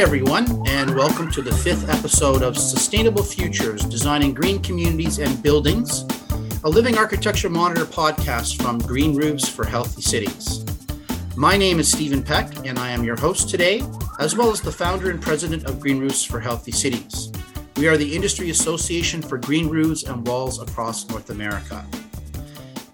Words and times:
Everyone, 0.00 0.66
and 0.66 0.96
welcome 0.96 1.30
to 1.30 1.42
the 1.42 1.52
fifth 1.52 1.90
episode 1.90 2.42
of 2.42 2.56
Sustainable 2.56 3.22
Futures 3.22 3.84
Designing 3.84 4.32
Green 4.32 4.62
Communities 4.62 5.18
and 5.18 5.42
Buildings, 5.42 6.06
a 6.64 6.70
living 6.70 6.96
architecture 6.96 7.50
monitor 7.50 7.84
podcast 7.84 8.62
from 8.62 8.78
Green 8.78 9.14
Roofs 9.14 9.46
for 9.46 9.66
Healthy 9.66 10.00
Cities. 10.00 10.64
My 11.36 11.58
name 11.58 11.78
is 11.78 11.92
Stephen 11.92 12.22
Peck, 12.22 12.66
and 12.66 12.78
I 12.78 12.88
am 12.88 13.04
your 13.04 13.20
host 13.20 13.50
today, 13.50 13.82
as 14.18 14.34
well 14.34 14.50
as 14.50 14.62
the 14.62 14.72
founder 14.72 15.10
and 15.10 15.20
president 15.20 15.66
of 15.66 15.78
Green 15.78 15.98
Roofs 15.98 16.24
for 16.24 16.40
Healthy 16.40 16.72
Cities. 16.72 17.30
We 17.76 17.86
are 17.86 17.98
the 17.98 18.16
industry 18.16 18.48
association 18.48 19.20
for 19.20 19.36
green 19.36 19.68
roofs 19.68 20.04
and 20.04 20.26
walls 20.26 20.62
across 20.62 21.06
North 21.10 21.28
America. 21.28 21.84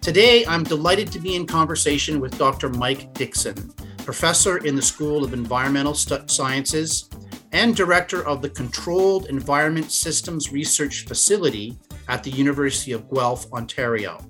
Today, 0.01 0.45
I'm 0.47 0.65
delighted 0.65 1.13
to 1.13 1.21
be 1.21 1.37
in 1.37 1.47
conversation 1.47 2.19
with 2.19 2.37
Dr. 2.37 2.69
Mike 2.69 3.15
Dixon, 3.15 3.73
professor 4.07 4.59
in 4.59 4.77
the 4.77 4.81
School 4.81 5.25
of 5.25 5.35
Environmental 5.35 5.93
Sciences 5.93 7.11
and 7.51 7.75
director 7.75 8.25
of 8.25 8.41
the 8.41 8.49
Controlled 8.49 9.27
Environment 9.27 9.91
Systems 9.91 10.53
Research 10.53 11.07
Facility 11.07 11.77
at 12.07 12.23
the 12.23 12.31
University 12.31 12.93
of 12.93 13.11
Guelph, 13.11 13.53
Ontario. 13.53 14.25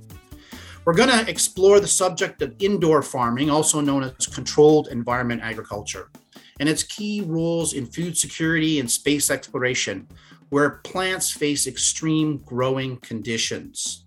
We're 0.87 0.95
going 0.95 1.11
to 1.11 1.31
explore 1.31 1.79
the 1.79 1.87
subject 1.87 2.41
of 2.41 2.57
indoor 2.59 3.03
farming, 3.03 3.51
also 3.51 3.83
known 3.83 4.05
as 4.05 4.27
controlled 4.27 4.89
environment 4.89 5.43
agriculture, 5.43 6.11
and 6.59 6.71
its 6.71 6.83
key 6.83 7.21
roles 7.27 7.75
in 7.75 7.85
food 7.85 8.17
security 8.17 8.81
and 8.81 8.91
space 8.91 9.31
exploration, 9.31 10.09
where 10.49 10.81
plants 10.85 11.31
face 11.31 11.67
extreme 11.67 12.39
growing 12.47 12.97
conditions. 13.01 14.06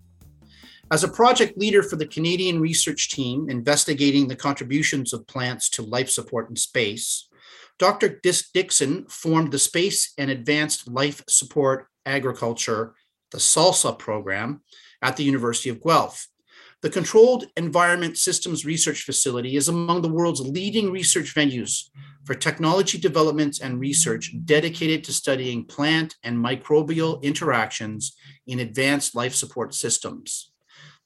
As 0.92 1.04
a 1.04 1.08
project 1.08 1.56
leader 1.56 1.84
for 1.84 1.94
the 1.94 2.06
Canadian 2.06 2.60
research 2.60 3.10
team 3.10 3.48
investigating 3.48 4.26
the 4.26 4.34
contributions 4.34 5.12
of 5.12 5.24
plants 5.28 5.70
to 5.70 5.82
life 5.82 6.10
support 6.10 6.50
in 6.50 6.56
space, 6.56 7.28
Dr. 7.78 8.18
Dixon 8.20 9.06
formed 9.08 9.52
the 9.52 9.58
Space 9.60 10.12
and 10.18 10.32
Advanced 10.32 10.88
Life 10.88 11.22
Support 11.28 11.86
Agriculture, 12.04 12.96
the 13.30 13.38
SALSA 13.38 14.00
program, 14.00 14.62
at 15.00 15.16
the 15.16 15.22
University 15.22 15.70
of 15.70 15.80
Guelph. 15.80 16.26
The 16.82 16.90
Controlled 16.90 17.44
Environment 17.56 18.18
Systems 18.18 18.64
Research 18.64 19.02
Facility 19.02 19.54
is 19.54 19.68
among 19.68 20.02
the 20.02 20.08
world's 20.08 20.40
leading 20.40 20.90
research 20.90 21.36
venues 21.36 21.88
for 22.24 22.34
technology 22.34 22.98
development 22.98 23.60
and 23.62 23.78
research 23.78 24.34
dedicated 24.44 25.04
to 25.04 25.12
studying 25.12 25.66
plant 25.66 26.16
and 26.24 26.36
microbial 26.36 27.22
interactions 27.22 28.16
in 28.48 28.58
advanced 28.58 29.14
life 29.14 29.36
support 29.36 29.72
systems 29.72 30.49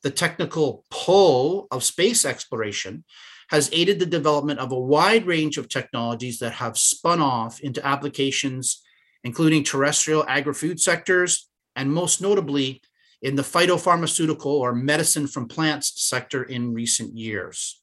the 0.05 0.11
technical 0.11 0.85
pull 0.91 1.67
of 1.71 1.83
space 1.83 2.27
exploration 2.27 3.03
has 3.49 3.71
aided 3.73 3.99
the 3.99 4.07
development 4.07 4.61
of 4.61 4.71
a 4.71 4.79
wide 4.79 5.27
range 5.27 5.57
of 5.57 5.69
technologies 5.69 6.39
that 6.39 6.53
have 6.53 6.77
spun 6.77 7.21
off 7.21 7.59
into 7.61 7.85
applications, 7.85 8.83
including 9.25 9.65
terrestrial 9.65 10.23
agri-food 10.29 10.79
sectors, 10.79 11.49
and 11.75 11.91
most 11.91 12.21
notably 12.21 12.83
in 13.23 13.35
the 13.35 13.43
phytopharmaceutical 13.43 14.45
or 14.45 14.75
medicine 14.75 15.27
from 15.27 15.49
plants 15.49 15.95
sector 15.97 16.43
in 16.43 16.75
recent 16.75 17.17
years. 17.17 17.83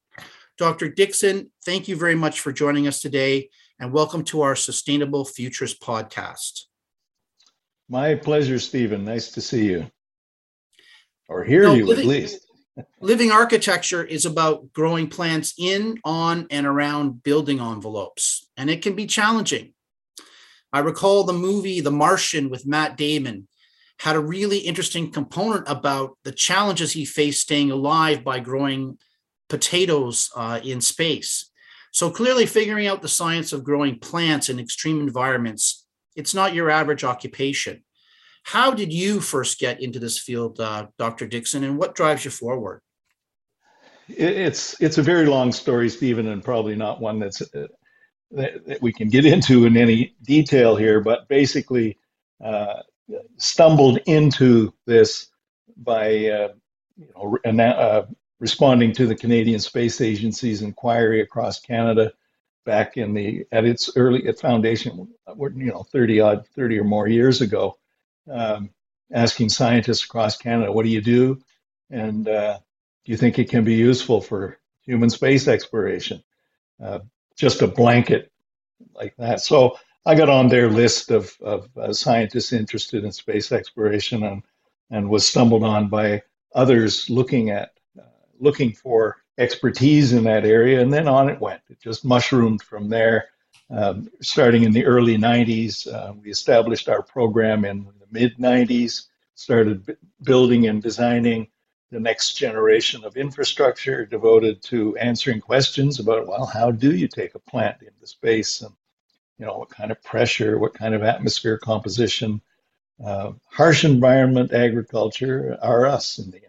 Dr. 0.60 0.90
Dixon, 0.90 1.52
thank 1.66 1.88
you 1.88 1.96
very 1.96 2.16
much 2.16 2.40
for 2.40 2.52
joining 2.52 2.88
us 2.88 3.02
today 3.02 3.50
and 3.80 3.92
welcome 3.92 4.24
to 4.26 4.42
our 4.42 4.56
Sustainable 4.56 5.26
Futures 5.26 5.76
podcast. 5.78 6.66
My 7.90 8.14
pleasure, 8.14 8.60
Stephen. 8.60 9.04
Nice 9.04 9.32
to 9.32 9.42
see 9.42 9.66
you 9.66 9.88
or 11.32 11.44
hear 11.46 11.74
you, 11.74 11.86
living, 11.86 12.04
at 12.04 12.10
least. 12.10 12.46
living 13.00 13.32
architecture 13.32 14.04
is 14.04 14.26
about 14.26 14.74
growing 14.74 15.08
plants 15.08 15.54
in, 15.58 15.98
on, 16.04 16.46
and 16.52 16.68
around 16.68 17.24
building 17.24 17.60
envelopes, 17.60 18.50
and 18.58 18.70
it 18.70 18.82
can 18.82 18.96
be 18.96 19.08
challenging. 19.08 19.74
I 20.74 20.80
recall 20.80 21.24
the 21.24 21.34
movie 21.34 21.80
The 21.80 21.92
Martian 21.92 22.50
with 22.50 22.68
Matt 22.68 22.98
Damon 22.98 23.48
had 24.00 24.16
a 24.16 24.20
really 24.20 24.58
interesting 24.58 25.12
component 25.12 25.70
about 25.70 26.18
the 26.24 26.32
challenges 26.32 26.92
he 26.92 27.06
faced 27.06 27.42
staying 27.42 27.72
alive 27.72 28.24
by 28.24 28.40
growing 28.40 28.98
potatoes 29.48 30.30
uh, 30.36 30.60
in 30.64 30.82
space. 30.82 31.50
So 31.94 32.10
clearly, 32.10 32.46
figuring 32.46 32.88
out 32.88 33.02
the 33.02 33.08
science 33.08 33.54
of 33.54 33.64
growing 33.64 34.00
plants 34.00 34.50
in 34.50 34.60
extreme 34.60 35.00
environments, 35.02 35.86
it's 36.16 36.34
not 36.34 36.54
your 36.54 36.70
average 36.70 37.04
occupation. 37.04 37.84
How 38.44 38.72
did 38.72 38.92
you 38.92 39.20
first 39.20 39.60
get 39.60 39.82
into 39.82 40.00
this 40.00 40.20
field, 40.20 40.60
uh, 40.60 40.88
Dr. 40.98 41.28
Dixon, 41.28 41.64
and 41.64 41.78
what 41.78 41.96
drives 41.96 42.26
you 42.26 42.32
forward? 42.32 42.82
It's 44.08 44.80
it's 44.82 44.98
a 44.98 45.04
very 45.04 45.26
long 45.26 45.52
story, 45.52 45.88
Stephen, 45.90 46.28
and 46.28 46.44
probably 46.44 46.76
not 46.76 47.00
one 47.00 47.20
that's 47.20 47.42
uh, 47.42 47.68
that, 48.32 48.66
that, 48.66 48.82
we 48.82 48.92
can 48.92 49.10
get 49.10 49.26
into 49.26 49.66
in 49.66 49.78
any 49.78 50.16
detail 50.24 50.76
here. 50.76 51.00
But 51.00 51.28
basically, 51.30 51.98
uh, 52.44 52.82
stumbled 53.38 54.00
into 54.06 54.74
this 54.86 55.28
by 55.78 56.28
uh, 56.28 56.50
you 56.98 57.08
know 57.16 57.64
uh, 57.64 58.06
responding 58.40 58.92
to 58.94 59.06
the 59.06 59.16
Canadian 59.16 59.60
Space 59.60 60.02
Agency's 60.02 60.62
inquiry 60.62 61.22
across 61.22 61.62
Canada 61.62 62.12
back 62.66 62.98
in 62.98 63.14
the 63.14 63.46
at 63.54 63.64
its 63.64 63.92
early 63.96 64.28
at 64.28 64.40
foundation, 64.40 65.08
you 65.38 65.72
know, 65.72 65.84
thirty 65.84 66.20
odd, 66.20 66.46
thirty 66.48 66.78
or 66.78 66.84
more 66.84 67.08
years 67.08 67.40
ago 67.40 67.78
um, 68.30 68.70
asking 69.12 69.50
scientists 69.50 70.04
across 70.04 70.38
Canada, 70.38 70.72
what 70.72 70.84
do 70.84 70.90
you 70.90 71.02
do? 71.02 71.42
And 71.90 72.28
uh, 72.28 72.60
do 73.06 73.12
you 73.12 73.18
think 73.18 73.40
it 73.40 73.50
can 73.50 73.64
be 73.64 73.76
useful 73.76 74.22
for 74.22 74.60
human 74.82 75.10
space 75.10 75.48
exploration? 75.48 76.24
Uh, 76.82 77.00
just 77.36 77.62
a 77.62 77.68
blanket 77.68 78.32
like 78.96 79.16
that. 79.18 79.42
So 79.42 79.78
I 80.06 80.16
got 80.16 80.30
on 80.30 80.48
their 80.48 80.70
list 80.70 81.12
of, 81.12 81.36
of 81.42 81.70
uh, 81.78 81.94
scientists 81.94 82.54
interested 82.54 83.04
in 83.04 83.12
space 83.12 83.52
exploration 83.52 84.24
and, 84.24 84.44
and 84.90 85.10
was 85.10 85.28
stumbled 85.28 85.64
on 85.64 85.90
by 85.90 86.24
others 86.56 87.10
looking 87.10 87.50
at 87.50 87.72
uh, 88.00 88.04
looking 88.40 88.74
for 88.74 89.18
expertise 89.38 90.14
in 90.14 90.24
that 90.24 90.46
area. 90.46 90.82
And 90.82 90.92
then 90.92 91.08
on 91.08 91.30
it 91.30 91.40
went. 91.40 91.62
It 91.70 91.80
just 91.80 92.06
mushroomed 92.06 92.62
from 92.62 92.90
there. 92.90 93.30
Um, 93.70 94.10
starting 94.22 94.64
in 94.64 94.74
the 94.74 94.86
early 94.86 95.18
90s, 95.18 95.88
uh, 95.92 96.14
we 96.14 96.30
established 96.30 96.90
our 96.90 97.02
program 97.02 97.64
in 97.64 97.88
mid 98.12 98.38
90s, 98.38 99.08
started 99.36 99.86
b- 99.86 99.94
building 100.24 100.68
and 100.68 100.82
designing 100.82 101.48
the 101.92 102.00
next 102.00 102.36
generation 102.36 103.04
of 103.04 103.18
infrastructure 103.18 104.06
devoted 104.06 104.62
to 104.64 104.96
answering 104.98 105.42
questions 105.42 106.00
about, 106.00 106.28
well, 106.28 106.46
how 106.46 106.72
do 106.72 106.96
you 106.96 107.08
take 107.08 107.36
a 107.36 107.40
plant 107.40 107.82
into 107.82 108.08
space 108.08 108.62
and, 108.62 108.74
you 109.38 109.46
know, 109.46 109.58
what 109.58 109.70
kind 109.70 109.92
of 109.92 110.02
pressure, 110.04 110.58
what 110.58 110.74
kind 110.74 110.96
of 110.96 111.04
atmosphere 111.04 111.58
composition, 111.58 112.42
uh, 113.04 113.32
harsh 113.50 113.84
environment 113.84 114.54
agriculture 114.54 115.58
are 115.62 115.86
us 115.86 116.20
in 116.20 116.32
the 116.32 116.38
end. 116.38 116.46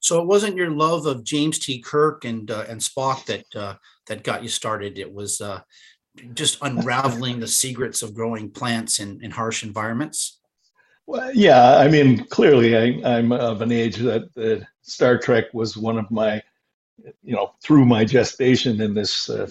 So 0.00 0.20
it 0.20 0.26
wasn't 0.26 0.56
your 0.56 0.70
love 0.70 1.06
of 1.06 1.24
James 1.24 1.58
T. 1.58 1.80
Kirk 1.80 2.24
and 2.24 2.50
uh, 2.50 2.64
and 2.68 2.80
Spock 2.80 3.24
that 3.26 3.46
uh, 3.54 3.74
that 4.06 4.22
got 4.22 4.42
you 4.42 4.48
started. 4.48 4.98
It 4.98 5.12
was 5.12 5.40
uh, 5.40 5.62
just 6.34 6.58
unraveling 6.62 7.40
the 7.40 7.48
secrets 7.48 8.02
of 8.02 8.14
growing 8.14 8.50
plants 8.50 8.98
in, 8.98 9.22
in 9.22 9.30
harsh 9.30 9.62
environments? 9.62 10.38
Well, 11.06 11.32
yeah, 11.32 11.76
I 11.76 11.88
mean, 11.88 12.24
clearly 12.24 12.76
I, 12.76 13.18
am 13.18 13.30
of 13.32 13.62
an 13.62 13.70
age 13.70 13.96
that, 13.96 14.34
that 14.34 14.66
Star 14.82 15.18
Trek 15.18 15.44
was 15.54 15.76
one 15.76 15.98
of 15.98 16.10
my, 16.10 16.42
you 17.22 17.34
know, 17.34 17.54
through 17.62 17.84
my 17.84 18.04
gestation 18.04 18.80
in 18.80 18.92
this 18.92 19.30
uh, 19.30 19.48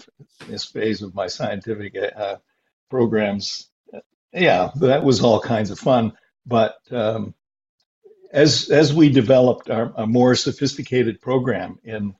this 0.47 0.65
phase 0.65 1.01
of 1.01 1.15
my 1.15 1.27
scientific 1.27 1.95
uh, 2.17 2.37
programs. 2.89 3.69
Yeah, 4.33 4.71
that 4.81 5.03
was 5.03 5.23
all 5.23 5.39
kinds 5.39 5.71
of 5.71 5.79
fun. 5.79 6.11
But 6.45 6.75
um, 6.91 7.33
as 8.31 8.69
as 8.69 8.93
we 8.93 9.07
developed 9.07 9.69
our, 9.69 9.93
a 9.95 10.05
more 10.05 10.35
sophisticated 10.35 11.21
program 11.21 11.79
in 11.85 12.13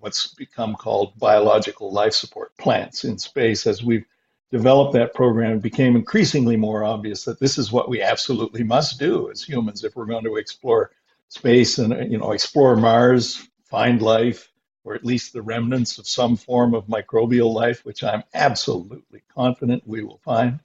what's 0.00 0.34
become 0.34 0.74
called 0.74 1.18
biological 1.18 1.92
life 1.92 2.12
support 2.12 2.56
plants 2.58 3.04
in 3.04 3.18
space. 3.18 3.66
As 3.66 3.82
we've 3.82 4.06
developed 4.50 4.94
that 4.94 5.14
program, 5.14 5.56
it 5.56 5.62
became 5.62 5.96
increasingly 5.96 6.56
more 6.56 6.84
obvious 6.84 7.24
that 7.24 7.40
this 7.40 7.58
is 7.58 7.72
what 7.72 7.88
we 7.88 8.02
absolutely 8.02 8.62
must 8.62 8.98
do 8.98 9.30
as 9.30 9.42
humans 9.42 9.84
if 9.84 9.96
we're 9.96 10.06
going 10.06 10.24
to 10.24 10.36
explore 10.36 10.92
space 11.28 11.78
and 11.78 12.10
you 12.10 12.18
know 12.18 12.32
explore 12.32 12.76
Mars, 12.76 13.48
find 13.64 14.00
life, 14.00 14.50
or 14.84 14.94
at 14.94 15.04
least 15.04 15.32
the 15.32 15.42
remnants 15.42 15.98
of 15.98 16.06
some 16.06 16.36
form 16.36 16.74
of 16.74 16.86
microbial 16.86 17.52
life, 17.52 17.84
which 17.84 18.04
I'm 18.04 18.22
absolutely 18.34 19.22
confident 19.34 19.82
we 19.86 20.04
will 20.04 20.18
find. 20.18 20.60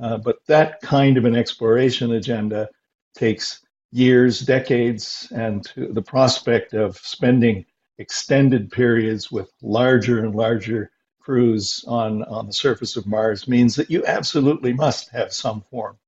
Uh, 0.00 0.16
but 0.16 0.38
that 0.46 0.80
kind 0.80 1.18
of 1.18 1.26
an 1.26 1.36
exploration 1.36 2.12
agenda 2.12 2.70
takes 3.14 3.60
years, 3.92 4.40
decades, 4.40 5.30
and 5.34 5.70
the 5.76 6.00
prospect 6.02 6.72
of 6.72 6.96
spending 6.96 7.66
extended 8.00 8.72
periods 8.72 9.30
with 9.30 9.52
larger 9.62 10.24
and 10.24 10.34
larger 10.34 10.90
crews 11.20 11.84
on, 11.86 12.24
on 12.24 12.46
the 12.46 12.52
surface 12.52 12.96
of 12.96 13.06
Mars 13.06 13.46
means 13.46 13.76
that 13.76 13.90
you 13.90 14.04
absolutely 14.06 14.72
must 14.72 15.10
have 15.10 15.32
some 15.32 15.60
form 15.60 15.98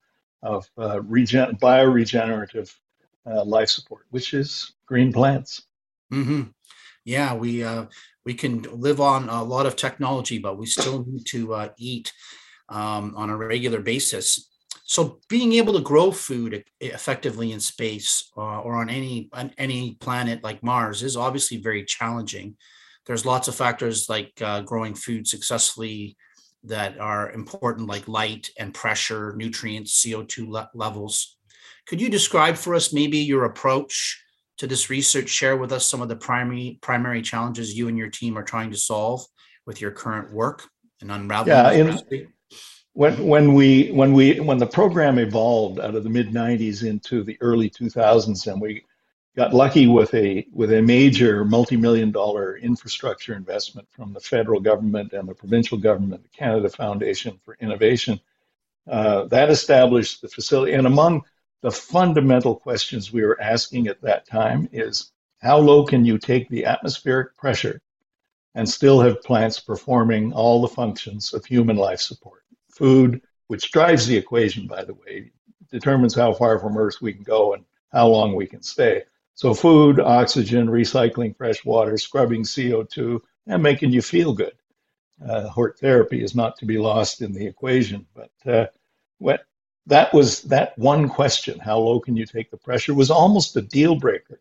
of 0.42 0.68
uh, 0.78 1.02
regen- 1.02 1.56
bioregenerative 1.56 2.74
uh, 3.26 3.44
life 3.44 3.68
support, 3.68 4.06
which 4.10 4.32
is 4.32 4.72
green 4.86 5.12
plants. 5.12 5.66
Mm-hmm. 6.12 6.42
Yeah, 7.04 7.34
we 7.34 7.62
uh, 7.62 7.86
we 8.24 8.34
can 8.34 8.62
live 8.62 9.00
on 9.00 9.28
a 9.28 9.42
lot 9.42 9.66
of 9.66 9.76
technology, 9.76 10.38
but 10.38 10.56
we 10.56 10.66
still 10.66 11.04
need 11.06 11.26
to 11.26 11.54
uh, 11.54 11.68
eat 11.76 12.12
um, 12.68 13.14
on 13.16 13.28
a 13.28 13.36
regular 13.36 13.80
basis. 13.80 14.48
So, 14.84 15.20
being 15.28 15.52
able 15.54 15.74
to 15.74 15.80
grow 15.80 16.10
food 16.10 16.64
effectively 16.80 17.52
in 17.52 17.60
space 17.60 18.30
uh, 18.36 18.60
or 18.60 18.74
on 18.74 18.90
any 18.90 19.28
on 19.32 19.52
any 19.56 19.94
planet 19.94 20.42
like 20.42 20.62
Mars 20.62 21.02
is 21.02 21.16
obviously 21.16 21.58
very 21.58 21.84
challenging. 21.84 22.56
There's 23.06 23.26
lots 23.26 23.48
of 23.48 23.54
factors 23.54 24.08
like 24.08 24.32
uh, 24.40 24.60
growing 24.62 24.94
food 24.94 25.26
successfully 25.26 26.16
that 26.64 26.98
are 26.98 27.30
important, 27.32 27.88
like 27.88 28.06
light 28.06 28.50
and 28.58 28.72
pressure, 28.72 29.34
nutrients, 29.36 30.04
CO2 30.04 30.48
le- 30.48 30.70
levels. 30.74 31.36
Could 31.86 32.00
you 32.00 32.08
describe 32.08 32.56
for 32.56 32.74
us 32.74 32.92
maybe 32.92 33.18
your 33.18 33.44
approach 33.44 34.22
to 34.58 34.66
this 34.66 34.90
research? 34.90 35.28
Share 35.28 35.56
with 35.56 35.72
us 35.72 35.86
some 35.86 36.02
of 36.02 36.08
the 36.08 36.16
primary 36.16 36.78
primary 36.80 37.22
challenges 37.22 37.76
you 37.76 37.88
and 37.88 37.98
your 37.98 38.10
team 38.10 38.36
are 38.38 38.44
trying 38.44 38.70
to 38.70 38.76
solve 38.76 39.24
with 39.66 39.80
your 39.80 39.90
current 39.90 40.32
work 40.32 40.64
and 41.00 41.10
unraveling. 41.10 41.56
Yeah, 41.56 41.70
when 42.94 43.26
when 43.26 43.54
we 43.54 43.90
when 43.90 44.12
we 44.12 44.38
when 44.40 44.58
the 44.58 44.66
program 44.66 45.18
evolved 45.18 45.80
out 45.80 45.94
of 45.94 46.04
the 46.04 46.10
mid 46.10 46.28
'90s 46.30 46.86
into 46.86 47.22
the 47.22 47.38
early 47.40 47.70
2000s, 47.70 48.50
and 48.50 48.60
we 48.60 48.84
got 49.34 49.54
lucky 49.54 49.86
with 49.86 50.12
a 50.14 50.46
with 50.52 50.72
a 50.72 50.82
major 50.82 51.44
multi-million 51.44 52.10
dollar 52.10 52.58
infrastructure 52.58 53.34
investment 53.34 53.88
from 53.90 54.12
the 54.12 54.20
federal 54.20 54.60
government 54.60 55.12
and 55.14 55.28
the 55.28 55.34
provincial 55.34 55.78
government, 55.78 56.22
the 56.22 56.36
Canada 56.36 56.68
Foundation 56.68 57.40
for 57.44 57.56
Innovation. 57.60 58.20
Uh, 58.86 59.24
that 59.26 59.50
established 59.50 60.20
the 60.20 60.28
facility, 60.28 60.72
and 60.72 60.86
among 60.86 61.22
the 61.62 61.70
fundamental 61.70 62.56
questions 62.56 63.12
we 63.12 63.22
were 63.22 63.40
asking 63.40 63.86
at 63.86 64.02
that 64.02 64.26
time 64.26 64.68
is 64.72 65.12
how 65.40 65.56
low 65.58 65.84
can 65.84 66.04
you 66.04 66.18
take 66.18 66.48
the 66.48 66.66
atmospheric 66.66 67.36
pressure 67.36 67.80
and 68.54 68.68
still 68.68 69.00
have 69.00 69.22
plants 69.22 69.60
performing 69.60 70.32
all 70.32 70.60
the 70.60 70.68
functions 70.68 71.32
of 71.32 71.44
human 71.44 71.76
life 71.76 72.00
support? 72.00 72.41
Food, 72.72 73.22
which 73.46 73.70
drives 73.70 74.06
the 74.06 74.16
equation, 74.16 74.66
by 74.66 74.84
the 74.84 74.94
way, 74.94 75.30
determines 75.70 76.14
how 76.14 76.32
far 76.32 76.58
from 76.58 76.76
Earth 76.76 77.00
we 77.00 77.12
can 77.12 77.22
go 77.22 77.54
and 77.54 77.64
how 77.92 78.08
long 78.08 78.34
we 78.34 78.46
can 78.46 78.62
stay. 78.62 79.04
So, 79.34 79.54
food, 79.54 80.00
oxygen, 80.00 80.68
recycling 80.68 81.36
fresh 81.36 81.64
water, 81.64 81.96
scrubbing 81.96 82.42
CO2, 82.42 83.20
and 83.46 83.62
making 83.62 83.92
you 83.92 84.02
feel 84.02 84.32
good. 84.32 84.52
Uh, 85.26 85.48
HORT 85.48 85.78
therapy 85.78 86.22
is 86.22 86.34
not 86.34 86.56
to 86.58 86.66
be 86.66 86.78
lost 86.78 87.22
in 87.22 87.32
the 87.32 87.46
equation. 87.46 88.06
But 88.14 88.30
uh, 88.46 88.66
what, 89.18 89.44
that 89.86 90.12
was 90.12 90.42
that 90.42 90.76
one 90.78 91.08
question 91.08 91.58
how 91.58 91.78
low 91.78 92.00
can 92.00 92.16
you 92.16 92.26
take 92.26 92.50
the 92.50 92.56
pressure 92.56 92.94
was 92.94 93.10
almost 93.10 93.56
a 93.56 93.62
deal 93.62 93.96
breaker. 93.96 94.40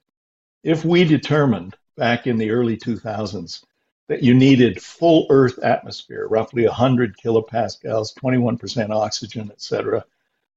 If 0.64 0.86
we 0.86 1.04
determined 1.04 1.76
back 1.98 2.28
in 2.28 2.38
the 2.38 2.52
early 2.52 2.78
2000s 2.78 3.64
that 4.12 4.22
you 4.22 4.34
needed 4.34 4.84
full 4.84 5.26
Earth 5.30 5.58
atmosphere, 5.60 6.28
roughly 6.28 6.66
100 6.66 7.16
kilopascals, 7.16 8.14
21% 8.14 8.90
oxygen, 8.90 9.50
et 9.50 9.62
cetera, 9.62 10.04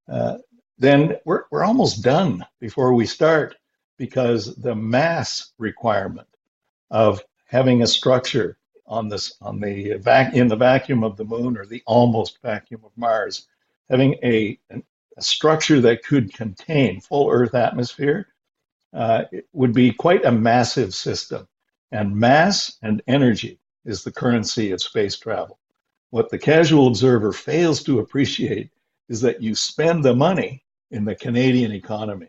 uh, 0.09 0.39
then 0.77 1.17
we're, 1.25 1.45
we're 1.53 1.63
almost 1.63 2.03
done 2.03 2.45
before 2.59 2.95
we 2.95 3.07
start 3.07 3.55
because 3.97 4.57
the 4.57 4.75
mass 4.75 5.53
requirement 5.57 6.27
of 6.91 7.23
having 7.47 7.83
a 7.83 7.87
structure 7.87 8.59
on 8.89 9.09
this 9.09 9.37
on 9.41 9.61
the 9.61 9.99
vac 9.99 10.35
in 10.35 10.49
the 10.49 10.57
vacuum 10.57 11.05
of 11.05 11.17
the 11.17 11.25
moon 11.25 11.57
or 11.57 11.65
the 11.65 11.83
almost 11.87 12.43
vacuum 12.43 12.81
of 12.85 12.91
Mars, 12.97 13.47
having 13.89 14.15
a, 14.25 14.59
a 14.73 15.23
structure 15.23 15.81
that 15.81 16.03
could 16.03 16.35
contain 16.35 17.01
full 17.01 17.31
Earth 17.31 17.55
atmosphere 17.55 18.27
uh, 18.93 19.23
would 19.53 19.73
be 19.73 19.93
quite 19.93 20.25
a 20.25 20.33
massive 20.33 20.93
system. 20.93 21.47
And 21.93 22.17
mass 22.17 22.79
and 22.83 23.03
energy 23.07 23.61
is 23.85 24.03
the 24.03 24.13
currency 24.13 24.73
of 24.73 24.83
space 24.83 25.17
travel. 25.17 25.59
What 26.11 26.31
the 26.31 26.39
casual 26.39 26.87
observer 26.87 27.33
fails 27.33 27.83
to 27.85 27.99
appreciate 27.99 28.71
is 29.09 29.21
that 29.21 29.43
you 29.43 29.55
spend 29.55 30.05
the 30.05 30.15
money 30.15 30.65
in 30.91 31.05
the 31.05 31.15
Canadian 31.15 31.73
economy. 31.73 32.29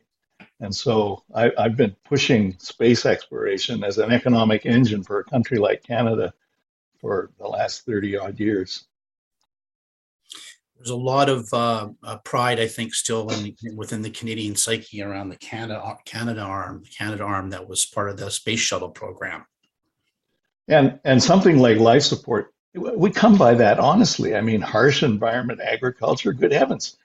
And 0.60 0.76
so 0.76 1.24
I, 1.34 1.52
have 1.58 1.76
been 1.76 1.96
pushing 2.06 2.58
space 2.60 3.06
exploration 3.06 3.84
as 3.84 3.98
an 3.98 4.12
economic 4.12 4.66
engine 4.66 5.04
for 5.04 5.20
a 5.20 5.24
country 5.24 5.58
like 5.58 5.84
Canada 5.84 6.34
for 7.00 7.32
the 7.38 7.48
last 7.48 7.86
30 7.86 8.18
odd 8.18 8.40
years. 8.40 8.86
There's 10.78 10.90
a 10.90 10.96
lot 10.96 11.30
of 11.30 11.48
uh, 11.54 11.90
uh, 12.04 12.18
pride, 12.18 12.60
I 12.60 12.68
think, 12.68 12.94
still 12.94 13.30
in, 13.30 13.56
within 13.76 14.02
the 14.02 14.10
Canadian 14.10 14.56
psyche 14.56 15.02
around 15.02 15.30
the 15.30 15.38
Canada 15.38 15.82
Canadarm, 16.06 16.84
the 16.84 16.90
Canadarm 16.90 17.50
that 17.52 17.68
was 17.68 17.86
part 17.86 18.10
of 18.10 18.18
the 18.18 18.30
space 18.30 18.60
shuttle 18.60 18.90
program. 18.90 19.46
And 20.68 21.00
and 21.06 21.22
something 21.22 21.60
like 21.60 21.78
life 21.78 22.02
support, 22.02 22.54
we 22.74 23.10
come 23.12 23.38
by 23.38 23.54
that 23.54 23.80
honestly. 23.80 24.36
I 24.36 24.42
mean, 24.42 24.62
harsh 24.62 25.04
environment 25.04 25.62
agriculture. 25.62 26.34
Good 26.34 26.52
heavens, 26.52 26.98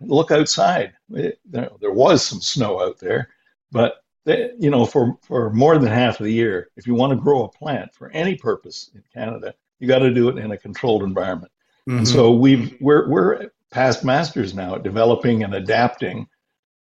look 0.00 0.30
outside. 0.30 0.92
It, 1.10 1.40
there, 1.44 1.70
there, 1.80 1.92
was 1.92 2.24
some 2.24 2.40
snow 2.40 2.80
out 2.80 2.98
there, 2.98 3.28
but 3.72 4.04
they, 4.24 4.50
you 4.58 4.70
know, 4.70 4.84
for, 4.84 5.16
for 5.22 5.50
more 5.52 5.78
than 5.78 5.90
half 5.90 6.20
of 6.20 6.24
the 6.24 6.32
year, 6.32 6.68
if 6.76 6.86
you 6.86 6.94
want 6.94 7.12
to 7.12 7.16
grow 7.16 7.44
a 7.44 7.48
plant 7.48 7.94
for 7.94 8.10
any 8.10 8.36
purpose 8.36 8.90
in 8.94 9.02
Canada, 9.12 9.54
you 9.78 9.88
got 9.88 10.00
to 10.00 10.12
do 10.12 10.28
it 10.28 10.38
in 10.38 10.52
a 10.52 10.56
controlled 10.56 11.02
environment. 11.02 11.50
Mm-hmm. 11.88 11.98
And 11.98 12.08
so 12.08 12.30
we've 12.32 12.76
we're 12.80 13.08
we're 13.08 13.50
past 13.70 14.04
masters 14.04 14.52
now 14.52 14.74
at 14.74 14.82
developing 14.82 15.42
and 15.42 15.54
adapting. 15.54 16.28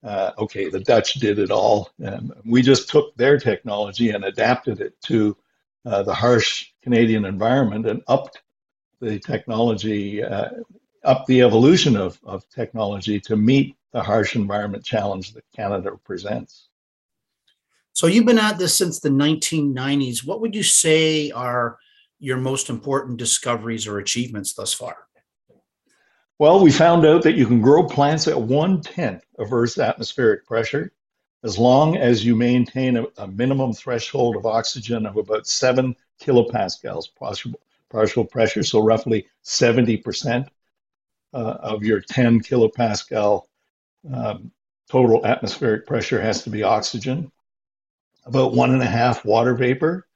Uh, 0.03 0.33
okay, 0.37 0.69
the 0.69 0.81
Dutch 0.81 1.15
did 1.15 1.39
it 1.39 1.53
all, 1.53 1.91
and 2.01 2.33
we 2.45 2.61
just 2.61 2.89
took 2.89 3.17
their 3.17 3.39
technology 3.39 4.11
and 4.11 4.25
adapted 4.25 4.81
it 4.81 5.01
to 5.03 5.37
uh, 5.85 6.03
the 6.03 6.13
harsh 6.13 6.73
Canadian 6.83 7.25
environment 7.25 7.87
and 7.87 8.03
upped 8.09 8.43
the 9.01 9.21
technology 9.21 10.25
uh, 10.25 10.49
up 11.05 11.25
the 11.27 11.43
evolution 11.43 11.97
of, 11.97 12.19
of 12.25 12.49
technology 12.49 13.21
to 13.21 13.37
meet 13.37 13.77
the 13.93 14.03
harsh 14.03 14.35
environment 14.35 14.85
challenge 14.85 15.35
that 15.35 15.45
Canada 15.55 15.93
presents. 16.05 16.69
So 17.93 18.09
you've 18.09 18.27
been 18.27 18.39
at 18.39 18.59
this 18.59 18.77
since 18.77 18.99
the 18.99 19.09
1990s. 19.09 20.27
What 20.27 20.41
would 20.41 20.55
you 20.55 20.65
say 20.65 21.31
are 21.31 21.79
your 22.19 22.37
most 22.37 22.71
important 22.71 23.19
discoveries 23.19 23.87
or 23.87 23.99
achievements 23.99 24.55
thus 24.55 24.73
far? 24.73 24.97
Well, 26.39 26.61
we 26.61 26.71
found 26.71 27.07
out 27.07 27.23
that 27.23 27.37
you 27.37 27.47
can 27.47 27.61
grow 27.61 27.87
plants 27.87 28.29
at 28.29 28.41
one 28.41 28.83
tenth 28.83 29.25
of 29.39 29.53
Earth's 29.53 29.79
atmospheric 29.79 30.47
pressure 30.47 30.93
as 31.45 31.59
long 31.59 31.97
as 31.97 32.25
you 32.25 32.35
maintain 32.35 32.97
a, 32.97 33.07
a 33.19 33.29
minimum 33.29 33.73
threshold 33.73 34.37
of 34.37 34.47
oxygen 34.47 35.07
of 35.07 35.17
about 35.17 35.47
seven 35.47 35.95
kilopascals 36.21 37.07
partial, 37.19 37.53
partial 37.91 38.25
pressure, 38.25 38.63
so 38.63 38.83
roughly 38.83 39.27
70% 39.45 40.49
uh, 41.33 41.37
of 41.37 41.85
your 41.85 42.01
10 42.01 42.41
kilopascal 42.41 43.43
um, 44.13 44.51
total 44.91 45.25
atmospheric 45.25 45.87
pressure 45.87 46.21
has 46.21 46.43
to 46.43 46.51
be 46.51 46.63
oxygen, 46.63 47.31
about 48.25 48.55
one 48.55 48.73
and 48.73 48.83
a 48.83 48.87
half 48.87 49.25
water 49.25 49.55
vapor, 49.55 50.07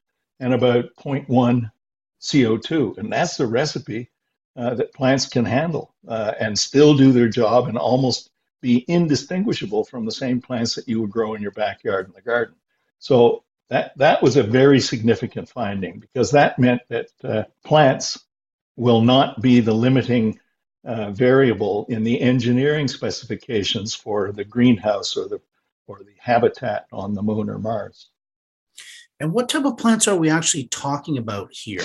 and 0.41 0.55
about 0.55 0.87
0.1 0.99 1.71
CO2. 2.21 2.99
And 2.99 3.13
that's 3.13 3.37
the 3.37 3.47
recipe 3.47 4.11
uh, 4.57 4.75
that 4.75 4.93
plants 4.93 5.27
can 5.27 5.45
handle 5.45 5.95
uh, 6.09 6.35
and 6.41 6.59
still 6.59 6.97
do 6.97 7.13
their 7.13 7.29
job 7.29 7.69
and 7.69 7.79
almost 7.79 8.31
be 8.61 8.85
indistinguishable 8.89 9.85
from 9.85 10.05
the 10.05 10.13
same 10.13 10.41
plants 10.41 10.75
that 10.75 10.89
you 10.89 11.01
would 11.01 11.11
grow 11.11 11.35
in 11.35 11.43
your 11.43 11.53
backyard 11.53 12.07
in 12.07 12.13
the 12.13 12.21
garden. 12.21 12.55
So 12.99 13.45
that, 13.71 13.97
that 13.97 14.23
was 14.23 14.37
a 14.37 14.43
very 14.43 14.81
significant 14.81 15.49
finding 15.49 15.99
because 15.99 16.31
that 16.33 16.59
meant 16.59 16.83
that 16.89 17.09
uh, 17.25 17.45
plants 17.65 18.19
will 18.77 19.01
not 19.01 19.41
be 19.41 19.61
the 19.61 19.73
limiting 19.73 20.39
uh, 20.85 21.11
variable 21.11 21.87
in 21.89 22.03
the 22.03 22.21
engineering 22.21 22.89
specifications 22.89 23.95
for 23.95 24.33
the 24.33 24.45
greenhouse 24.45 25.17
or 25.17 25.29
the 25.29 25.41
or 25.87 25.99
the 26.05 26.15
habitat 26.19 26.87
on 26.93 27.15
the 27.15 27.23
moon 27.23 27.51
or 27.51 27.59
Mars. 27.59 28.11
And 29.19 29.33
what 29.33 29.49
type 29.49 29.65
of 29.65 29.77
plants 29.77 30.07
are 30.07 30.17
we 30.17 30.31
actually 30.31 30.65
talking 30.69 31.19
about 31.19 31.53
here? 31.53 31.83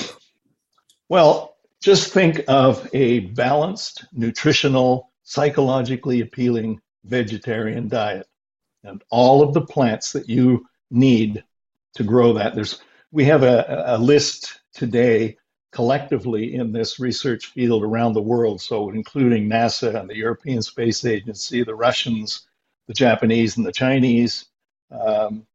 Well, 1.09 1.55
just 1.81 2.12
think 2.12 2.43
of 2.47 2.89
a 2.93 3.19
balanced, 3.19 4.05
nutritional, 4.12 5.12
psychologically 5.24 6.21
appealing 6.21 6.81
vegetarian 7.03 7.88
diet 7.88 8.27
and 8.83 9.03
all 9.09 9.41
of 9.41 9.53
the 9.53 9.65
plants 9.65 10.12
that 10.13 10.29
you 10.29 10.65
need 10.89 11.43
to 11.95 12.03
grow 12.03 12.33
that. 12.33 12.55
There's 12.55 12.79
we 13.12 13.24
have 13.25 13.43
a, 13.43 13.83
a 13.88 13.97
list 13.97 14.62
today 14.74 15.38
collectively 15.71 16.55
in 16.55 16.71
this 16.71 17.00
research 17.00 17.47
field 17.47 17.83
around 17.83 18.13
the 18.13 18.21
world, 18.21 18.62
so 18.62 18.89
including 18.89 19.50
NASA 19.50 20.00
and 20.00 20.09
the 20.09 20.15
European 20.15 20.62
Space 20.62 21.05
Agency, 21.05 21.63
the 21.63 21.75
Russians, 21.75 22.47
the 22.88 22.93
Japanese, 22.93 23.57
and 23.57 23.65
the 23.65 23.71
Chinese. 23.71 24.45
Um, 24.91 25.45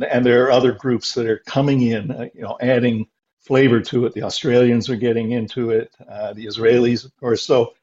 and 0.00 0.24
there 0.24 0.44
are 0.44 0.50
other 0.50 0.72
groups 0.72 1.14
that 1.14 1.26
are 1.26 1.42
coming 1.46 1.82
in, 1.82 2.10
uh, 2.10 2.26
you 2.34 2.42
know, 2.42 2.56
adding 2.60 3.06
flavor 3.44 3.80
to 3.80 4.06
it. 4.06 4.14
The 4.14 4.22
Australians 4.22 4.88
are 4.88 4.96
getting 4.96 5.32
into 5.32 5.70
it, 5.70 5.94
uh, 6.08 6.32
the 6.32 6.46
Israelis, 6.46 7.04
of 7.04 7.14
course. 7.16 7.42
So 7.42 7.74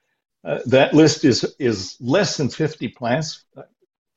uh, 0.43 0.59
that 0.65 0.93
list 0.93 1.23
is 1.23 1.55
is 1.59 1.97
less 2.01 2.37
than 2.37 2.49
50 2.49 2.87
plants, 2.89 3.45
uh, 3.55 3.63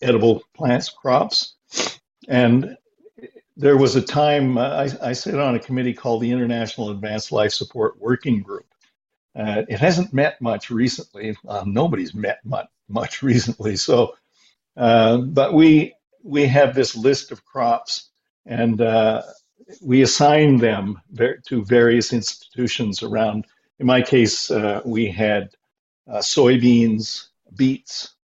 edible 0.01 0.43
plants, 0.55 0.89
crops, 0.89 1.55
and 2.29 2.77
there 3.57 3.77
was 3.77 3.95
a 3.95 4.03
time 4.03 4.59
uh, 4.59 4.87
I, 5.03 5.11
I 5.11 5.13
sat 5.13 5.39
on 5.39 5.55
a 5.55 5.61
committee 5.61 5.95
called 5.95 6.23
the 6.23 6.31
International 6.31 6.91
Advanced 6.91 7.31
Life 7.31 7.53
Support 7.53 8.01
Working 8.01 8.41
Group. 8.41 8.67
Uh, 9.37 9.63
it 9.69 9.79
hasn't 9.79 10.13
met 10.15 10.41
much 10.41 10.71
recently. 10.71 11.37
Uh, 11.47 11.65
nobody's 11.67 12.15
met 12.15 12.39
much, 12.45 12.69
much 12.89 13.23
recently. 13.23 13.77
So, 13.77 14.15
uh, 14.77 15.19
but 15.19 15.53
we 15.53 15.95
we 16.23 16.47
have 16.47 16.75
this 16.75 16.97
list 16.97 17.33
of 17.33 17.45
crops, 17.45 18.09
and 18.47 18.81
we 19.83 20.03
assign 20.03 20.59
them 20.59 21.01
to 21.47 21.65
various 21.65 22.13
institutions 22.13 23.03
around. 23.03 23.47
In 23.79 23.87
my 23.87 24.03
case, 24.03 24.51
uh, 24.51 24.81
we 24.85 25.07
had 25.07 25.51
soybeans, 26.09 27.29
beets. 27.57 28.15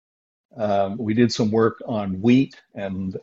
Um, 0.57 0.99
we 0.99 1.15
did 1.15 1.33
some 1.33 1.51
work 1.51 1.81
on 1.87 2.21
wheat 2.21 2.61
and 2.75 3.17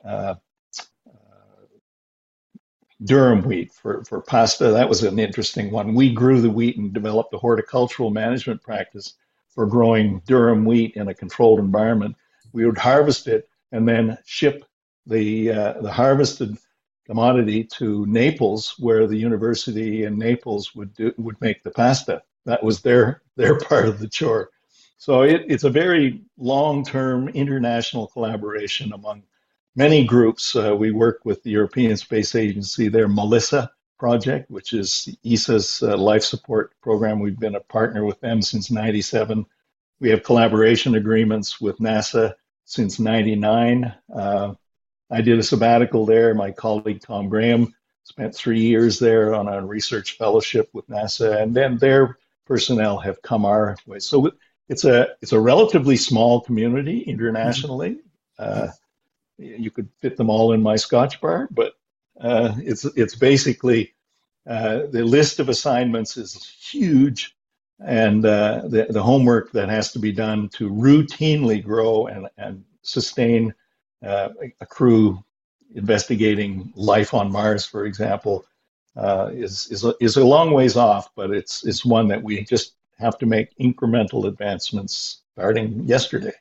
durum 3.04 3.46
wheat 3.46 3.72
for, 3.72 4.04
for 4.06 4.22
pasta. 4.22 4.70
That 4.70 4.90
was 4.90 5.04
an 5.04 5.20
interesting 5.20 5.72
one. 5.72 5.94
We 5.94 6.12
grew 6.12 6.42
the 6.42 6.50
wheat 6.50 6.78
and 6.78 6.94
developed 6.94 7.34
a 7.34 7.38
horticultural 7.38 8.10
management 8.10 8.62
practice 8.62 9.14
for 9.50 9.66
growing 9.66 10.22
durum 10.22 10.66
wheat 10.66 10.96
in 10.96 11.08
a 11.08 11.14
controlled 11.14 11.60
environment. 11.60 12.16
We 12.54 12.66
would 12.66 12.78
harvest 12.78 13.28
it 13.28 13.50
and 13.72 13.88
then 13.88 14.18
ship 14.26 14.66
the 15.06 15.52
uh, 15.52 15.82
the 15.82 15.92
harvested 15.92 16.58
commodity 17.08 17.64
to 17.64 18.06
Naples, 18.06 18.76
where 18.78 19.08
the 19.08 19.18
university 19.18 20.04
in 20.04 20.18
Naples 20.18 20.76
would 20.76 20.94
do, 20.94 21.14
would 21.18 21.40
make 21.42 21.64
the 21.64 21.72
pasta. 21.72 22.22
That 22.46 22.64
was 22.64 22.82
their 22.82 23.24
their 23.36 23.58
part 23.70 23.88
of 23.88 24.00
the 24.00 24.08
chore. 24.08 24.50
So 24.98 25.22
it, 25.22 25.46
it's 25.48 25.64
a 25.64 25.70
very 25.70 26.22
long 26.38 26.84
term 26.84 27.30
international 27.30 28.08
collaboration 28.08 28.94
among 28.94 29.24
many 29.76 30.06
groups. 30.06 30.56
Uh, 30.56 30.76
we 30.76 30.92
work 30.92 31.22
with 31.24 31.42
the 31.44 31.52
European 31.52 31.96
Space 31.98 32.36
Agency, 32.36 32.90
their 32.90 33.08
MELiSSA 33.08 33.70
project, 33.98 34.50
which 34.52 34.74
is 34.74 35.10
ESA's 35.26 35.82
uh, 35.84 35.98
life 35.98 36.24
support 36.24 36.74
program. 36.82 37.20
We've 37.20 37.40
been 37.40 37.56
a 37.56 37.62
partner 37.62 38.06
with 38.06 38.20
them 38.20 38.42
since 38.42 38.70
97. 38.70 39.46
We 40.00 40.10
have 40.10 40.24
collaboration 40.24 40.96
agreements 40.96 41.60
with 41.60 41.78
NASA 41.80 42.34
since 42.66 43.00
99. 43.00 43.94
Uh, 44.14 44.54
I 45.10 45.22
did 45.22 45.40
a 45.40 45.44
sabbatical 45.44 46.06
there. 46.06 46.34
My 46.34 46.52
colleague 46.52 47.02
Tom 47.02 47.30
Graham 47.30 47.74
spent 48.04 48.36
three 48.36 48.62
years 48.62 49.00
there 49.00 49.34
on 49.36 49.48
a 49.48 49.66
research 49.66 50.18
fellowship 50.18 50.70
with 50.74 50.88
NASA, 50.88 51.42
and 51.42 51.54
then 51.54 51.78
their 51.78 52.18
personnel 52.46 52.98
have 53.00 53.22
come 53.22 53.46
our 53.46 53.76
way. 53.86 54.00
So 54.00 54.32
it's 54.70 54.86
a 54.86 55.10
it's 55.22 55.34
a 55.34 55.40
relatively 55.40 55.98
small 55.98 56.42
community 56.42 57.02
internationally. 57.02 58.00
Uh, 58.38 58.70
you 59.38 59.72
could 59.72 59.90
fit 60.00 60.18
them 60.18 60.30
all 60.30 60.54
in 60.54 60.62
my 60.62 60.76
Scotch 60.76 61.22
bar, 61.22 61.48
but 61.52 61.74
uh, 62.20 62.56
it's 62.58 62.86
it's 62.86 63.16
basically 63.16 63.94
uh, 64.48 64.84
the 64.92 65.04
list 65.04 65.40
of 65.40 65.50
assignments 65.50 66.18
is 66.18 66.44
huge, 66.44 67.36
and 67.80 68.26
uh, 68.26 68.64
the 68.66 68.88
the 68.90 69.04
homework 69.04 69.52
that 69.52 69.70
has 69.70 69.92
to 69.94 70.00
be 70.00 70.12
done 70.12 70.50
to 70.50 70.70
routinely 70.70 71.64
grow 71.64 72.08
and 72.08 72.28
and 72.38 72.64
sustain 72.82 73.54
uh, 74.06 74.30
a 74.62 74.66
crew 74.66 75.24
investigating 75.76 76.72
life 76.76 77.14
on 77.14 77.32
Mars, 77.32 77.66
for 77.66 77.86
example, 77.86 78.46
uh, 78.96 79.30
is 79.34 79.68
is 79.70 79.84
a, 79.84 79.94
is 80.00 80.18
a 80.18 80.24
long 80.24 80.52
ways 80.52 80.76
off, 80.76 81.10
but 81.16 81.32
it's 81.32 81.66
it's 81.66 81.86
one 81.86 82.08
that 82.08 82.22
we 82.22 82.44
just 82.44 82.74
have 82.98 83.18
to 83.20 83.26
make 83.26 83.56
incremental 83.58 84.28
advancements 84.28 85.22
starting 85.34 85.84
yesterday. 85.84 86.34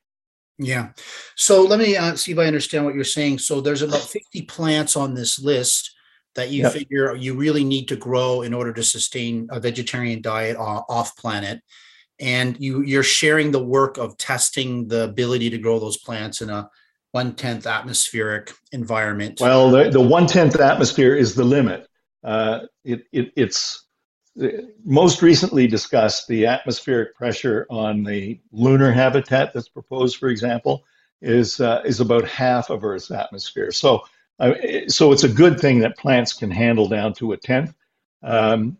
Yeah. 0.58 0.90
So 1.34 1.62
let 1.62 1.78
me 1.78 1.96
uh, 1.96 2.16
see 2.16 2.32
if 2.32 2.38
I 2.38 2.46
understand 2.46 2.86
what 2.86 2.94
you're 2.94 3.04
saying. 3.04 3.40
So 3.40 3.60
there's 3.60 3.82
about 3.82 4.00
50 4.00 4.42
plants 4.42 4.96
on 4.96 5.12
this 5.12 5.38
list 5.38 5.94
that 6.34 6.50
you 6.50 6.62
yep. 6.62 6.72
figure 6.72 7.14
you 7.14 7.34
really 7.34 7.64
need 7.64 7.88
to 7.88 7.96
grow 7.96 8.42
in 8.42 8.54
order 8.54 8.72
to 8.72 8.82
sustain 8.82 9.48
a 9.50 9.60
vegetarian 9.60 10.22
diet 10.22 10.56
off 10.56 11.16
planet. 11.16 11.60
And 12.18 12.58
you 12.58 12.82
you're 12.82 13.02
sharing 13.02 13.50
the 13.50 13.62
work 13.62 13.98
of 13.98 14.16
testing 14.16 14.88
the 14.88 15.04
ability 15.04 15.50
to 15.50 15.58
grow 15.58 15.78
those 15.78 15.98
plants 15.98 16.40
in 16.40 16.48
a 16.48 16.70
one 17.16 17.35
tenth 17.35 17.66
atmospheric 17.66 18.52
environment. 18.73 19.40
Well, 19.40 19.70
the, 19.70 19.88
the 19.88 20.02
one 20.02 20.26
tenth 20.26 20.61
atmosphere 20.61 21.14
is 21.16 21.35
the 21.35 21.44
limit. 21.44 21.88
Uh, 22.23 22.66
it, 22.85 23.04
it 23.11 23.32
it's 23.37 23.87
most 24.85 25.23
recently 25.23 25.66
discussed, 25.66 26.28
the 26.28 26.44
atmospheric 26.44 27.14
pressure 27.14 27.66
on 27.70 28.04
the 28.04 28.38
lunar 28.52 28.92
habitat 28.92 29.54
that's 29.54 29.70
proposed, 29.70 30.18
for 30.18 30.28
example, 30.28 30.85
is 31.23 31.58
uh, 31.58 31.80
is 31.87 32.00
about 32.00 32.28
half 32.28 32.68
of 32.68 32.85
Earth's 32.85 33.11
atmosphere. 33.11 33.73
So, 33.73 34.02
uh, 34.38 34.52
so 34.88 35.11
it's 35.11 35.25
a 35.25 35.28
good 35.42 35.58
thing 35.58 35.78
that 35.78 35.96
plants 35.96 36.35
can 36.35 36.50
handle 36.50 36.87
down 36.87 37.14
to 37.14 37.32
a 37.32 37.38
tenth. 37.38 37.73
Um, 38.23 38.76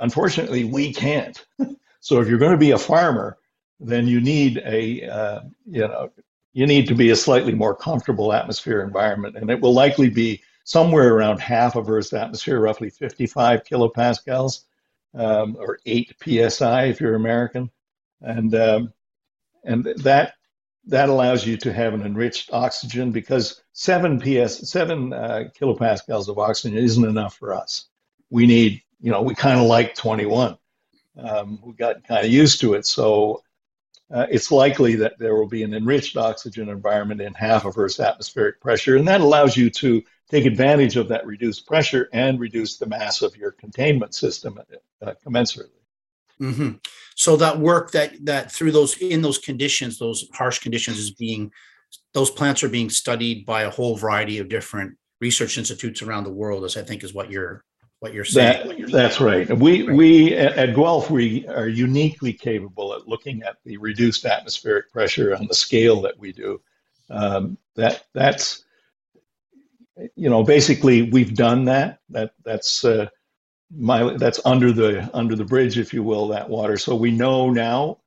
unfortunately, 0.00 0.64
we 0.64 0.92
can't. 0.92 1.42
so, 2.00 2.20
if 2.20 2.28
you're 2.28 2.44
going 2.44 2.52
to 2.52 2.66
be 2.68 2.72
a 2.72 2.78
farmer, 2.78 3.38
then 3.78 4.06
you 4.06 4.20
need 4.20 4.58
a 4.66 5.08
uh, 5.08 5.40
you 5.64 5.88
know 5.88 6.10
you 6.52 6.66
need 6.66 6.86
to 6.88 6.94
be 6.94 7.10
a 7.10 7.16
slightly 7.16 7.54
more 7.54 7.74
comfortable 7.74 8.32
atmosphere 8.32 8.82
environment, 8.82 9.36
and 9.36 9.50
it 9.50 9.60
will 9.60 9.74
likely 9.74 10.10
be 10.10 10.42
somewhere 10.64 11.14
around 11.14 11.40
half 11.40 11.76
of 11.76 11.88
Earth's 11.88 12.12
atmosphere, 12.12 12.60
roughly 12.60 12.90
55 12.90 13.64
kilopascals 13.64 14.64
um, 15.14 15.56
or 15.58 15.78
eight 15.86 16.14
psi 16.22 16.84
if 16.84 17.00
you're 17.00 17.14
American, 17.14 17.70
and 18.20 18.54
um, 18.54 18.92
and 19.64 19.84
that 19.84 20.34
that 20.86 21.08
allows 21.08 21.46
you 21.46 21.56
to 21.58 21.72
have 21.72 21.94
an 21.94 22.02
enriched 22.02 22.52
oxygen 22.52 23.10
because 23.10 23.62
seven 23.72 24.18
ps 24.20 24.70
seven 24.70 25.12
uh, 25.12 25.44
kilopascals 25.58 26.28
of 26.28 26.38
oxygen 26.38 26.78
isn't 26.78 27.04
enough 27.04 27.36
for 27.36 27.54
us. 27.54 27.86
We 28.30 28.46
need 28.46 28.82
you 29.00 29.10
know 29.10 29.22
we 29.22 29.34
kind 29.34 29.60
of 29.60 29.66
like 29.66 29.94
21. 29.94 30.56
Um, 31.18 31.58
we 31.62 31.74
got 31.74 32.04
kind 32.04 32.24
of 32.24 32.30
used 32.30 32.60
to 32.60 32.74
it, 32.74 32.86
so 32.86 33.42
uh, 34.12 34.26
it's 34.30 34.50
likely 34.50 34.96
that 34.96 35.18
there 35.18 35.36
will 35.36 35.46
be 35.46 35.62
an 35.62 35.74
enriched 35.74 36.16
oxygen 36.16 36.68
environment 36.68 37.20
in 37.20 37.32
half 37.34 37.64
of 37.64 37.78
Earth's 37.78 38.00
atmospheric 38.00 38.60
pressure, 38.60 38.96
and 38.96 39.06
that 39.06 39.20
allows 39.20 39.56
you 39.56 39.70
to 39.70 40.02
take 40.30 40.46
advantage 40.46 40.96
of 40.96 41.08
that 41.08 41.26
reduced 41.26 41.66
pressure 41.66 42.08
and 42.12 42.40
reduce 42.40 42.76
the 42.76 42.86
mass 42.86 43.22
of 43.22 43.36
your 43.36 43.52
containment 43.52 44.14
system 44.14 44.58
uh, 45.02 45.14
commensurately. 45.24 45.80
Mm-hmm. 46.40 46.70
So 47.14 47.36
that 47.36 47.58
work 47.58 47.90
that 47.92 48.24
that 48.24 48.50
through 48.50 48.72
those 48.72 48.96
in 48.98 49.22
those 49.22 49.38
conditions, 49.38 49.98
those 49.98 50.28
harsh 50.32 50.58
conditions, 50.58 50.98
is 50.98 51.10
being 51.10 51.52
those 52.14 52.30
plants 52.30 52.62
are 52.64 52.68
being 52.68 52.90
studied 52.90 53.44
by 53.44 53.62
a 53.62 53.70
whole 53.70 53.96
variety 53.96 54.38
of 54.38 54.48
different 54.48 54.96
research 55.20 55.58
institutes 55.58 56.02
around 56.02 56.24
the 56.24 56.32
world. 56.32 56.64
As 56.64 56.76
I 56.76 56.82
think 56.82 57.04
is 57.04 57.12
what 57.12 57.30
you're 57.30 57.64
what 58.00 58.14
you're 58.14 58.24
saying. 58.24 58.66
That, 58.66 58.78
you're 58.78 58.88
that's 58.88 59.20
right. 59.20 59.48
We 59.56 59.82
right. 59.82 59.96
we 59.96 60.34
at 60.34 60.74
Guelph 60.74 61.10
we 61.10 61.46
are 61.46 61.68
uniquely 61.68 62.32
capable 62.32 62.94
at 62.94 63.06
looking 63.06 63.42
at 63.42 63.58
the 63.64 63.76
reduced 63.76 64.24
atmospheric 64.24 64.90
pressure 64.90 65.36
on 65.36 65.46
the 65.46 65.54
scale 65.54 66.00
that 66.02 66.18
we 66.18 66.32
do. 66.32 66.60
Um, 67.10 67.58
that 67.76 68.04
that's 68.14 68.64
you 70.16 70.30
know 70.30 70.42
basically 70.42 71.02
we've 71.02 71.34
done 71.34 71.66
that. 71.66 72.00
That 72.08 72.32
that's 72.44 72.84
uh, 72.84 73.08
my 73.70 74.16
that's 74.16 74.40
under 74.44 74.72
the 74.72 75.08
under 75.14 75.36
the 75.36 75.44
bridge, 75.44 75.78
if 75.78 75.92
you 75.92 76.02
will, 76.02 76.28
that 76.28 76.48
water. 76.48 76.76
So 76.78 76.96
we 76.96 77.10
know 77.10 77.50
now. 77.50 77.98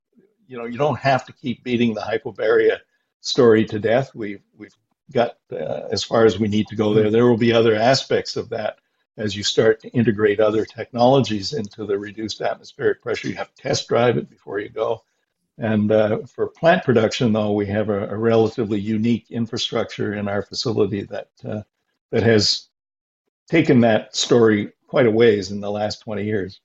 You 0.47 0.57
know 0.57 0.65
you 0.65 0.77
don't 0.77 0.99
have 0.99 1.25
to 1.27 1.33
keep 1.33 1.63
beating 1.63 1.93
the 1.93 2.01
hypobaria 2.01 2.79
story 3.21 3.63
to 3.65 3.79
death. 3.79 4.13
We've 4.15 4.41
we've 4.57 4.75
got 5.11 5.37
uh, 5.51 5.87
as 5.91 6.03
far 6.03 6.25
as 6.25 6.39
we 6.39 6.47
need 6.47 6.67
to 6.67 6.75
go 6.75 6.93
there. 6.95 7.11
There 7.11 7.27
will 7.27 7.37
be 7.37 7.53
other 7.53 7.75
aspects 7.75 8.35
of 8.35 8.49
that 8.49 8.77
as 9.17 9.35
you 9.35 9.43
start 9.43 9.79
to 9.81 9.89
integrate 9.89 10.39
other 10.39 10.65
technologies 10.65 11.53
into 11.53 11.85
the 11.85 11.97
reduced 11.97 12.41
atmospheric 12.41 13.01
pressure, 13.01 13.27
you 13.27 13.35
have 13.35 13.53
to 13.53 13.61
test 13.61 13.87
drive 13.87 14.17
it 14.17 14.29
before 14.29 14.59
you 14.59 14.69
go. 14.69 15.03
And 15.57 15.91
uh, 15.91 16.19
for 16.25 16.47
plant 16.47 16.83
production, 16.83 17.31
though, 17.31 17.51
we 17.51 17.67
have 17.67 17.89
a, 17.89 18.09
a, 18.09 18.17
relatively 18.17 18.79
unique 18.79 19.29
infrastructure 19.29 20.15
in 20.15 20.27
our 20.27 20.41
facility 20.41 21.03
that 21.03 21.29
uh, 21.47 21.61
that 22.09 22.23
has 22.23 22.69
taken 23.47 23.79
that 23.81 24.15
story 24.15 24.71
quite 24.87 25.05
a 25.05 25.11
ways 25.11 25.51
in 25.51 25.59
the 25.59 25.69
last 25.69 26.01
20 26.01 26.23
years. 26.23 26.59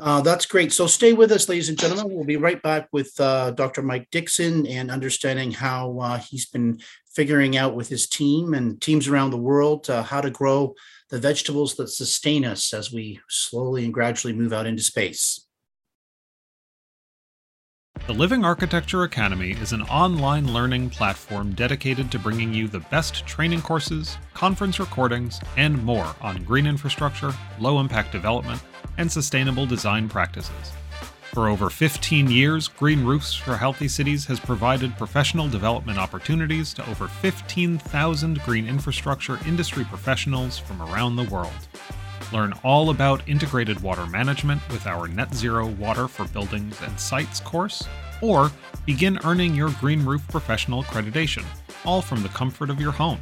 Uh, 0.00 0.20
that's 0.20 0.46
great. 0.46 0.72
So 0.72 0.86
stay 0.86 1.12
with 1.12 1.30
us, 1.30 1.48
ladies 1.48 1.68
and 1.68 1.78
gentlemen. 1.78 2.12
We'll 2.12 2.24
be 2.24 2.36
right 2.36 2.60
back 2.60 2.88
with 2.90 3.12
uh, 3.20 3.52
Dr. 3.52 3.80
Mike 3.82 4.08
Dixon 4.10 4.66
and 4.66 4.90
understanding 4.90 5.52
how 5.52 5.98
uh, 6.00 6.18
he's 6.18 6.46
been 6.46 6.80
figuring 7.14 7.56
out 7.56 7.76
with 7.76 7.88
his 7.88 8.08
team 8.08 8.54
and 8.54 8.80
teams 8.80 9.06
around 9.06 9.30
the 9.30 9.36
world 9.36 9.88
uh, 9.88 10.02
how 10.02 10.20
to 10.20 10.30
grow 10.30 10.74
the 11.10 11.20
vegetables 11.20 11.76
that 11.76 11.88
sustain 11.88 12.44
us 12.44 12.74
as 12.74 12.92
we 12.92 13.20
slowly 13.28 13.84
and 13.84 13.94
gradually 13.94 14.32
move 14.32 14.52
out 14.52 14.66
into 14.66 14.82
space. 14.82 15.46
The 18.08 18.12
Living 18.12 18.44
Architecture 18.44 19.04
Academy 19.04 19.52
is 19.52 19.72
an 19.72 19.82
online 19.82 20.52
learning 20.52 20.90
platform 20.90 21.52
dedicated 21.52 22.10
to 22.10 22.18
bringing 22.18 22.52
you 22.52 22.66
the 22.66 22.80
best 22.80 23.24
training 23.26 23.62
courses, 23.62 24.18
conference 24.34 24.80
recordings, 24.80 25.40
and 25.56 25.82
more 25.84 26.14
on 26.20 26.42
green 26.42 26.66
infrastructure, 26.66 27.32
low 27.60 27.78
impact 27.78 28.10
development, 28.10 28.60
and 28.98 29.10
sustainable 29.10 29.66
design 29.66 30.08
practices. 30.08 30.72
For 31.34 31.48
over 31.48 31.68
15 31.68 32.30
years, 32.30 32.68
Green 32.68 33.04
Roofs 33.04 33.34
for 33.34 33.56
Healthy 33.56 33.88
Cities 33.88 34.24
has 34.26 34.38
provided 34.38 34.96
professional 34.96 35.48
development 35.48 35.98
opportunities 35.98 36.72
to 36.74 36.88
over 36.88 37.08
15,000 37.08 38.40
green 38.42 38.68
infrastructure 38.68 39.40
industry 39.44 39.84
professionals 39.84 40.58
from 40.58 40.80
around 40.80 41.16
the 41.16 41.24
world. 41.24 41.50
Learn 42.32 42.52
all 42.62 42.90
about 42.90 43.28
integrated 43.28 43.80
water 43.80 44.06
management 44.06 44.62
with 44.68 44.86
our 44.86 45.08
Net 45.08 45.34
Zero 45.34 45.66
Water 45.66 46.06
for 46.06 46.26
Buildings 46.28 46.80
and 46.82 47.00
Sites 47.00 47.40
course, 47.40 47.84
or 48.22 48.52
begin 48.86 49.18
earning 49.24 49.56
your 49.56 49.70
Green 49.80 50.04
Roof 50.04 50.26
Professional 50.28 50.84
accreditation, 50.84 51.44
all 51.84 52.00
from 52.00 52.22
the 52.22 52.28
comfort 52.28 52.70
of 52.70 52.80
your 52.80 52.92
home. 52.92 53.18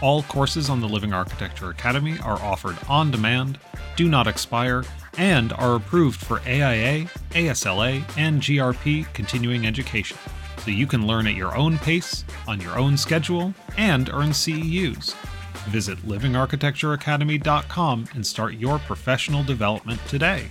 All 0.00 0.22
courses 0.24 0.68
on 0.68 0.80
the 0.80 0.88
Living 0.88 1.12
Architecture 1.12 1.70
Academy 1.70 2.18
are 2.20 2.40
offered 2.42 2.76
on 2.88 3.10
demand, 3.10 3.58
do 3.96 4.08
not 4.08 4.26
expire, 4.26 4.84
and 5.16 5.52
are 5.54 5.76
approved 5.76 6.20
for 6.20 6.40
AIA, 6.40 7.06
ASLA, 7.30 8.02
and 8.16 8.42
GRP 8.42 9.12
continuing 9.14 9.66
education, 9.66 10.18
so 10.58 10.70
you 10.70 10.86
can 10.86 11.06
learn 11.06 11.26
at 11.26 11.34
your 11.34 11.56
own 11.56 11.78
pace, 11.78 12.24
on 12.48 12.60
your 12.60 12.78
own 12.78 12.96
schedule, 12.96 13.54
and 13.76 14.08
earn 14.10 14.30
CEUs. 14.30 15.14
Visit 15.68 15.98
livingarchitectureacademy.com 15.98 18.04
and 18.14 18.26
start 18.26 18.54
your 18.54 18.78
professional 18.80 19.44
development 19.44 20.00
today. 20.08 20.48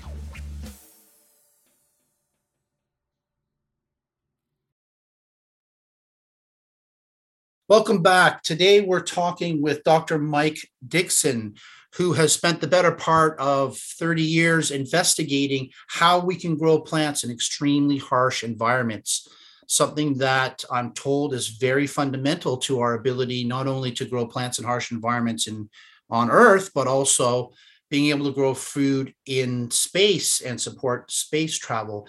Welcome 7.74 8.04
back. 8.04 8.44
Today 8.44 8.82
we're 8.82 9.02
talking 9.02 9.60
with 9.60 9.84
Dr. 9.84 10.20
Mike 10.20 10.60
Dixon, 10.88 11.56
who 11.96 12.14
has 12.14 12.32
spent 12.32 12.62
the 12.62 12.68
better 12.68 12.92
part 12.92 13.36
of 13.40 13.76
30 13.76 14.22
years 14.22 14.70
investigating 14.70 15.72
how 15.88 16.20
we 16.20 16.36
can 16.36 16.56
grow 16.56 16.80
plants 16.80 17.24
in 17.24 17.32
extremely 17.32 17.98
harsh 17.98 18.44
environments. 18.44 19.28
Something 19.68 20.20
that 20.20 20.64
I'm 20.70 20.94
told 20.94 21.34
is 21.34 21.48
very 21.48 21.88
fundamental 21.88 22.58
to 22.58 22.80
our 22.80 22.94
ability 22.94 23.44
not 23.44 23.66
only 23.66 23.92
to 23.94 24.06
grow 24.06 24.28
plants 24.28 24.60
in 24.60 24.66
harsh 24.66 24.92
environments 24.92 25.48
in, 25.48 25.68
on 26.12 26.30
Earth, 26.30 26.70
but 26.76 26.86
also 26.86 27.54
being 27.90 28.12
able 28.12 28.28
to 28.28 28.36
grow 28.36 28.54
food 28.54 29.16
in 29.26 29.72
space 29.72 30.42
and 30.42 30.62
support 30.62 31.12
space 31.12 31.58
travel. 31.58 32.08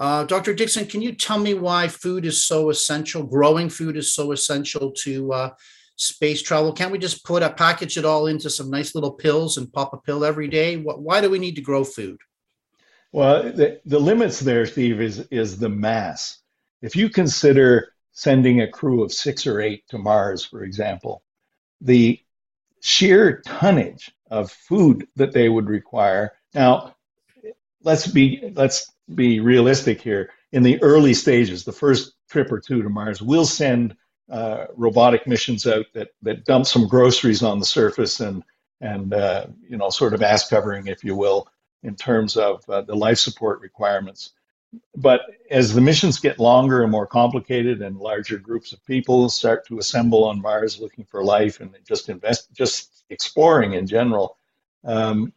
Uh, 0.00 0.24
Dr. 0.24 0.54
Dixon, 0.54 0.86
can 0.86 1.02
you 1.02 1.12
tell 1.12 1.38
me 1.38 1.52
why 1.52 1.86
food 1.86 2.24
is 2.24 2.46
so 2.46 2.70
essential? 2.70 3.22
Growing 3.22 3.68
food 3.68 3.98
is 3.98 4.14
so 4.14 4.32
essential 4.32 4.92
to 5.02 5.30
uh, 5.30 5.50
space 5.96 6.40
travel? 6.40 6.72
Can't 6.72 6.90
we 6.90 6.98
just 6.98 7.22
put 7.22 7.42
a 7.42 7.50
package 7.50 7.98
it 7.98 8.06
all 8.06 8.26
into 8.26 8.48
some 8.48 8.70
nice 8.70 8.94
little 8.94 9.12
pills 9.12 9.58
and 9.58 9.70
pop 9.70 9.92
a 9.92 9.98
pill 9.98 10.24
every 10.24 10.48
day? 10.48 10.78
What, 10.78 11.02
why 11.02 11.20
do 11.20 11.28
we 11.28 11.38
need 11.38 11.54
to 11.56 11.60
grow 11.60 11.84
food? 11.84 12.18
Well, 13.12 13.42
the, 13.52 13.78
the 13.84 13.98
limits 13.98 14.40
there, 14.40 14.64
Steve, 14.64 15.02
is 15.02 15.18
is 15.30 15.58
the 15.58 15.68
mass. 15.68 16.38
If 16.80 16.96
you 16.96 17.10
consider 17.10 17.92
sending 18.12 18.62
a 18.62 18.70
crew 18.70 19.02
of 19.02 19.12
six 19.12 19.46
or 19.46 19.60
eight 19.60 19.86
to 19.88 19.98
Mars, 19.98 20.44
for 20.44 20.62
example, 20.62 21.22
the 21.80 22.20
sheer 22.80 23.42
tonnage 23.44 24.10
of 24.30 24.50
food 24.50 25.06
that 25.16 25.32
they 25.32 25.48
would 25.48 25.68
require. 25.68 26.32
Now, 26.54 26.94
let's 27.82 28.06
be 28.06 28.52
let's 28.54 28.92
be 29.14 29.40
realistic 29.40 30.00
here. 30.00 30.30
In 30.52 30.62
the 30.62 30.82
early 30.82 31.14
stages, 31.14 31.64
the 31.64 31.72
first 31.72 32.14
trip 32.28 32.50
or 32.50 32.60
two 32.60 32.82
to 32.82 32.88
Mars, 32.88 33.22
we'll 33.22 33.46
send 33.46 33.96
uh, 34.30 34.66
robotic 34.76 35.26
missions 35.26 35.66
out 35.66 35.86
that 35.94 36.08
that 36.22 36.44
dump 36.44 36.66
some 36.66 36.86
groceries 36.86 37.42
on 37.42 37.58
the 37.58 37.66
surface 37.66 38.20
and 38.20 38.42
and 38.80 39.12
uh, 39.12 39.46
you 39.68 39.76
know 39.76 39.90
sort 39.90 40.14
of 40.14 40.22
ass 40.22 40.48
covering, 40.48 40.86
if 40.86 41.04
you 41.04 41.14
will, 41.14 41.48
in 41.82 41.96
terms 41.96 42.36
of 42.36 42.68
uh, 42.68 42.82
the 42.82 42.94
life 42.94 43.18
support 43.18 43.60
requirements. 43.60 44.30
But 44.96 45.22
as 45.50 45.74
the 45.74 45.80
missions 45.80 46.20
get 46.20 46.38
longer 46.38 46.82
and 46.82 46.92
more 46.92 47.06
complicated, 47.06 47.82
and 47.82 47.96
larger 47.96 48.38
groups 48.38 48.72
of 48.72 48.84
people 48.84 49.28
start 49.28 49.66
to 49.66 49.78
assemble 49.78 50.24
on 50.24 50.40
Mars 50.40 50.78
looking 50.78 51.04
for 51.04 51.24
life 51.24 51.60
and 51.60 51.74
just 51.84 52.08
invest, 52.08 52.52
just 52.52 53.04
exploring 53.10 53.72
in 53.72 53.88
general, 53.88 54.36
um, 54.84 55.32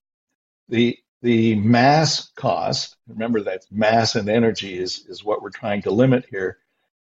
the 0.70 0.98
the 1.24 1.56
mass 1.56 2.30
cost. 2.36 2.98
Remember 3.08 3.42
that 3.42 3.66
mass 3.72 4.16
and 4.16 4.30
energy 4.30 4.78
is 4.78 5.06
is 5.08 5.24
what 5.24 5.42
we're 5.42 5.50
trying 5.50 5.82
to 5.84 5.92
limit 5.92 6.26
here 6.30 6.60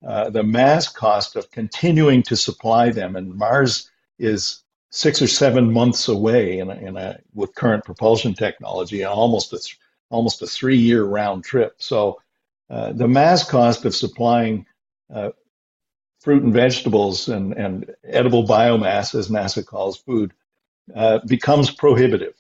uh, 0.05 0.29
the 0.29 0.43
mass 0.43 0.87
cost 0.87 1.35
of 1.35 1.49
continuing 1.51 2.21
to 2.23 2.35
supply 2.35 2.91
them, 2.91 3.15
and 3.15 3.33
Mars 3.33 3.89
is 4.19 4.63
six 4.91 5.21
or 5.21 5.27
seven 5.27 5.71
months 5.71 6.07
away 6.07 6.59
in 6.59 6.69
a, 6.69 6.75
in 6.75 6.95
a 6.95 7.19
with 7.33 7.55
current 7.55 7.83
propulsion 7.83 8.33
technology, 8.33 9.03
almost 9.03 9.51
a 9.53 9.59
almost 10.09 10.41
a 10.43 10.47
three 10.47 10.77
year 10.77 11.03
round 11.03 11.43
trip. 11.43 11.75
So 11.77 12.21
uh, 12.69 12.93
the 12.93 13.07
mass 13.07 13.49
cost 13.49 13.83
of 13.85 13.95
supplying 13.95 14.67
uh, 15.13 15.31
fruit 16.19 16.43
and 16.43 16.53
vegetables 16.53 17.27
and, 17.27 17.53
and 17.53 17.95
edible 18.03 18.45
biomass, 18.45 19.15
as 19.15 19.29
NASA 19.29 19.65
calls 19.65 19.97
food, 19.97 20.33
uh, 20.95 21.19
becomes 21.27 21.71
prohibitive. 21.71 22.35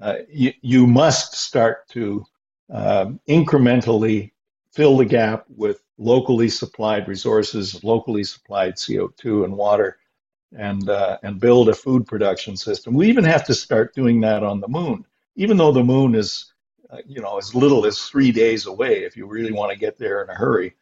Uh, 0.00 0.16
you, 0.28 0.52
you 0.60 0.86
must 0.86 1.34
start 1.34 1.88
to 1.88 2.24
um, 2.70 3.20
incrementally 3.28 4.32
fill 4.72 4.96
the 4.96 5.04
gap 5.04 5.44
with 5.48 5.82
locally 5.98 6.48
supplied 6.48 7.06
resources, 7.08 7.82
locally 7.84 8.24
supplied 8.24 8.74
CO2 8.74 9.44
and 9.44 9.56
water, 9.56 9.98
and 10.56 10.88
uh, 10.88 11.18
and 11.22 11.40
build 11.40 11.68
a 11.68 11.74
food 11.74 12.06
production 12.06 12.56
system. 12.56 12.94
We 12.94 13.08
even 13.08 13.24
have 13.24 13.44
to 13.46 13.54
start 13.54 13.94
doing 13.94 14.20
that 14.20 14.42
on 14.42 14.60
the 14.60 14.68
moon, 14.68 15.04
even 15.36 15.56
though 15.56 15.72
the 15.72 15.84
moon 15.84 16.14
is, 16.14 16.52
uh, 16.90 16.98
you 17.06 17.20
know, 17.20 17.38
as 17.38 17.54
little 17.54 17.86
as 17.86 18.00
three 18.00 18.32
days 18.32 18.66
away 18.66 19.04
if 19.04 19.16
you 19.16 19.26
really 19.26 19.52
want 19.52 19.72
to 19.72 19.78
get 19.78 19.98
there 19.98 20.22
in 20.22 20.30
a 20.30 20.34
hurry. 20.34 20.74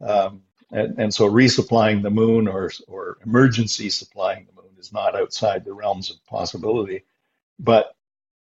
Um, 0.00 0.42
and, 0.70 0.98
and 0.98 1.14
so 1.14 1.30
resupplying 1.30 2.02
the 2.02 2.10
moon 2.10 2.48
or 2.48 2.70
or 2.86 3.18
emergency 3.24 3.90
supplying 3.90 4.46
the 4.46 4.62
moon 4.62 4.72
is 4.78 4.92
not 4.92 5.16
outside 5.16 5.64
the 5.64 5.74
realms 5.74 6.10
of 6.10 6.24
possibility. 6.26 7.04
But 7.58 7.96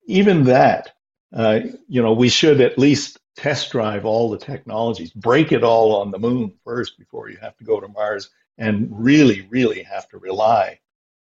even 0.06 0.44
that, 0.46 0.92
uh, 1.34 1.60
you 1.88 2.02
know, 2.02 2.14
we 2.14 2.30
should 2.30 2.62
at 2.62 2.78
least 2.78 3.20
test 3.36 3.72
drive 3.72 4.06
all 4.06 4.30
the 4.30 4.38
technologies, 4.38 5.12
break 5.12 5.52
it 5.52 5.64
all 5.64 5.96
on 5.96 6.12
the 6.12 6.20
moon 6.20 6.54
first 6.64 6.98
before 6.98 7.30
you 7.30 7.38
have 7.42 7.58
to 7.58 7.64
go 7.64 7.80
to 7.80 7.88
Mars, 7.88 8.30
and 8.58 8.88
really, 8.92 9.48
really 9.50 9.84
have 9.84 10.08
to 10.10 10.18
rely 10.18 10.80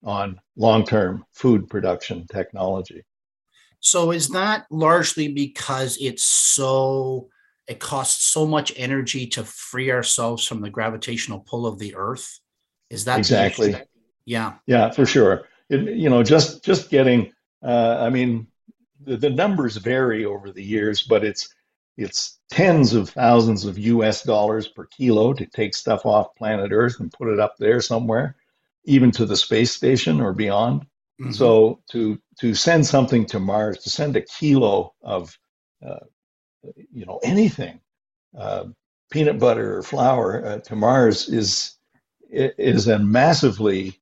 on 0.03 0.41
long 0.57 0.85
term 0.85 1.25
food 1.33 1.69
production 1.69 2.27
technology. 2.27 3.05
So, 3.81 4.13
is 4.13 4.29
that 4.31 4.67
largely 4.71 5.29
because 5.29 5.99
it's 6.01 6.25
so, 6.25 7.29
it 7.67 7.81
costs 7.81 8.25
so 8.25 8.47
much 8.47 8.73
energy 8.77 9.27
to 9.29 9.45
free 9.45 9.91
ourselves 9.91 10.47
from 10.47 10.61
the 10.61 10.71
gravitational 10.71 11.41
pull 11.41 11.67
of 11.67 11.79
the 11.79 11.95
Earth? 11.95 12.41
Is 12.91 13.05
that 13.07 13.19
exactly? 13.19 13.75
Yeah. 14.25 14.55
Yeah, 14.67 14.91
for 14.91 15.07
sure. 15.07 15.49
It, 15.69 15.97
you 15.97 16.11
know, 16.11 16.23
just 16.23 16.65
just 16.65 16.91
getting. 16.91 17.33
Uh, 17.65 17.99
I 18.01 18.11
mean, 18.11 18.49
the, 19.05 19.17
the 19.17 19.31
numbers 19.31 19.77
vary 19.77 20.25
over 20.25 20.51
the 20.51 20.63
years, 20.63 21.03
but 21.03 21.25
it's 21.25 21.55
it's 21.97 22.39
tens 22.51 22.95
of 22.95 23.11
thousands 23.11 23.65
of 23.65 23.79
US 23.79 24.23
dollars 24.23 24.69
per 24.69 24.87
kilo 24.87 25.33
to 25.35 25.47
take 25.47 25.75
stuff 25.75 26.07
off 26.07 26.35
planet 26.37 26.73
Earth 26.73 27.01
and 27.01 27.13
put 27.13 27.29
it 27.29 27.39
up 27.39 27.57
there 27.59 27.81
somewhere, 27.81 28.37
even 28.85 29.11
to 29.13 29.27
the 29.27 29.37
space 29.37 29.73
station 29.73 30.21
or 30.21 30.33
beyond. 30.33 30.83
Mm-hmm. 31.21 31.33
So 31.33 31.81
to 31.91 32.19
to 32.41 32.55
send 32.55 32.87
something 32.87 33.27
to 33.27 33.39
Mars, 33.39 33.79
to 33.79 33.91
send 33.91 34.17
a 34.17 34.23
kilo 34.23 34.95
of 35.03 35.39
uh, 35.87 36.07
you 36.93 37.05
know 37.05 37.21
anything, 37.23 37.81
uh, 38.39 38.65
peanut 39.11 39.39
butter 39.39 39.79
or 39.79 39.83
flour 39.83 40.45
uh, 40.45 40.59
to 40.61 40.77
Mars 40.77 41.29
is 41.29 41.77
is 42.31 42.89
a 42.89 42.99
massively 42.99 44.01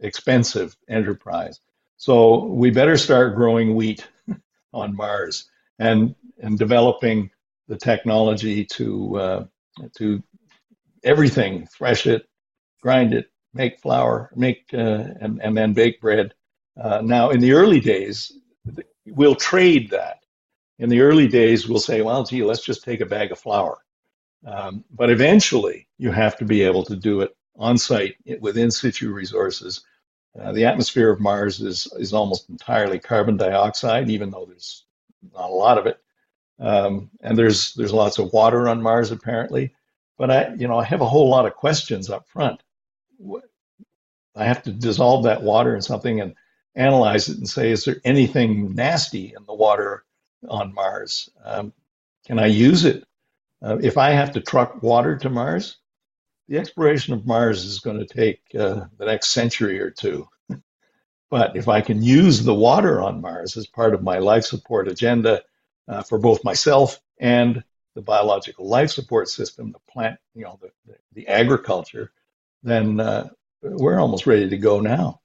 expensive 0.00 0.76
enterprise. 0.88 1.60
So 1.96 2.44
we 2.44 2.70
better 2.70 2.98
start 2.98 3.36
growing 3.36 3.74
wheat 3.74 4.06
on 4.74 4.94
Mars 4.94 5.48
and 5.78 6.14
and 6.42 6.58
developing 6.58 7.30
the 7.68 7.76
technology 7.76 8.64
to 8.64 9.16
uh, 9.18 9.44
to 9.96 10.22
everything, 11.02 11.66
thresh 11.66 12.06
it, 12.06 12.28
grind 12.82 13.14
it, 13.14 13.30
make 13.52 13.80
flour, 13.80 14.30
make 14.34 14.64
uh, 14.74 15.04
and 15.20 15.40
and 15.42 15.56
then 15.56 15.72
bake 15.72 16.00
bread. 16.00 16.34
Uh, 16.80 17.00
now, 17.02 17.30
in 17.30 17.40
the 17.40 17.52
early 17.52 17.80
days, 17.80 18.32
we'll 19.06 19.36
trade 19.36 19.90
that. 19.90 20.18
In 20.80 20.88
the 20.88 21.00
early 21.00 21.28
days, 21.28 21.68
we'll 21.68 21.78
say, 21.78 22.02
well, 22.02 22.24
gee, 22.24 22.42
let's 22.42 22.64
just 22.64 22.82
take 22.82 23.00
a 23.00 23.06
bag 23.06 23.30
of 23.30 23.38
flour. 23.38 23.78
Um, 24.44 24.84
but 24.90 25.08
eventually, 25.08 25.86
you 25.98 26.10
have 26.10 26.36
to 26.38 26.44
be 26.44 26.62
able 26.62 26.84
to 26.84 26.96
do 26.96 27.20
it 27.20 27.36
on 27.56 27.78
site 27.78 28.16
with 28.40 28.58
in 28.58 28.70
situ 28.70 29.12
resources. 29.12 29.82
Uh, 30.38 30.52
the 30.52 30.64
atmosphere 30.64 31.10
of 31.10 31.20
Mars 31.20 31.60
is 31.60 31.86
is 31.98 32.12
almost 32.12 32.50
entirely 32.50 32.98
carbon 32.98 33.36
dioxide, 33.36 34.10
even 34.10 34.30
though 34.30 34.46
there's 34.46 34.84
not 35.32 35.50
a 35.50 35.54
lot 35.54 35.78
of 35.78 35.86
it. 35.86 35.98
Um, 36.58 37.10
and 37.20 37.38
there's 37.38 37.74
there's 37.74 37.92
lots 37.92 38.18
of 38.18 38.32
water 38.32 38.68
on 38.68 38.82
Mars 38.82 39.10
apparently, 39.10 39.74
but 40.18 40.30
I 40.30 40.54
you 40.54 40.66
know 40.68 40.78
I 40.78 40.84
have 40.84 41.00
a 41.00 41.08
whole 41.08 41.28
lot 41.28 41.46
of 41.46 41.54
questions 41.54 42.10
up 42.10 42.28
front. 42.28 42.62
I 44.36 44.44
have 44.44 44.62
to 44.64 44.72
dissolve 44.72 45.24
that 45.24 45.42
water 45.42 45.74
in 45.74 45.82
something 45.82 46.20
and 46.20 46.34
analyze 46.74 47.28
it 47.28 47.38
and 47.38 47.48
say, 47.48 47.70
is 47.70 47.84
there 47.84 48.00
anything 48.04 48.74
nasty 48.74 49.32
in 49.36 49.44
the 49.46 49.54
water 49.54 50.04
on 50.48 50.74
Mars? 50.74 51.30
Um, 51.44 51.72
can 52.26 52.38
I 52.38 52.46
use 52.46 52.84
it? 52.84 53.04
Uh, 53.62 53.78
if 53.80 53.96
I 53.96 54.10
have 54.10 54.32
to 54.32 54.40
truck 54.40 54.82
water 54.82 55.16
to 55.16 55.30
Mars, 55.30 55.76
the 56.48 56.58
exploration 56.58 57.14
of 57.14 57.26
Mars 57.26 57.64
is 57.64 57.80
going 57.80 57.98
to 57.98 58.06
take 58.06 58.40
uh, 58.58 58.86
the 58.98 59.06
next 59.06 59.30
century 59.30 59.80
or 59.80 59.90
two. 59.90 60.28
but 61.30 61.56
if 61.56 61.68
I 61.68 61.80
can 61.80 62.02
use 62.02 62.42
the 62.42 62.54
water 62.54 63.00
on 63.00 63.20
Mars 63.20 63.56
as 63.56 63.66
part 63.66 63.94
of 63.94 64.02
my 64.02 64.18
life 64.18 64.44
support 64.44 64.88
agenda 64.88 65.42
uh, 65.88 66.02
for 66.02 66.18
both 66.18 66.44
myself 66.44 67.00
and 67.18 67.62
the 67.94 68.02
biological 68.02 68.68
life 68.68 68.90
support 68.90 69.28
system, 69.28 69.72
the 69.72 69.92
plant, 69.92 70.18
you 70.34 70.44
know, 70.44 70.58
the, 70.60 70.96
the, 71.12 71.28
agriculture, 71.28 72.12
then 72.62 72.98
uh, 72.98 73.28
we're 73.62 74.00
almost 74.00 74.26
ready 74.26 74.48
to 74.48 74.58
go 74.58 74.80
now. 74.80 75.20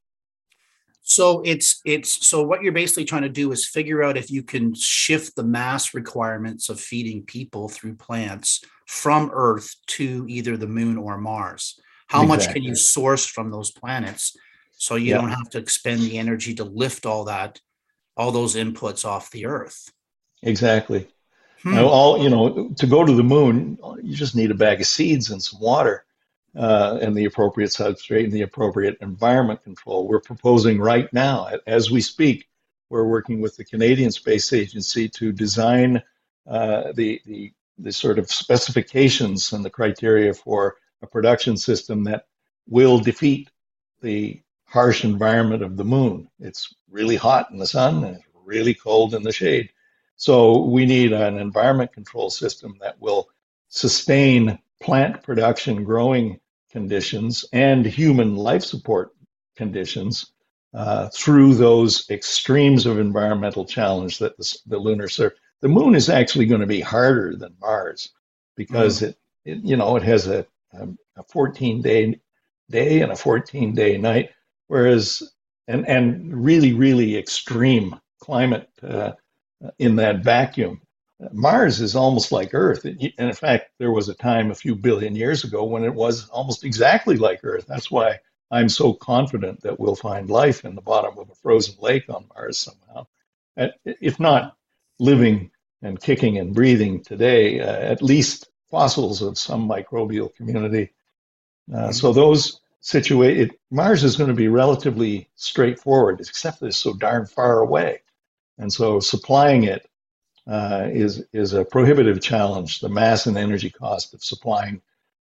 So 1.01 1.41
it's 1.43 1.81
it's 1.85 2.27
so 2.27 2.43
what 2.43 2.61
you're 2.61 2.71
basically 2.71 3.05
trying 3.05 3.23
to 3.23 3.29
do 3.29 3.51
is 3.51 3.67
figure 3.67 4.03
out 4.03 4.15
if 4.15 4.29
you 4.29 4.43
can 4.43 4.75
shift 4.75 5.35
the 5.35 5.43
mass 5.43 5.95
requirements 5.95 6.69
of 6.69 6.79
feeding 6.79 7.23
people 7.23 7.67
through 7.67 7.95
plants 7.95 8.63
from 8.89 9.29
Earth 9.31 9.75
to 9.85 10.25
either 10.27 10.57
the 10.57 10.65
moon 10.65 10.97
or 10.97 11.15
Mars. 11.15 11.79
How 12.07 12.23
exactly. 12.23 12.47
much 12.47 12.53
can 12.55 12.63
you 12.63 12.73
source 12.73 13.23
from 13.23 13.51
those 13.51 13.69
planets 13.69 14.35
so 14.71 14.95
you 14.95 15.13
don't 15.13 15.29
have 15.29 15.47
to 15.51 15.59
expend 15.59 16.01
the 16.01 16.17
energy 16.17 16.55
to 16.55 16.63
lift 16.63 17.05
all 17.05 17.25
that 17.25 17.61
all 18.17 18.31
those 18.31 18.55
inputs 18.55 19.05
off 19.05 19.29
the 19.29 19.45
Earth? 19.45 19.91
Exactly. 20.41 21.07
Hmm. 21.61 21.75
Now, 21.75 21.85
all 21.85 22.23
you 22.23 22.31
know, 22.31 22.69
to 22.77 22.87
go 22.87 23.05
to 23.05 23.13
the 23.13 23.23
moon, 23.23 23.77
you 24.01 24.15
just 24.15 24.35
need 24.35 24.49
a 24.49 24.55
bag 24.55 24.81
of 24.81 24.87
seeds 24.87 25.29
and 25.29 25.41
some 25.41 25.59
water 25.59 26.03
uh, 26.55 26.97
and 26.99 27.15
the 27.15 27.25
appropriate 27.25 27.69
substrate 27.69 28.23
and 28.23 28.33
the 28.33 28.41
appropriate 28.41 28.97
environment 29.01 29.63
control. 29.63 30.07
We're 30.07 30.19
proposing 30.19 30.79
right 30.79 31.13
now, 31.13 31.47
as 31.67 31.91
we 31.91 32.01
speak, 32.01 32.47
we're 32.89 33.05
working 33.05 33.39
with 33.39 33.55
the 33.55 33.65
Canadian 33.65 34.09
Space 34.09 34.51
Agency 34.51 35.07
to 35.09 35.31
design 35.31 36.01
uh, 36.47 36.91
the, 36.93 37.21
the, 37.27 37.53
the 37.79 37.91
sort 37.91 38.19
of 38.19 38.31
specifications 38.31 39.53
and 39.53 39.63
the 39.63 39.69
criteria 39.69 40.33
for 40.33 40.75
a 41.01 41.07
production 41.07 41.57
system 41.57 42.03
that 42.03 42.25
will 42.67 42.99
defeat 42.99 43.49
the 44.01 44.41
harsh 44.65 45.03
environment 45.03 45.63
of 45.63 45.77
the 45.77 45.83
moon. 45.83 46.29
It's 46.39 46.73
really 46.89 47.15
hot 47.15 47.49
in 47.51 47.57
the 47.57 47.67
sun 47.67 48.03
and 48.03 48.15
it's 48.17 48.25
really 48.45 48.73
cold 48.73 49.13
in 49.13 49.23
the 49.23 49.31
shade. 49.31 49.69
So 50.15 50.63
we 50.65 50.85
need 50.85 51.13
an 51.13 51.37
environment 51.37 51.93
control 51.93 52.29
system 52.29 52.77
that 52.81 52.99
will 52.99 53.29
sustain 53.69 54.59
plant 54.81 55.23
production 55.23 55.83
growing 55.83 56.39
conditions 56.69 57.45
and 57.53 57.85
human 57.85 58.35
life 58.35 58.63
support 58.63 59.11
conditions 59.55 60.33
uh, 60.73 61.09
through 61.09 61.55
those 61.55 62.09
extremes 62.09 62.85
of 62.85 62.99
environmental 62.99 63.65
challenge 63.65 64.19
that 64.19 64.37
the, 64.37 64.57
the 64.67 64.77
lunar 64.77 65.07
surface. 65.07 65.39
The 65.61 65.69
moon 65.69 65.95
is 65.95 66.09
actually 66.09 66.45
going 66.45 66.61
to 66.61 66.67
be 66.67 66.81
harder 66.81 67.35
than 67.35 67.55
Mars 67.59 68.09
because 68.55 69.01
mm. 69.01 69.09
it, 69.09 69.17
it, 69.45 69.57
you 69.63 69.75
know, 69.77 69.95
it 69.95 70.03
has 70.03 70.27
a, 70.27 70.45
a 70.73 71.23
14 71.29 71.81
day 71.81 72.19
day 72.69 73.01
and 73.01 73.11
a 73.11 73.15
14 73.15 73.73
day 73.73 73.97
night, 73.97 74.29
whereas 74.67 75.23
and 75.67 75.87
and 75.87 76.43
really 76.43 76.73
really 76.73 77.17
extreme 77.17 77.99
climate 78.19 78.69
uh, 78.83 79.13
in 79.77 79.95
that 79.97 80.23
vacuum. 80.23 80.81
Mars 81.33 81.81
is 81.81 81.95
almost 81.95 82.31
like 82.31 82.53
Earth. 82.53 82.85
And 82.85 83.11
in 83.17 83.33
fact, 83.33 83.71
there 83.77 83.91
was 83.91 84.07
a 84.07 84.13
time 84.13 84.51
a 84.51 84.55
few 84.55 84.73
billion 84.73 85.15
years 85.15 85.43
ago 85.43 85.65
when 85.65 85.83
it 85.83 85.93
was 85.93 86.29
almost 86.29 86.63
exactly 86.63 87.17
like 87.17 87.41
Earth. 87.43 87.65
That's 87.67 87.91
why 87.91 88.19
I'm 88.51 88.69
so 88.69 88.93
confident 88.93 89.61
that 89.61 89.79
we'll 89.79 89.95
find 89.95 90.29
life 90.29 90.63
in 90.63 90.75
the 90.75 90.81
bottom 90.81 91.17
of 91.17 91.29
a 91.29 91.35
frozen 91.35 91.75
lake 91.79 92.05
on 92.09 92.25
Mars 92.33 92.57
somehow. 92.57 93.05
If 93.83 94.19
not 94.19 94.55
living 94.99 95.51
and 95.81 95.99
kicking 95.99 96.37
and 96.37 96.53
breathing 96.53 97.01
today, 97.03 97.59
uh, 97.59 97.79
at 97.79 98.01
least 98.01 98.49
fossils 98.69 99.21
of 99.21 99.37
some 99.37 99.67
microbial 99.67 100.33
community. 100.35 100.91
Uh, 101.73 101.91
so 101.91 102.11
those 102.11 102.59
situated, 102.81 103.55
Mars 103.71 104.03
is 104.03 104.15
going 104.15 104.29
to 104.29 104.35
be 104.35 104.47
relatively 104.47 105.29
straightforward, 105.35 106.19
except 106.19 106.59
that 106.59 106.67
it's 106.67 106.77
so 106.77 106.93
darn 106.93 107.25
far 107.25 107.59
away. 107.59 108.01
And 108.57 108.71
so 108.71 108.99
supplying 108.99 109.63
it 109.63 109.89
uh, 110.47 110.87
is 110.91 111.23
is 111.31 111.53
a 111.53 111.63
prohibitive 111.63 112.21
challenge. 112.21 112.79
The 112.79 112.89
mass 112.89 113.25
and 113.25 113.37
energy 113.37 113.69
cost 113.69 114.13
of 114.13 114.23
supplying 114.23 114.81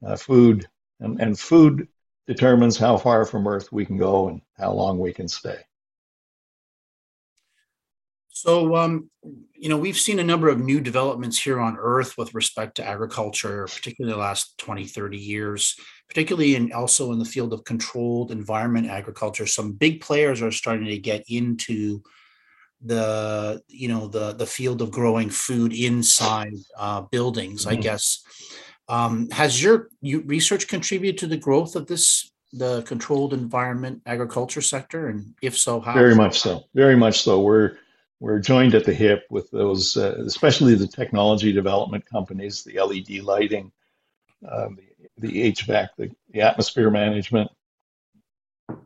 uh, 0.05 0.16
food 0.16 0.68
and, 1.00 1.20
and 1.20 1.38
food 1.38 1.88
determines 2.27 2.77
how 2.77 2.96
far 2.96 3.24
from 3.24 3.46
Earth 3.46 3.72
we 3.72 3.87
can 3.87 3.96
go 3.96 4.29
and 4.29 4.40
how 4.59 4.72
long 4.72 4.98
we 4.98 5.12
can 5.12 5.29
stay. 5.29 5.59
So, 8.44 8.76
um, 8.76 9.09
you 9.54 9.70
know, 9.70 9.78
we've 9.78 9.96
seen 9.96 10.18
a 10.18 10.24
number 10.24 10.50
of 10.50 10.61
new 10.61 10.78
developments 10.78 11.42
here 11.42 11.59
on 11.59 11.78
Earth 11.80 12.18
with 12.18 12.35
respect 12.35 12.74
to 12.74 12.87
agriculture, 12.87 13.66
particularly 13.66 14.12
the 14.12 14.20
last 14.20 14.59
20, 14.59 14.85
30 14.85 15.16
years, 15.16 15.74
particularly 16.09 16.54
in 16.54 16.70
also 16.70 17.12
in 17.12 17.18
the 17.18 17.24
field 17.24 17.54
of 17.54 17.64
controlled 17.64 18.30
environment 18.30 18.90
agriculture. 18.90 19.46
Some 19.46 19.72
big 19.72 20.02
players 20.02 20.42
are 20.42 20.50
starting 20.50 20.85
to 20.88 20.98
get 20.98 21.24
into 21.26 22.02
the 22.85 23.62
you 23.66 23.88
know 23.88 24.09
the 24.09 24.35
the 24.35 24.44
field 24.44 24.83
of 24.83 24.90
growing 24.90 25.30
food 25.30 25.72
inside 25.72 26.52
uh, 26.76 27.00
buildings 27.00 27.64
mm-hmm. 27.64 27.78
i 27.78 27.80
guess. 27.80 28.22
Um, 28.90 29.30
has 29.30 29.62
your 29.62 29.88
you, 30.02 30.20
research 30.20 30.68
contributed 30.68 31.16
to 31.20 31.26
the 31.26 31.38
growth 31.38 31.76
of 31.76 31.87
this 31.87 32.30
the 32.52 32.83
controlled 32.83 33.33
environment 33.33 34.02
agriculture 34.04 34.61
sector? 34.61 35.09
And 35.09 35.33
if 35.40 35.57
so 35.57 35.80
how? 35.80 35.94
Very 35.94 36.14
much 36.14 36.40
so. 36.40 36.64
Very 36.74 36.94
much 36.94 37.22
so. 37.22 37.40
We're 37.40 37.78
we're 38.24 38.38
joined 38.38 38.74
at 38.74 38.87
the 38.87 38.94
hip 38.94 39.26
with 39.28 39.50
those 39.50 39.98
uh, 39.98 40.14
especially 40.24 40.74
the 40.74 40.87
technology 40.87 41.52
development 41.52 42.06
companies 42.06 42.64
the 42.64 42.80
led 42.80 43.22
lighting 43.22 43.70
um, 44.50 44.78
the, 45.18 45.28
the 45.28 45.52
hvac 45.52 45.88
the, 45.98 46.10
the 46.30 46.40
atmosphere 46.40 46.90
management. 46.90 47.50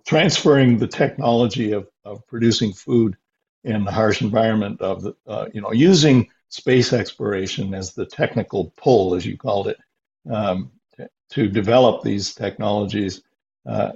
Transferring 0.05 0.77
the 0.77 0.89
technology 0.89 1.71
of, 1.71 1.87
of 2.05 2.27
producing 2.27 2.73
food 2.73 3.17
in 3.63 3.85
the 3.85 3.93
harsh 3.93 4.23
environment 4.23 4.81
of 4.81 5.03
the, 5.03 5.15
uh, 5.29 5.47
you 5.55 5.61
know, 5.61 5.73
using 5.73 6.29
space 6.49 6.93
exploration 6.93 7.75
as 7.75 7.95
the 7.95 8.07
technical 8.07 8.73
pull, 8.77 9.15
as 9.15 9.25
you 9.25 9.37
called 9.37 9.69
it, 9.69 9.79
um, 10.33 10.73
to, 10.97 11.09
to, 11.31 11.49
develop 11.49 12.03
these 12.03 12.35
technologies 12.35 13.23
uh, 13.67 13.93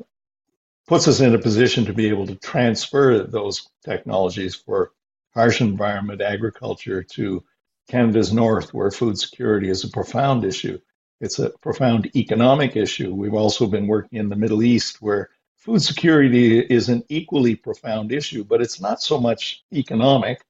puts 0.87 1.09
us 1.09 1.19
in 1.21 1.35
a 1.35 1.39
position 1.39 1.85
to 1.85 1.93
be 1.93 2.09
able 2.09 2.27
to 2.27 2.37
transfer 2.37 3.25
those 3.25 3.69
technologies 3.85 4.55
for 4.55 4.93
harsh 5.35 5.61
environment 5.61 6.21
agriculture 6.21 7.03
to 7.03 7.43
Canada's 7.89 8.33
north, 8.33 8.73
where 8.73 8.91
food 8.91 9.19
security 9.19 9.69
is 9.69 9.85
a 9.85 9.89
profound 9.89 10.45
issue. 10.45 10.79
It's 11.21 11.39
a 11.39 11.51
profound 11.61 12.15
economic 12.17 12.77
issue. 12.77 13.15
We've 13.15 13.35
also 13.35 13.67
been 13.67 13.87
working 13.87 14.19
in 14.19 14.29
the 14.29 14.37
Middle 14.37 14.63
East, 14.63 15.01
where 15.01 15.31
food 15.57 15.81
security 15.81 16.59
is 16.59 16.89
an 16.89 17.05
equally 17.09 17.55
profound 17.55 18.13
issue, 18.13 18.45
but 18.45 18.61
it's 18.61 18.81
not 18.81 19.01
so 19.01 19.21
much 19.21 19.63
economic. 19.73 20.45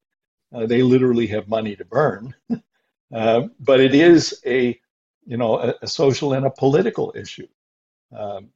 Uh, 0.53 0.65
they 0.65 0.81
literally 0.81 1.27
have 1.27 1.47
money 1.47 1.75
to 1.75 1.85
burn, 1.85 2.33
uh, 3.13 3.43
but 3.59 3.79
it 3.79 3.95
is 3.95 4.41
a 4.45 4.79
you 5.25 5.37
know 5.37 5.59
a, 5.59 5.75
a 5.81 5.87
social 5.87 6.33
and 6.33 6.45
a 6.45 6.49
political 6.51 7.13
issue. 7.15 7.47
Um, 8.15 8.49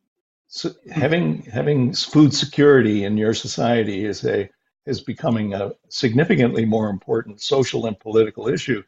so 0.47 0.71
having 0.91 1.43
having 1.43 1.93
food 1.93 2.33
security 2.33 3.03
in 3.03 3.17
your 3.17 3.33
society 3.33 4.05
is 4.05 4.25
a 4.25 4.49
is 4.87 5.01
becoming 5.01 5.53
a 5.53 5.73
significantly 5.89 6.65
more 6.65 6.89
important 6.89 7.41
social 7.41 7.85
and 7.85 7.99
political 7.99 8.47
issue. 8.47 8.81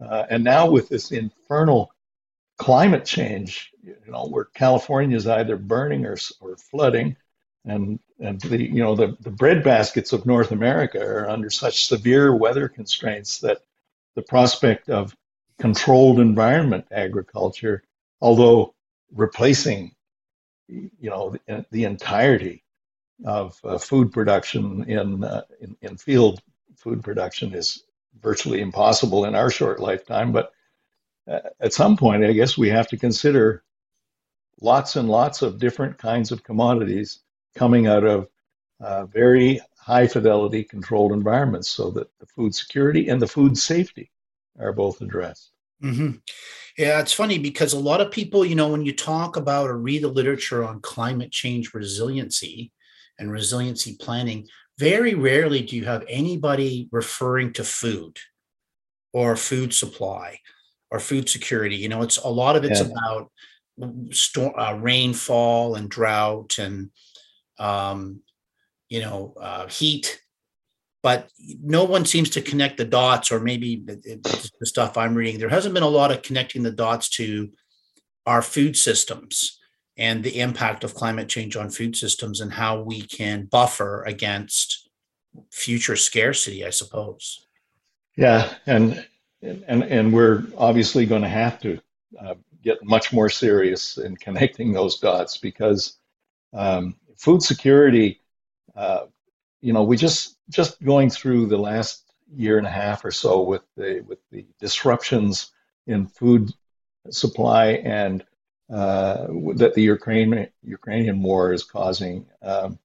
Uh, 0.00 0.24
and 0.30 0.42
now 0.42 0.68
with 0.68 0.88
this 0.88 1.12
infernal 1.12 1.92
climate 2.56 3.04
change, 3.04 3.70
you 3.82 3.94
know, 4.08 4.26
where 4.26 4.46
California 4.46 5.16
is 5.16 5.26
either 5.26 5.56
burning 5.56 6.06
or, 6.06 6.16
or 6.40 6.56
flooding, 6.56 7.16
and 7.66 8.00
and 8.20 8.40
the 8.40 8.62
you 8.62 8.82
know 8.82 8.94
the, 8.94 9.16
the 9.20 9.30
bread 9.30 9.62
baskets 9.62 10.12
of 10.12 10.26
North 10.26 10.50
America 10.50 11.00
are 11.00 11.28
under 11.28 11.50
such 11.50 11.86
severe 11.86 12.34
weather 12.34 12.68
constraints 12.68 13.38
that 13.40 13.62
the 14.14 14.22
prospect 14.22 14.88
of 14.88 15.16
controlled 15.58 16.20
environment 16.20 16.86
agriculture, 16.90 17.82
although 18.20 18.74
replacing 19.12 19.94
you 20.68 20.90
know 21.10 21.36
the, 21.46 21.64
the 21.70 21.84
entirety 21.84 22.63
of 23.24 23.58
uh, 23.64 23.78
food 23.78 24.12
production 24.12 24.84
in, 24.88 25.22
uh, 25.24 25.42
in 25.60 25.76
in 25.82 25.96
field 25.96 26.40
food 26.76 27.02
production 27.02 27.54
is 27.54 27.84
virtually 28.20 28.60
impossible 28.60 29.24
in 29.24 29.34
our 29.34 29.50
short 29.50 29.80
lifetime, 29.80 30.32
but 30.32 30.52
at 31.26 31.72
some 31.72 31.96
point, 31.96 32.24
I 32.24 32.32
guess 32.32 32.58
we 32.58 32.68
have 32.68 32.88
to 32.88 32.96
consider 32.96 33.64
lots 34.60 34.96
and 34.96 35.08
lots 35.08 35.42
of 35.42 35.58
different 35.58 35.98
kinds 35.98 36.30
of 36.32 36.44
commodities 36.44 37.20
coming 37.54 37.86
out 37.86 38.04
of 38.04 38.28
uh, 38.80 39.06
very 39.06 39.60
high 39.78 40.06
fidelity 40.06 40.64
controlled 40.64 41.12
environments 41.12 41.68
so 41.68 41.90
that 41.90 42.08
the 42.18 42.26
food 42.26 42.54
security 42.54 43.08
and 43.08 43.20
the 43.20 43.26
food 43.26 43.56
safety 43.56 44.10
are 44.58 44.72
both 44.72 45.00
addressed. 45.00 45.50
Mm-hmm. 45.82 46.12
Yeah, 46.78 47.00
it's 47.00 47.12
funny 47.12 47.38
because 47.38 47.72
a 47.72 47.78
lot 47.78 48.00
of 48.00 48.10
people, 48.10 48.44
you 48.44 48.54
know, 48.54 48.68
when 48.68 48.84
you 48.84 48.94
talk 48.94 49.36
about 49.36 49.68
or 49.68 49.76
read 49.76 50.02
the 50.02 50.08
literature 50.08 50.64
on 50.64 50.80
climate 50.80 51.30
change 51.30 51.74
resiliency 51.74 52.72
and 53.18 53.30
resiliency 53.30 53.96
planning, 54.00 54.46
very 54.78 55.14
rarely 55.14 55.62
do 55.62 55.76
you 55.76 55.84
have 55.84 56.04
anybody 56.08 56.88
referring 56.90 57.52
to 57.54 57.64
food 57.64 58.18
or 59.12 59.36
food 59.36 59.72
supply 59.72 60.38
or 60.90 61.00
food 61.00 61.28
security. 61.28 61.76
You 61.76 61.88
know, 61.88 62.02
it's 62.02 62.18
a 62.18 62.28
lot 62.28 62.56
of 62.56 62.64
it's 62.64 62.80
Yeah. 62.80 62.86
about 62.86 63.32
storm, 64.10 64.54
uh, 64.56 64.74
rainfall 64.74 65.74
and 65.74 65.88
drought 65.88 66.58
and 66.58 66.90
um, 67.58 68.20
you 68.88 69.00
know 69.00 69.34
uh, 69.40 69.66
heat, 69.68 70.20
but 71.02 71.30
no 71.62 71.84
one 71.84 72.04
seems 72.04 72.30
to 72.30 72.42
connect 72.42 72.76
the 72.76 72.84
dots. 72.84 73.30
Or 73.32 73.40
maybe 73.40 73.76
the, 73.76 74.20
stuff 74.64 74.96
I'm 74.96 75.14
reading, 75.14 75.38
there 75.38 75.48
hasn't 75.48 75.74
been 75.74 75.82
a 75.82 75.88
lot 75.88 76.10
of 76.10 76.22
connecting 76.22 76.62
the 76.62 76.70
dots 76.70 77.08
to 77.10 77.50
our 78.26 78.42
food 78.42 78.76
systems 78.76 79.58
and 79.96 80.24
the 80.24 80.40
impact 80.40 80.84
of 80.84 80.94
climate 80.94 81.28
change 81.28 81.56
on 81.56 81.70
food 81.70 81.96
systems 81.96 82.40
and 82.40 82.52
how 82.52 82.80
we 82.80 83.02
can 83.02 83.44
buffer 83.44 84.02
against 84.04 84.88
future 85.50 85.96
scarcity. 85.96 86.64
I 86.64 86.70
suppose. 86.70 87.46
Yeah, 88.16 88.54
and 88.66 89.06
and 89.42 89.84
and 89.84 90.12
we're 90.12 90.44
obviously 90.56 91.06
going 91.06 91.22
to 91.22 91.28
have 91.28 91.60
to 91.60 91.80
uh, 92.20 92.34
get 92.62 92.82
much 92.84 93.12
more 93.12 93.28
serious 93.28 93.98
in 93.98 94.16
connecting 94.26 94.72
those 94.72 94.98
dots 94.98 95.36
because 95.36 95.98
um, 96.52 96.96
food 97.16 97.42
security. 97.42 98.20
Uh, 98.76 99.06
you 99.60 99.72
know, 99.72 99.82
we 99.82 99.96
just 99.96 100.38
just 100.50 100.82
going 100.82 101.10
through 101.10 101.46
the 101.46 101.56
last 101.56 102.12
year 102.34 102.58
and 102.58 102.66
a 102.66 102.70
half 102.70 103.04
or 103.04 103.10
so 103.10 103.42
with 103.42 103.62
the 103.76 104.04
with 104.06 104.18
the 104.30 104.46
disruptions 104.58 105.52
in 105.86 106.06
food 106.06 106.52
supply 107.10 107.66
and 107.84 108.24
uh, 108.70 109.26
that 109.56 109.74
the 109.74 109.82
Ukraine 109.82 110.48
Ukrainian 110.62 111.22
war 111.22 111.52
is 111.52 111.64
causing, 111.64 112.26
um, 112.42 112.78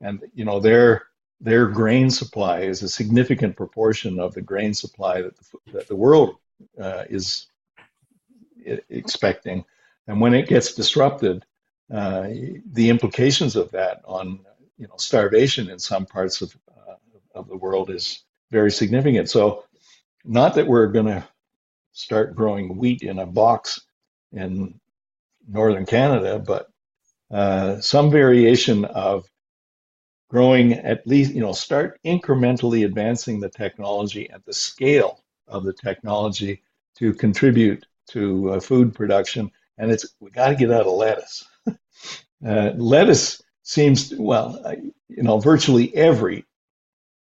and 0.00 0.22
you 0.34 0.44
know 0.44 0.60
their 0.60 1.06
their 1.40 1.66
grain 1.66 2.10
supply 2.10 2.60
is 2.60 2.82
a 2.82 2.88
significant 2.88 3.56
proportion 3.56 4.18
of 4.18 4.34
the 4.34 4.42
grain 4.42 4.74
supply 4.74 5.22
that 5.22 5.36
the, 5.36 5.72
that 5.72 5.88
the 5.88 5.96
world 5.96 6.36
uh, 6.80 7.04
is 7.10 7.46
i- 8.66 8.80
expecting, 8.88 9.64
and 10.06 10.20
when 10.20 10.34
it 10.34 10.48
gets 10.48 10.74
disrupted, 10.74 11.44
uh, 11.92 12.28
the 12.72 12.88
implications 12.88 13.56
of 13.56 13.70
that 13.72 14.00
on 14.06 14.40
you 14.78 14.86
know 14.86 14.96
starvation 14.96 15.68
in 15.68 15.78
some 15.78 16.06
parts 16.06 16.40
of 16.40 16.56
uh, 16.70 16.94
of 17.34 17.48
the 17.48 17.56
world 17.56 17.90
is 17.90 18.24
very 18.50 18.70
significant. 18.70 19.28
So, 19.28 19.64
not 20.24 20.54
that 20.54 20.66
we're 20.66 20.86
going 20.86 21.06
to 21.06 21.28
start 21.92 22.34
growing 22.34 22.78
wheat 22.78 23.02
in 23.02 23.18
a 23.18 23.26
box 23.26 23.82
in 24.32 24.80
northern 25.48 25.86
Canada, 25.86 26.38
but 26.38 26.68
uh, 27.30 27.80
some 27.80 28.10
variation 28.10 28.84
of 28.84 29.24
growing 30.28 30.74
at 30.74 31.06
least, 31.06 31.32
you 31.32 31.40
know, 31.40 31.52
start 31.52 31.98
incrementally 32.04 32.84
advancing 32.84 33.40
the 33.40 33.48
technology 33.48 34.30
at 34.30 34.44
the 34.44 34.52
scale 34.52 35.24
of 35.48 35.64
the 35.64 35.72
technology 35.72 36.62
to 36.96 37.12
contribute 37.12 37.84
to 38.08 38.52
uh, 38.52 38.60
food 38.60 38.94
production. 38.94 39.50
And 39.78 39.90
it's 39.90 40.06
we 40.20 40.30
got 40.30 40.48
to 40.48 40.54
get 40.54 40.70
out 40.70 40.86
of 40.86 40.92
lettuce. 40.92 41.48
uh, 42.46 42.70
lettuce 42.76 43.42
seems 43.62 44.10
to, 44.10 44.20
well, 44.20 44.62
you 45.08 45.22
know, 45.22 45.38
virtually 45.38 45.94
every 45.96 46.44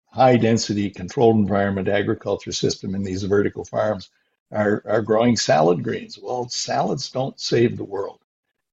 high 0.06 0.36
density 0.36 0.90
controlled 0.90 1.36
environment 1.36 1.88
agriculture 1.88 2.52
system 2.52 2.94
in 2.94 3.02
these 3.02 3.22
vertical 3.22 3.64
farms 3.64 4.10
are, 4.50 4.82
are 4.86 5.02
growing 5.02 5.36
salad 5.36 5.82
greens. 5.82 6.18
Well, 6.18 6.48
salads 6.48 7.10
don't 7.10 7.38
save 7.38 7.76
the 7.76 7.84
world. 7.84 8.20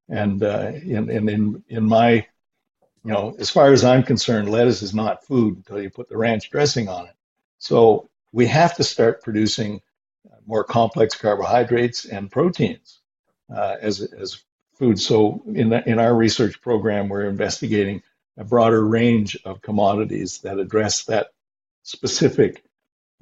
And 0.09 0.43
uh, 0.43 0.71
in, 0.83 1.09
in, 1.09 1.29
in, 1.29 1.63
in 1.67 1.83
my, 1.83 2.25
you 3.03 3.11
know, 3.11 3.35
as 3.39 3.49
far 3.49 3.71
as 3.71 3.83
I'm 3.83 4.03
concerned, 4.03 4.49
lettuce 4.49 4.81
is 4.81 4.93
not 4.93 5.25
food 5.25 5.57
until 5.57 5.81
you 5.81 5.89
put 5.89 6.09
the 6.09 6.17
ranch 6.17 6.49
dressing 6.49 6.87
on 6.87 7.07
it. 7.07 7.15
So 7.57 8.09
we 8.31 8.47
have 8.47 8.75
to 8.75 8.83
start 8.83 9.23
producing 9.23 9.81
more 10.45 10.63
complex 10.63 11.15
carbohydrates 11.15 12.05
and 12.05 12.31
proteins 12.31 13.01
uh, 13.53 13.77
as, 13.81 14.01
as 14.01 14.43
food. 14.73 14.99
So 14.99 15.41
in, 15.53 15.69
the, 15.69 15.87
in 15.89 15.99
our 15.99 16.15
research 16.15 16.61
program, 16.61 17.09
we're 17.09 17.29
investigating 17.29 18.01
a 18.37 18.43
broader 18.43 18.85
range 18.85 19.37
of 19.45 19.61
commodities 19.61 20.39
that 20.39 20.59
address 20.59 21.03
that 21.05 21.27
specific 21.83 22.63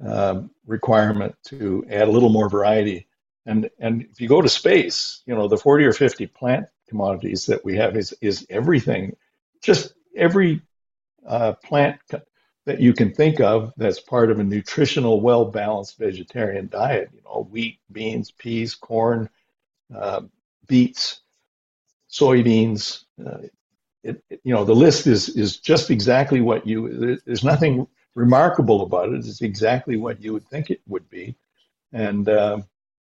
um, 0.04 0.50
requirement 0.66 1.34
to 1.46 1.84
add 1.90 2.08
a 2.08 2.10
little 2.10 2.28
more 2.30 2.48
variety. 2.48 3.06
And 3.46 3.70
and 3.78 4.02
if 4.10 4.20
you 4.20 4.28
go 4.28 4.40
to 4.42 4.48
space, 4.48 5.22
you 5.26 5.34
know 5.34 5.48
the 5.48 5.56
40 5.58 5.84
or 5.84 5.92
50 5.92 6.26
plant 6.26 6.66
commodities 6.88 7.46
that 7.46 7.64
we 7.64 7.76
have 7.76 7.96
is 7.96 8.14
is 8.20 8.46
everything, 8.50 9.16
just 9.62 9.94
every 10.16 10.62
uh, 11.26 11.52
plant 11.64 11.98
that 12.66 12.80
you 12.80 12.94
can 12.94 13.12
think 13.12 13.40
of 13.40 13.72
that's 13.76 14.00
part 14.00 14.30
of 14.30 14.38
a 14.40 14.44
nutritional, 14.44 15.20
well 15.20 15.44
balanced 15.44 15.98
vegetarian 15.98 16.68
diet. 16.68 17.10
You 17.12 17.20
know, 17.24 17.46
wheat, 17.50 17.78
beans, 17.92 18.30
peas, 18.30 18.74
corn, 18.74 19.28
uh, 19.94 20.22
beets, 20.66 21.20
soybeans. 22.10 23.04
Uh, 23.24 23.38
it, 24.02 24.22
it- 24.30 24.40
you 24.44 24.54
know, 24.54 24.64
the 24.64 24.74
list 24.74 25.06
is 25.06 25.30
is 25.30 25.58
just 25.58 25.90
exactly 25.90 26.40
what 26.40 26.66
you. 26.66 26.98
there- 26.98 27.18
There's 27.26 27.44
nothing 27.44 27.86
remarkable 28.14 28.82
about. 28.82 29.12
It's 29.12 29.42
exactly 29.42 29.96
what 29.96 30.20
you 30.20 30.32
would 30.32 30.46
think 30.48 30.70
it 30.70 30.80
would 30.86 31.08
be, 31.10 31.34
and 31.92 32.28
uh, 32.28 32.58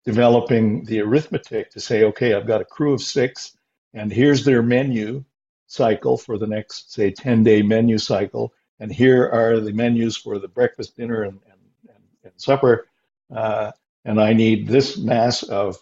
developing 0.06 0.84
the 0.86 1.02
arithmetic 1.02 1.72
to 1.72 1.80
say, 1.80 2.04
okay, 2.06 2.34
I've 2.34 2.48
got 2.48 2.62
a 2.62 2.66
crew 2.66 2.94
of 2.94 3.02
six, 3.02 3.58
and 3.94 4.12
here's 4.12 4.44
their 4.46 4.62
menu 4.62 5.24
cycle 5.68 6.18
for 6.18 6.38
the 6.38 6.48
next, 6.48 6.94
say, 6.94 7.12
10 7.12 7.44
day 7.44 7.62
menu 7.62 7.98
cycle, 7.98 8.54
and 8.80 8.92
here 8.92 9.30
are 9.30 9.60
the 9.60 9.74
menus 9.74 10.18
for 10.18 10.40
the 10.40 10.48
breakfast, 10.48 10.96
dinner, 10.96 11.24
and 11.24 11.40
and, 11.46 11.62
and, 11.90 12.04
and 12.24 12.34
supper, 12.38 12.88
uh, 13.36 13.72
and 14.06 14.22
I 14.22 14.34
need 14.34 14.68
this 14.68 14.98
mass 14.98 15.44
of 15.44 15.78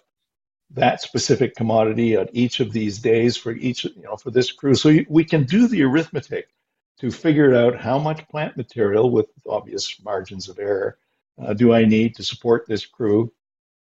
that 0.71 1.01
specific 1.01 1.55
commodity 1.55 2.15
at 2.15 2.29
each 2.33 2.59
of 2.59 2.71
these 2.73 2.99
days 2.99 3.37
for 3.37 3.51
each, 3.51 3.85
you 3.85 4.01
know, 4.03 4.15
for 4.15 4.31
this 4.31 4.51
crew. 4.51 4.73
So 4.73 4.97
we 5.07 5.23
can 5.23 5.43
do 5.43 5.67
the 5.67 5.83
arithmetic 5.83 6.49
to 6.99 7.11
figure 7.11 7.55
out 7.55 7.79
how 7.79 7.99
much 7.99 8.27
plant 8.29 8.55
material 8.57 9.09
with 9.09 9.27
obvious 9.47 10.01
margins 10.03 10.49
of 10.49 10.59
error 10.59 10.97
uh, 11.41 11.53
do 11.53 11.73
I 11.73 11.85
need 11.85 12.15
to 12.15 12.23
support 12.23 12.65
this 12.67 12.85
crew. 12.85 13.31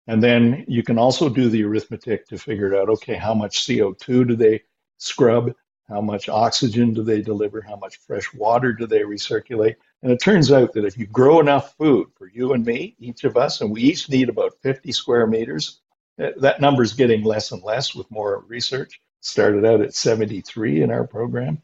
And 0.06 0.22
then 0.22 0.64
you 0.68 0.82
can 0.82 0.98
also 0.98 1.28
do 1.28 1.48
the 1.48 1.64
arithmetic 1.64 2.26
to 2.28 2.38
figure 2.38 2.76
out, 2.76 2.88
okay, 2.88 3.14
how 3.14 3.34
much 3.34 3.66
CO2 3.66 4.28
do 4.28 4.36
they 4.36 4.62
scrub? 4.98 5.54
How 5.88 6.00
much 6.00 6.28
oxygen 6.28 6.94
do 6.94 7.02
they 7.02 7.20
deliver? 7.20 7.60
How 7.60 7.76
much 7.76 7.96
fresh 7.96 8.32
water 8.32 8.72
do 8.72 8.86
they 8.86 9.00
recirculate? 9.00 9.74
And 10.02 10.12
it 10.12 10.20
turns 10.20 10.52
out 10.52 10.72
that 10.72 10.84
if 10.84 10.96
you 10.96 11.06
grow 11.06 11.40
enough 11.40 11.76
food 11.76 12.08
for 12.16 12.28
you 12.28 12.52
and 12.52 12.64
me, 12.64 12.94
each 12.98 13.24
of 13.24 13.36
us, 13.36 13.60
and 13.60 13.70
we 13.70 13.82
each 13.82 14.08
need 14.08 14.28
about 14.28 14.54
50 14.62 14.92
square 14.92 15.26
meters, 15.26 15.80
that 16.16 16.40
that 16.40 16.60
number 16.60 16.82
is 16.82 16.92
getting 16.92 17.24
less 17.24 17.50
and 17.50 17.62
less 17.62 17.94
with 17.94 18.10
more 18.10 18.44
research. 18.46 19.00
Started 19.20 19.64
out 19.64 19.80
at 19.80 19.94
73 19.94 20.82
in 20.82 20.90
our 20.90 21.06
program. 21.06 21.60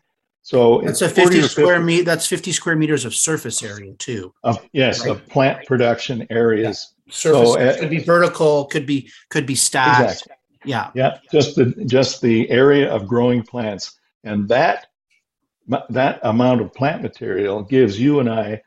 So 0.47 0.81
That's 0.85 1.03
it's 1.03 1.11
a 1.11 1.23
40 1.23 1.41
50 1.41 1.41
or 1.41 1.49
square 1.49 1.81
meter. 1.81 2.05
That's 2.05 2.25
50 2.25 2.53
square 2.53 2.77
meters 2.77 3.05
of 3.05 3.17
surface 3.17 3.65
area 3.65 3.95
too. 3.95 4.33
of 4.45 4.65
yes, 4.73 5.05
of 5.05 5.27
plant 5.27 5.67
production 5.67 6.25
areas. 6.31 6.95
Surface 7.11 7.55
So, 7.55 7.59
uh, 7.59 7.77
could 7.77 7.91
be 7.91 7.99
vertical, 7.99 8.67
could 8.67 8.87
be 8.87 9.11
could 9.29 9.45
be 9.45 9.57
stacked. 9.57 10.03
Exactly. 10.03 10.35
Yeah. 10.65 10.91
Yeah, 10.95 11.19
just 11.33 11.57
the 11.57 11.75
just 11.87 12.23
the 12.23 12.49
area 12.49 12.89
of 12.89 13.09
growing 13.09 13.43
plants, 13.43 13.99
and 14.23 14.49
that 14.49 14.87
that 15.91 16.21
amount 16.23 16.61
of 16.61 16.73
plant 16.73 17.03
material 17.03 17.65
gives 17.65 17.99
you 17.99 18.21
and 18.21 18.31
I 18.31 18.63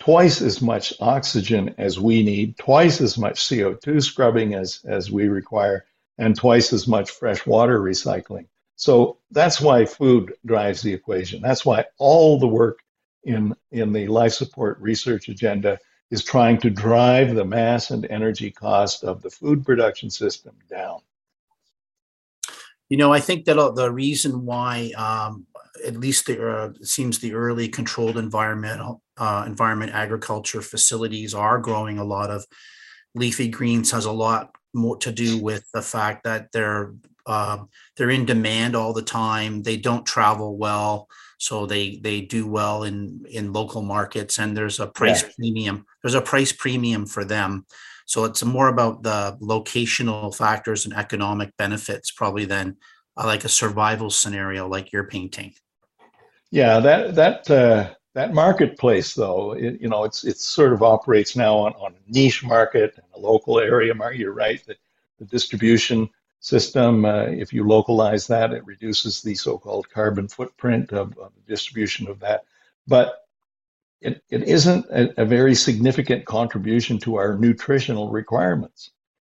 twice 0.00 0.42
as 0.42 0.60
much 0.60 0.92
oxygen 1.00 1.74
as 1.78 1.98
we 1.98 2.22
need, 2.22 2.58
twice 2.58 3.00
as 3.00 3.16
much 3.16 3.40
CO2 3.40 4.02
scrubbing 4.02 4.52
as 4.52 4.80
as 4.84 5.10
we 5.10 5.28
require, 5.28 5.86
and 6.18 6.36
twice 6.36 6.74
as 6.74 6.86
much 6.86 7.10
fresh 7.10 7.46
water 7.46 7.80
recycling. 7.80 8.48
So 8.82 9.18
that's 9.30 9.60
why 9.60 9.84
food 9.84 10.34
drives 10.44 10.82
the 10.82 10.92
equation. 10.92 11.40
That's 11.40 11.64
why 11.64 11.84
all 11.98 12.40
the 12.40 12.48
work 12.48 12.80
in 13.22 13.54
in 13.70 13.92
the 13.92 14.08
life 14.08 14.32
support 14.32 14.76
research 14.80 15.28
agenda 15.28 15.78
is 16.10 16.24
trying 16.24 16.58
to 16.62 16.68
drive 16.68 17.36
the 17.36 17.44
mass 17.44 17.92
and 17.92 18.04
energy 18.06 18.50
cost 18.50 19.04
of 19.04 19.22
the 19.22 19.30
food 19.30 19.64
production 19.64 20.10
system 20.10 20.56
down. 20.68 20.98
You 22.88 22.96
know, 22.96 23.12
I 23.12 23.20
think 23.20 23.44
that 23.44 23.56
uh, 23.56 23.70
the 23.70 23.88
reason 23.88 24.44
why, 24.44 24.90
um, 24.96 25.46
at 25.86 25.96
least 25.96 26.26
the 26.26 26.44
uh, 26.44 26.70
it 26.70 26.86
seems 26.88 27.20
the 27.20 27.34
early 27.34 27.68
controlled 27.68 28.18
environmental 28.18 29.00
uh, 29.16 29.44
environment 29.46 29.92
agriculture 29.92 30.60
facilities 30.60 31.34
are 31.34 31.60
growing 31.60 32.00
a 32.00 32.04
lot 32.04 32.30
of 32.30 32.44
leafy 33.14 33.46
greens 33.46 33.92
has 33.92 34.06
a 34.06 34.18
lot 34.26 34.50
more 34.74 34.96
to 34.96 35.12
do 35.12 35.38
with 35.38 35.70
the 35.72 35.82
fact 35.82 36.24
that 36.24 36.50
they're 36.50 36.92
um, 37.26 37.68
they're 37.96 38.10
in 38.10 38.24
demand 38.24 38.74
all 38.76 38.92
the 38.92 39.02
time. 39.02 39.62
They 39.62 39.76
don't 39.76 40.04
travel 40.06 40.56
well, 40.56 41.08
so 41.38 41.66
they 41.66 41.96
they 42.02 42.20
do 42.20 42.46
well 42.46 42.84
in 42.84 43.24
in 43.30 43.52
local 43.52 43.82
markets, 43.82 44.38
and 44.38 44.56
there's 44.56 44.80
a 44.80 44.86
price 44.86 45.22
Yeah. 45.22 45.30
premium. 45.36 45.86
There's 46.02 46.14
a 46.14 46.20
price 46.22 46.52
premium 46.52 47.06
for 47.06 47.24
them. 47.24 47.66
So 48.06 48.24
it's 48.24 48.44
more 48.44 48.68
about 48.68 49.02
the 49.02 49.38
locational 49.40 50.34
factors 50.34 50.84
and 50.84 50.94
economic 50.94 51.56
benefits 51.56 52.10
probably 52.10 52.44
than 52.44 52.76
uh, 53.16 53.26
like 53.26 53.44
a 53.44 53.48
survival 53.48 54.10
scenario 54.10 54.68
like 54.68 54.92
you're 54.92 55.06
painting. 55.06 55.54
Yeah, 56.50 56.80
that 56.80 57.14
that 57.14 57.50
uh, 57.50 57.94
that 58.14 58.34
marketplace, 58.34 59.14
though, 59.14 59.52
it, 59.52 59.80
you 59.80 59.88
know, 59.88 60.04
it's 60.04 60.24
it 60.24 60.38
sort 60.38 60.72
of 60.72 60.82
operates 60.82 61.36
now 61.36 61.56
on, 61.56 61.72
on 61.74 61.94
a 61.94 62.12
niche 62.12 62.44
market 62.44 62.94
and 62.96 63.06
a 63.14 63.18
local 63.18 63.58
area 63.58 63.94
market. 63.94 64.18
You're 64.18 64.34
right 64.34 64.62
that 64.66 64.76
the 65.18 65.24
distribution 65.24 66.10
system, 66.42 67.04
uh, 67.04 67.22
if 67.22 67.52
you 67.52 67.66
localize 67.66 68.26
that, 68.26 68.52
it 68.52 68.66
reduces 68.66 69.22
the 69.22 69.34
so-called 69.34 69.88
carbon 69.88 70.26
footprint 70.26 70.92
of, 70.92 71.16
of 71.16 71.32
the 71.36 71.42
distribution 71.46 72.08
of 72.08 72.18
that. 72.18 72.44
But 72.86 73.24
it, 74.00 74.22
it 74.28 74.42
isn't 74.42 74.84
a, 74.90 75.22
a, 75.22 75.24
very 75.24 75.54
significant 75.54 76.24
contribution 76.24 76.98
to 76.98 77.14
our 77.14 77.38
nutritional 77.38 78.10
requirements. 78.10 78.90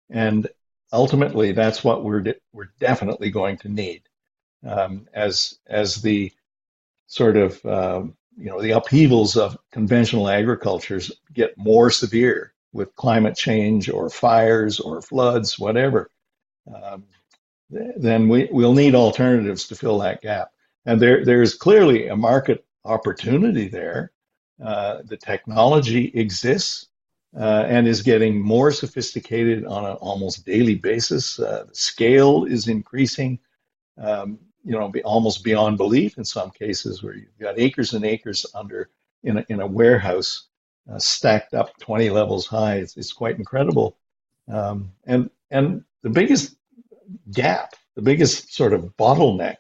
And 0.10 0.48
ultimately, 0.94 1.52
that's 1.52 1.84
what 1.84 2.06
we're, 2.06 2.22
de- 2.22 2.36
we're 2.54 2.72
definitely 2.80 3.30
going 3.30 3.58
to 3.58 3.70
need 3.70 4.04
um, 4.66 5.06
as, 5.14 5.60
as 5.68 6.02
the 6.02 6.32
sort 7.08 7.36
of, 7.36 7.64
um, 7.66 8.16
you 8.38 8.46
know, 8.46 8.62
the 8.62 8.72
upheavals 8.72 9.36
of 9.36 9.58
conventional 9.72 10.30
agricultures 10.30 11.12
get 11.34 11.58
more 11.58 11.92
severe 11.92 12.54
with 12.72 12.96
climate 12.96 13.36
change 13.36 13.90
or 13.90 14.10
fires 14.10 14.80
or 14.80 15.02
floods, 15.02 15.60
whatever. 15.60 16.10
Um, 16.68 17.04
then 17.70 18.28
we, 18.28 18.48
we'll 18.52 18.74
need 18.74 18.96
alternatives 18.96 19.68
to 19.68 19.76
fill 19.76 19.98
that 20.00 20.22
gap. 20.22 20.52
And 20.86 21.02
there, 21.02 21.26
there's 21.26 21.56
clearly 21.56 22.08
a 22.08 22.16
market 22.16 22.66
opportunity 22.86 23.68
there 23.68 24.12
uh, 24.64 25.02
the 25.06 25.18
technology 25.18 26.12
exists 26.14 26.88
uh, 27.38 27.66
and 27.68 27.88
is 27.88 28.02
getting 28.02 28.40
more 28.40 28.72
sophisticated 28.72 29.66
on 29.66 29.86
an 29.86 29.96
almost 29.98 30.46
daily 30.46 30.76
basis. 30.76 31.40
Uh, 31.40 31.66
the 31.68 31.76
scale 31.76 32.46
is 32.46 32.68
increasing, 32.68 33.40
um, 33.98 34.38
you 34.64 34.72
know, 34.72 34.88
be 34.88 35.04
almost 35.04 35.44
beyond 35.44 35.78
belief 35.78 36.18
in 36.18 36.24
some 36.24 36.52
cases, 36.52 37.02
where 37.02 37.16
you've 37.16 37.40
got 37.40 37.60
acres 37.60 37.94
and 37.94 38.06
acres 38.06 38.46
under 38.54 38.90
in 39.24 39.40
a, 39.40 39.46
in 39.50 39.62
a 39.62 39.68
warehouse 39.68 40.48
uh, 40.92 41.00
stacked 41.00 41.54
up 41.54 41.78
20 41.80 42.10
levels 42.10 42.46
high. 42.46 42.76
It's, 42.76 42.96
it's 42.96 43.14
quite 43.14 43.38
incredible. 43.38 43.98
Um, 44.48 44.92
and 45.06 45.30
and 45.50 45.84
the 46.04 46.10
biggest 46.10 46.56
gap, 47.32 47.74
the 47.96 48.02
biggest 48.02 48.54
sort 48.54 48.74
of 48.74 48.96
bottleneck 48.98 49.58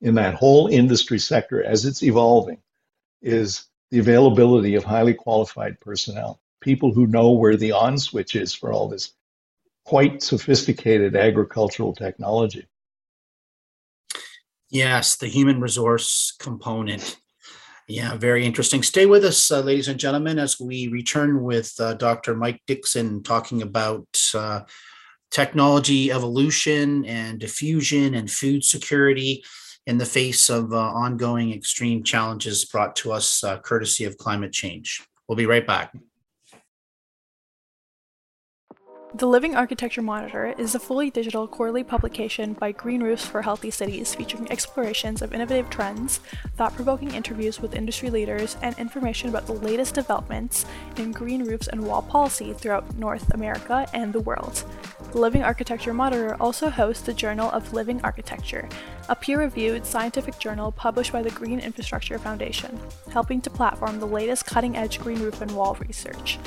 in 0.00 0.14
that 0.14 0.34
whole 0.34 0.68
industry 0.68 1.18
sector 1.18 1.62
as 1.62 1.84
it's 1.84 2.02
evolving 2.02 2.58
is 3.20 3.66
the 3.90 3.98
availability 3.98 4.76
of 4.76 4.84
highly 4.84 5.12
qualified 5.12 5.78
personnel, 5.80 6.40
people 6.60 6.92
who 6.92 7.06
know 7.06 7.32
where 7.32 7.56
the 7.56 7.72
on 7.72 7.98
switch 7.98 8.34
is 8.34 8.54
for 8.54 8.72
all 8.72 8.88
this 8.88 9.12
quite 9.84 10.22
sophisticated 10.22 11.16
agricultural 11.16 11.94
technology. 11.94 12.66
Yes, 14.70 15.16
the 15.16 15.26
human 15.26 15.60
resource 15.60 16.32
component. 16.38 17.16
Yeah, 17.88 18.16
very 18.16 18.46
interesting. 18.46 18.84
Stay 18.84 19.04
with 19.06 19.24
us, 19.24 19.50
uh, 19.50 19.60
ladies 19.60 19.88
and 19.88 19.98
gentlemen, 19.98 20.38
as 20.38 20.60
we 20.60 20.86
return 20.86 21.42
with 21.42 21.74
uh, 21.80 21.94
Dr. 21.94 22.36
Mike 22.36 22.62
Dixon 22.68 23.24
talking 23.24 23.62
about 23.62 24.06
uh, 24.32 24.60
technology 25.30 26.10
evolution 26.10 27.04
and 27.04 27.38
diffusion 27.38 28.14
and 28.14 28.30
food 28.30 28.64
security 28.64 29.44
in 29.86 29.98
the 29.98 30.06
face 30.06 30.50
of 30.50 30.72
uh, 30.72 30.76
ongoing 30.76 31.52
extreme 31.52 32.02
challenges 32.02 32.64
brought 32.64 32.94
to 32.96 33.12
us 33.12 33.42
uh, 33.42 33.58
courtesy 33.58 34.04
of 34.04 34.16
climate 34.18 34.52
change. 34.52 35.02
We'll 35.28 35.36
be 35.36 35.46
right 35.46 35.66
back. 35.66 35.94
The 39.12 39.26
Living 39.26 39.56
Architecture 39.56 40.02
Monitor 40.02 40.54
is 40.56 40.76
a 40.76 40.78
fully 40.78 41.10
digital 41.10 41.48
quarterly 41.48 41.82
publication 41.82 42.52
by 42.52 42.70
Green 42.70 43.02
Roofs 43.02 43.26
for 43.26 43.42
Healthy 43.42 43.72
Cities 43.72 44.14
featuring 44.14 44.48
explorations 44.52 45.20
of 45.20 45.34
innovative 45.34 45.68
trends, 45.68 46.20
thought 46.56 46.76
provoking 46.76 47.12
interviews 47.12 47.60
with 47.60 47.74
industry 47.74 48.08
leaders, 48.08 48.56
and 48.62 48.78
information 48.78 49.28
about 49.28 49.46
the 49.46 49.52
latest 49.52 49.96
developments 49.96 50.64
in 50.96 51.10
green 51.10 51.44
roofs 51.44 51.66
and 51.66 51.84
wall 51.84 52.02
policy 52.02 52.52
throughout 52.52 52.94
North 52.98 53.34
America 53.34 53.84
and 53.92 54.12
the 54.12 54.20
world. 54.20 54.62
The 55.10 55.18
Living 55.18 55.42
Architecture 55.42 55.92
Monitor 55.92 56.36
also 56.40 56.70
hosts 56.70 57.02
the 57.02 57.12
Journal 57.12 57.50
of 57.50 57.72
Living 57.72 58.00
Architecture, 58.04 58.68
a 59.08 59.16
peer 59.16 59.40
reviewed 59.40 59.84
scientific 59.84 60.38
journal 60.38 60.70
published 60.70 61.12
by 61.12 61.22
the 61.22 61.30
Green 61.30 61.58
Infrastructure 61.58 62.16
Foundation, 62.16 62.78
helping 63.10 63.40
to 63.40 63.50
platform 63.50 63.98
the 63.98 64.06
latest 64.06 64.46
cutting 64.46 64.76
edge 64.76 65.00
green 65.00 65.20
roof 65.20 65.40
and 65.40 65.50
wall 65.50 65.76
research. 65.80 66.38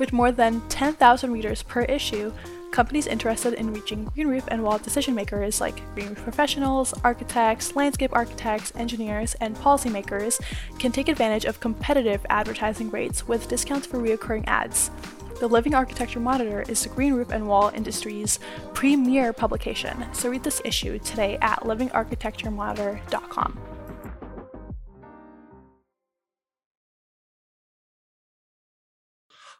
With 0.00 0.12
more 0.14 0.32
than 0.32 0.62
10,000 0.70 1.30
readers 1.30 1.62
per 1.62 1.82
issue, 1.82 2.32
companies 2.70 3.06
interested 3.06 3.52
in 3.52 3.74
reaching 3.74 4.06
green 4.06 4.28
roof 4.28 4.44
and 4.48 4.62
wall 4.62 4.78
decision 4.78 5.14
makers 5.14 5.60
like 5.60 5.82
green 5.94 6.08
roof 6.08 6.22
professionals, 6.22 6.94
architects, 7.04 7.76
landscape 7.76 8.10
architects, 8.14 8.72
engineers, 8.76 9.34
and 9.42 9.54
policymakers 9.56 10.40
can 10.78 10.90
take 10.90 11.10
advantage 11.10 11.44
of 11.44 11.60
competitive 11.60 12.24
advertising 12.30 12.90
rates 12.90 13.28
with 13.28 13.48
discounts 13.48 13.86
for 13.86 13.98
reoccurring 13.98 14.44
ads. 14.46 14.90
The 15.38 15.48
Living 15.48 15.74
Architecture 15.74 16.20
Monitor 16.20 16.64
is 16.66 16.82
the 16.82 16.88
green 16.88 17.12
roof 17.12 17.30
and 17.30 17.46
wall 17.46 17.70
industry's 17.74 18.38
premier 18.72 19.34
publication, 19.34 20.06
so 20.14 20.30
read 20.30 20.44
this 20.44 20.62
issue 20.64 20.98
today 21.00 21.36
at 21.42 21.60
livingarchitecturemonitor.com. 21.60 23.69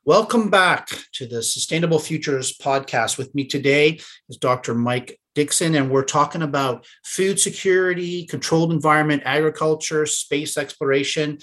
Welcome 0.07 0.49
back 0.49 0.89
to 1.13 1.27
the 1.27 1.43
Sustainable 1.43 1.99
Futures 1.99 2.57
podcast. 2.57 3.19
With 3.19 3.35
me 3.35 3.45
today 3.45 4.01
is 4.31 4.39
Dr. 4.39 4.75
Mike 4.75 5.21
Dixon, 5.35 5.75
and 5.75 5.91
we're 5.91 6.05
talking 6.05 6.41
about 6.41 6.87
food 7.05 7.39
security, 7.39 8.25
controlled 8.25 8.73
environment, 8.73 9.25
agriculture, 9.27 10.07
space 10.07 10.57
exploration. 10.57 11.37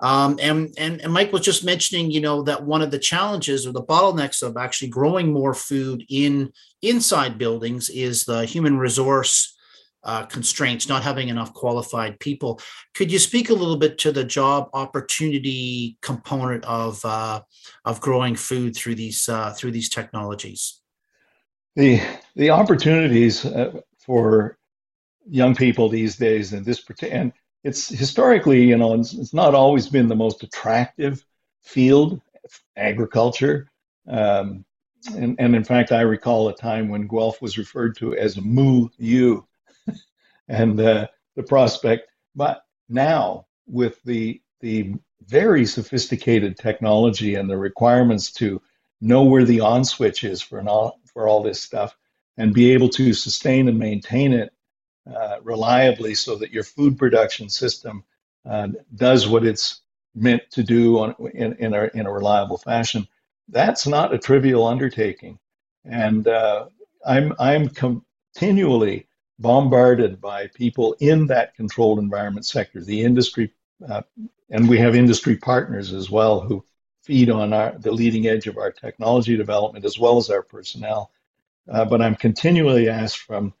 Um, 0.00 0.38
and, 0.42 0.74
and, 0.76 1.00
and 1.00 1.14
Mike 1.14 1.32
was 1.32 1.46
just 1.46 1.64
mentioning, 1.64 2.10
you 2.10 2.20
know, 2.20 2.42
that 2.42 2.62
one 2.62 2.82
of 2.82 2.90
the 2.90 2.98
challenges 2.98 3.66
or 3.66 3.72
the 3.72 3.82
bottlenecks 3.82 4.42
of 4.42 4.58
actually 4.58 4.88
growing 4.88 5.32
more 5.32 5.54
food 5.54 6.04
in 6.10 6.52
inside 6.82 7.38
buildings 7.38 7.88
is 7.88 8.26
the 8.26 8.44
human 8.44 8.76
resource 8.76 9.53
uh, 10.04 10.26
constraints, 10.26 10.88
not 10.88 11.02
having 11.02 11.28
enough 11.28 11.52
qualified 11.54 12.18
people. 12.20 12.60
Could 12.94 13.10
you 13.10 13.18
speak 13.18 13.50
a 13.50 13.54
little 13.54 13.76
bit 13.76 13.98
to 13.98 14.12
the 14.12 14.24
job 14.24 14.68
opportunity 14.72 15.96
component 16.02 16.64
of 16.64 17.04
uh, 17.04 17.40
of 17.84 18.00
growing 18.00 18.36
food 18.36 18.76
through 18.76 18.96
these 18.96 19.28
uh, 19.28 19.52
through 19.52 19.72
these 19.72 19.88
technologies? 19.88 20.80
The 21.76 22.00
the 22.36 22.50
opportunities 22.50 23.44
uh, 23.44 23.80
for 23.98 24.58
young 25.26 25.54
people 25.54 25.88
these 25.88 26.16
days, 26.16 26.52
and 26.52 26.64
this 26.64 26.84
and 27.02 27.32
it's 27.64 27.88
historically, 27.88 28.62
you 28.62 28.76
know, 28.76 28.94
it's, 28.94 29.14
it's, 29.14 29.32
not 29.32 29.54
always 29.54 29.88
been 29.88 30.06
the 30.06 30.14
most 30.14 30.42
attractive 30.42 31.24
field, 31.62 32.20
agriculture. 32.76 33.70
Um, 34.06 34.66
and, 35.16 35.34
and, 35.38 35.56
in 35.56 35.64
fact, 35.64 35.90
I 35.90 36.02
recall 36.02 36.48
a 36.48 36.54
time 36.54 36.88
when 36.88 37.06
Guelph 37.06 37.40
was 37.40 37.58
referred 37.58 37.96
to 37.96 38.14
as 38.16 38.40
Moo 38.40 38.88
U 38.98 39.46
and 40.48 40.80
uh, 40.80 41.06
the 41.36 41.42
prospect. 41.42 42.08
But 42.34 42.64
now, 42.88 43.46
with 43.66 44.02
the, 44.04 44.40
the 44.60 44.94
very 45.26 45.64
sophisticated 45.66 46.56
technology 46.56 47.34
and 47.34 47.48
the 47.48 47.56
requirements 47.56 48.30
to 48.32 48.60
know 49.00 49.24
where 49.24 49.44
the 49.44 49.60
on 49.60 49.84
switch 49.84 50.24
is 50.24 50.40
for, 50.42 50.60
all, 50.68 51.00
for 51.12 51.28
all 51.28 51.42
this 51.42 51.60
stuff 51.60 51.96
and 52.36 52.52
be 52.52 52.72
able 52.72 52.88
to 52.88 53.12
sustain 53.12 53.68
and 53.68 53.78
maintain 53.78 54.32
it 54.32 54.52
uh, 55.14 55.36
reliably 55.42 56.14
so 56.14 56.36
that 56.36 56.50
your 56.50 56.64
food 56.64 56.98
production 56.98 57.48
system 57.48 58.04
uh, 58.48 58.68
does 58.94 59.28
what 59.28 59.44
it's 59.44 59.82
meant 60.14 60.42
to 60.50 60.62
do 60.62 60.98
on, 60.98 61.14
in, 61.34 61.54
in, 61.54 61.74
a, 61.74 61.90
in 61.94 62.06
a 62.06 62.12
reliable 62.12 62.58
fashion. 62.58 63.06
That's 63.48 63.86
not 63.86 64.14
a 64.14 64.18
trivial 64.18 64.66
undertaking. 64.66 65.38
And 65.84 66.26
uh, 66.26 66.66
I'm, 67.06 67.34
I'm 67.38 67.68
continually 67.68 69.06
bombarded 69.38 70.20
by 70.20 70.46
people 70.48 70.96
in 71.00 71.26
that 71.26 71.54
controlled 71.54 71.98
environment 71.98 72.46
sector, 72.46 72.82
the 72.82 73.02
industry, 73.02 73.52
uh, 73.88 74.02
and 74.50 74.68
we 74.68 74.78
have 74.78 74.94
industry 74.94 75.36
partners 75.36 75.92
as 75.92 76.10
well 76.10 76.40
who 76.40 76.64
feed 77.02 77.28
on 77.28 77.52
our, 77.52 77.76
the 77.78 77.92
leading 77.92 78.26
edge 78.26 78.46
of 78.46 78.56
our 78.56 78.70
technology 78.70 79.36
development 79.36 79.84
as 79.84 79.98
well 79.98 80.16
as 80.16 80.30
our 80.30 80.42
personnel. 80.42 81.10
Uh, 81.70 81.84
but 81.84 82.00
I'm 82.00 82.14
continually 82.14 82.88
asked 82.88 83.18
from 83.18 83.52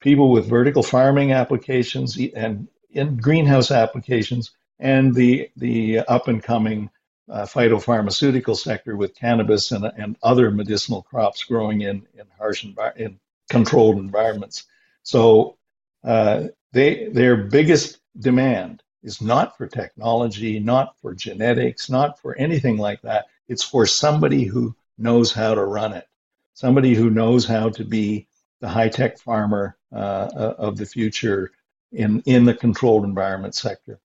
people 0.00 0.30
with 0.30 0.48
vertical 0.48 0.82
farming 0.82 1.32
applications 1.32 2.18
and 2.34 2.68
in 2.90 3.16
greenhouse 3.16 3.70
applications, 3.70 4.52
and 4.78 5.14
the 5.14 5.50
the 5.56 5.98
up 6.00 6.28
and 6.28 6.42
coming 6.42 6.88
uh, 7.28 7.42
phytopharmaceutical 7.42 8.56
sector 8.56 8.96
with 8.96 9.14
cannabis 9.14 9.72
and, 9.72 9.84
and 9.84 10.16
other 10.22 10.50
medicinal 10.50 11.02
crops 11.02 11.44
growing 11.44 11.82
in 11.82 12.06
in 12.14 12.24
harsh 12.38 12.64
envi- 12.64 12.96
in 12.96 13.18
controlled 13.50 13.98
environments. 13.98 14.66
So 15.02 15.56
uh, 16.04 16.48
they 16.72 17.08
their 17.08 17.36
biggest 17.36 18.00
demand 18.18 18.82
is 19.02 19.20
not 19.20 19.56
for 19.56 19.66
technology, 19.66 20.58
not 20.58 20.98
for 21.00 21.14
genetics, 21.14 21.88
not 21.88 22.18
for 22.20 22.36
anything 22.36 22.76
like 22.76 23.00
that. 23.02 23.26
It's 23.48 23.62
for 23.62 23.86
somebody 23.86 24.44
who 24.44 24.74
knows 24.98 25.32
how 25.32 25.54
to 25.54 25.64
run 25.64 25.92
it, 25.92 26.06
somebody 26.54 26.94
who 26.94 27.10
knows 27.10 27.46
how 27.46 27.70
to 27.70 27.84
be 27.84 28.26
the 28.60 28.68
high 28.68 28.88
tech 28.88 29.18
farmer 29.18 29.76
uh, 29.92 29.96
uh, 29.96 30.54
of 30.58 30.76
the 30.76 30.86
future 30.86 31.52
in, 31.92 32.20
in 32.26 32.44
the 32.44 32.54
controlled 32.54 33.04
environment 33.04 33.54
sector. 33.54 34.00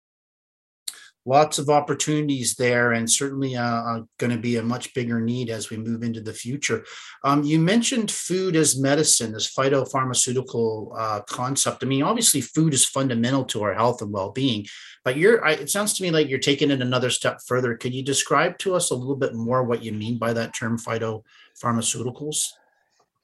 Lots 1.25 1.57
of 1.57 1.69
opportunities 1.69 2.55
there 2.55 2.91
and 2.91 3.09
certainly 3.09 3.55
uh, 3.55 3.63
uh 3.63 4.01
going 4.17 4.31
to 4.31 4.37
be 4.37 4.57
a 4.57 4.63
much 4.63 4.93
bigger 4.93 5.21
need 5.21 5.49
as 5.49 5.69
we 5.69 5.77
move 5.77 6.03
into 6.03 6.21
the 6.21 6.33
future. 6.33 6.83
Um, 7.23 7.43
you 7.43 7.59
mentioned 7.59 8.11
food 8.11 8.55
as 8.55 8.79
medicine 8.79 9.31
this 9.31 9.53
phytopharmaceutical 9.53 10.91
uh, 10.97 11.21
concept. 11.21 11.83
I 11.83 11.87
mean 11.87 12.03
obviously 12.03 12.41
food 12.41 12.73
is 12.73 12.85
fundamental 12.85 13.45
to 13.45 13.63
our 13.63 13.73
health 13.73 14.01
and 14.01 14.11
well-being 14.11 14.65
but 15.03 15.17
you're 15.17 15.45
I, 15.45 15.51
it 15.53 15.69
sounds 15.69 15.93
to 15.93 16.03
me 16.03 16.11
like 16.11 16.29
you're 16.29 16.39
taking 16.39 16.71
it 16.71 16.81
another 16.81 17.09
step 17.09 17.39
further. 17.45 17.75
Could 17.75 17.93
you 17.93 18.03
describe 18.03 18.57
to 18.59 18.75
us 18.75 18.89
a 18.89 18.95
little 18.95 19.15
bit 19.15 19.35
more 19.35 19.63
what 19.63 19.83
you 19.83 19.91
mean 19.91 20.17
by 20.17 20.33
that 20.33 20.53
term 20.53 20.77
phytopharmaceuticals? 20.77 22.49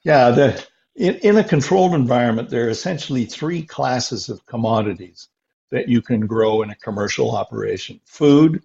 Yeah 0.03 0.31
the 0.31 0.65
in, 0.95 1.15
in 1.15 1.37
a 1.37 1.43
controlled 1.43 1.93
environment 1.93 2.49
there 2.49 2.67
are 2.67 2.69
essentially 2.69 3.25
three 3.25 3.61
classes 3.61 4.29
of 4.29 4.45
commodities 4.45 5.29
that 5.71 5.87
you 5.87 6.01
can 6.01 6.25
grow 6.25 6.61
in 6.61 6.69
a 6.69 6.75
commercial 6.75 7.35
operation 7.35 7.99
food, 8.05 8.63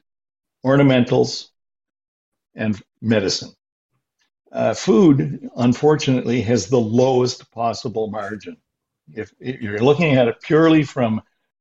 ornamentals, 0.65 1.49
and 2.55 2.81
medicine. 3.01 3.51
Uh, 4.53 4.73
food, 4.73 5.49
unfortunately, 5.57 6.41
has 6.41 6.69
the 6.69 6.79
lowest 6.79 7.51
possible 7.51 8.09
margin. 8.09 8.57
If, 9.13 9.35
if 9.41 9.61
you're 9.61 9.81
looking 9.81 10.15
at 10.15 10.29
it 10.29 10.41
purely 10.41 10.85
from 10.85 11.21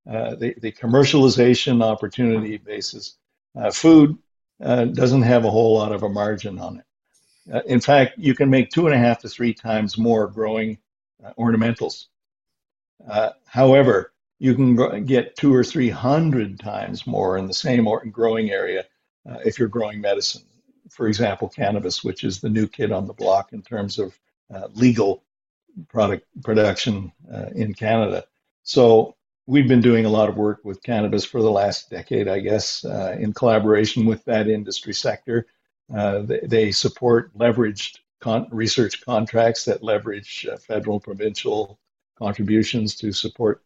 uh, 0.09 0.35
the, 0.35 0.53
the 0.61 0.71
commercialization 0.71 1.83
opportunity 1.83 2.57
basis, 2.57 3.17
uh, 3.55 3.71
food 3.71 4.17
uh, 4.63 4.85
doesn't 4.85 5.23
have 5.23 5.43
a 5.43 5.49
whole 5.49 5.75
lot 5.75 5.91
of 5.91 6.03
a 6.03 6.09
margin 6.09 6.59
on 6.59 6.77
it. 6.77 6.85
Uh, 7.53 7.61
in 7.65 7.81
fact, 7.81 8.17
you 8.17 8.35
can 8.35 8.49
make 8.49 8.69
two 8.69 8.85
and 8.85 8.95
a 8.95 8.97
half 8.97 9.19
to 9.19 9.27
three 9.27 9.53
times 9.53 9.97
more 9.97 10.27
growing 10.27 10.77
uh, 11.25 11.31
ornamentals. 11.37 12.05
however, 13.45 14.12
you 14.43 14.53
can 14.53 15.05
get 15.05 15.37
two 15.37 15.55
or 15.55 15.63
three 15.63 15.89
hundred 15.89 16.59
times 16.59 17.07
more 17.07 17.37
in 17.37 17.47
the 17.47 17.53
same 17.53 17.87
growing 18.11 18.51
area 18.51 18.83
uh, 19.25 19.37
if 19.45 19.57
you're 19.57 19.69
growing 19.69 20.01
medicine. 20.01 20.43
For 20.89 21.07
example, 21.07 21.47
cannabis, 21.47 22.03
which 22.03 22.25
is 22.25 22.41
the 22.41 22.49
new 22.49 22.67
kid 22.67 22.91
on 22.91 23.07
the 23.07 23.13
block 23.13 23.53
in 23.53 23.61
terms 23.61 23.99
of 23.99 24.19
uh, 24.53 24.67
legal 24.73 25.23
product 25.87 26.27
production 26.43 27.13
uh, 27.33 27.51
in 27.55 27.73
Canada. 27.73 28.25
So 28.63 29.15
we've 29.47 29.69
been 29.69 29.79
doing 29.79 30.03
a 30.03 30.09
lot 30.09 30.27
of 30.27 30.35
work 30.35 30.59
with 30.65 30.83
cannabis 30.83 31.23
for 31.23 31.41
the 31.41 31.49
last 31.49 31.89
decade, 31.89 32.27
I 32.27 32.41
guess, 32.41 32.83
uh, 32.83 33.15
in 33.17 33.31
collaboration 33.31 34.05
with 34.05 34.25
that 34.25 34.49
industry 34.49 34.93
sector. 34.93 35.47
Uh, 35.95 36.19
they, 36.23 36.39
they, 36.43 36.71
support 36.71 37.33
leveraged 37.37 37.99
con- 38.19 38.49
research 38.51 39.05
contracts 39.05 39.63
that 39.65 39.83
leverage 39.83 40.45
uh, 40.51 40.57
federal, 40.57 40.99
provincial 40.99 41.79
contributions 42.17 42.95
to 42.95 43.13
support 43.13 43.62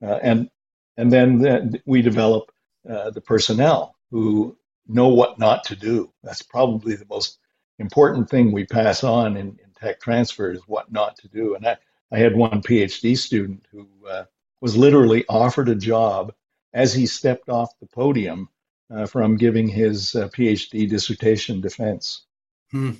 and 0.00 0.50
and 0.96 1.12
then 1.12 1.80
we 1.86 2.02
develop 2.02 2.50
uh, 2.88 3.10
the 3.10 3.20
personnel 3.20 3.96
who 4.10 4.56
know 4.86 5.08
what 5.08 5.38
not 5.38 5.64
to 5.64 5.76
do. 5.76 6.12
That's 6.22 6.42
probably 6.42 6.96
the 6.96 7.06
most 7.08 7.38
important 7.78 8.28
thing 8.28 8.52
we 8.52 8.66
pass 8.66 9.04
on 9.04 9.36
in, 9.36 9.48
in 9.48 9.70
tech 9.78 10.00
transfer 10.00 10.50
is 10.50 10.60
what 10.66 10.92
not 10.92 11.16
to 11.16 11.28
do. 11.28 11.54
And 11.54 11.66
I, 11.66 11.76
I 12.12 12.18
had 12.18 12.36
one 12.36 12.62
PhD 12.62 13.16
student 13.16 13.64
who 13.70 13.88
uh, 14.08 14.24
was 14.60 14.76
literally 14.76 15.24
offered 15.28 15.68
a 15.68 15.74
job 15.74 16.34
as 16.74 16.92
he 16.92 17.06
stepped 17.06 17.48
off 17.48 17.78
the 17.80 17.86
podium 17.86 18.48
uh, 18.92 19.06
from 19.06 19.36
giving 19.36 19.68
his 19.68 20.14
uh, 20.14 20.28
PhD 20.28 20.88
dissertation 20.88 21.60
defense. 21.60 22.26
Hmm. 22.70 22.92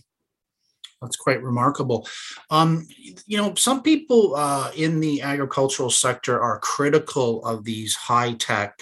That's 1.00 1.16
quite 1.16 1.42
remarkable. 1.42 2.06
Um, 2.50 2.86
you 3.26 3.38
know, 3.38 3.54
some 3.54 3.82
people 3.82 4.34
uh, 4.36 4.70
in 4.76 5.00
the 5.00 5.22
agricultural 5.22 5.90
sector 5.90 6.40
are 6.40 6.58
critical 6.58 7.44
of 7.46 7.64
these 7.64 7.94
high 7.94 8.34
tech 8.34 8.78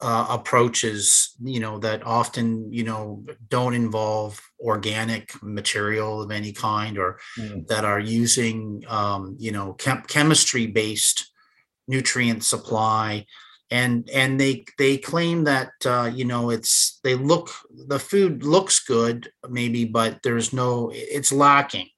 uh, 0.00 0.26
approaches. 0.28 1.34
You 1.42 1.60
know 1.60 1.78
that 1.78 2.06
often 2.06 2.72
you 2.72 2.84
know 2.84 3.24
don't 3.48 3.74
involve 3.74 4.40
organic 4.60 5.32
material 5.42 6.22
of 6.22 6.30
any 6.30 6.52
kind, 6.52 6.98
or 6.98 7.18
mm. 7.38 7.66
that 7.66 7.84
are 7.84 8.00
using 8.00 8.84
um, 8.86 9.36
you 9.40 9.50
know 9.50 9.72
chem- 9.74 10.04
chemistry 10.06 10.66
based 10.66 11.32
nutrient 11.88 12.44
supply 12.44 13.26
and 13.70 14.08
and 14.10 14.38
they 14.38 14.64
they 14.78 14.96
claim 14.96 15.44
that 15.44 15.72
uh, 15.84 16.10
you 16.12 16.24
know 16.24 16.50
it's 16.50 17.00
they 17.02 17.14
look 17.14 17.50
the 17.70 17.98
food 17.98 18.44
looks 18.44 18.80
good 18.84 19.30
maybe 19.48 19.84
but 19.84 20.18
there's 20.22 20.52
no 20.52 20.90
it's 20.92 21.32
lacking 21.32 21.88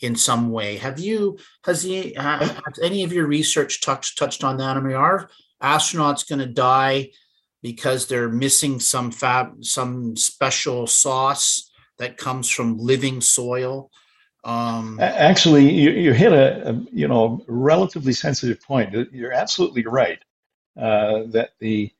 in 0.00 0.16
some 0.16 0.50
way. 0.50 0.76
Have 0.76 0.98
you 0.98 1.38
has 1.64 1.82
the 1.82 2.14
has 2.16 2.78
any 2.82 3.04
of 3.04 3.12
your 3.12 3.26
research 3.26 3.80
touched 3.80 4.18
touched 4.18 4.44
on 4.44 4.58
that? 4.58 4.76
I 4.76 4.80
mean 4.80 4.94
are 4.94 5.30
astronauts 5.62 6.28
going 6.28 6.40
to 6.40 6.46
die 6.46 7.10
because 7.62 8.06
they're 8.06 8.28
missing 8.28 8.80
some 8.80 9.10
fab 9.10 9.64
some 9.64 10.16
special 10.16 10.86
sauce 10.86 11.70
that 11.98 12.16
comes 12.16 12.50
from 12.50 12.78
living 12.78 13.20
soil? 13.20 13.90
Um, 14.44 14.98
actually 15.00 15.72
you, 15.72 15.90
you 15.90 16.12
hit 16.12 16.32
a, 16.32 16.70
a 16.70 16.72
you 16.92 17.08
know 17.08 17.42
relatively 17.48 18.12
sensitive 18.12 18.60
point. 18.60 18.94
You're 19.12 19.32
absolutely 19.32 19.86
right 19.86 20.18
that 20.76 21.50
the 21.58 21.90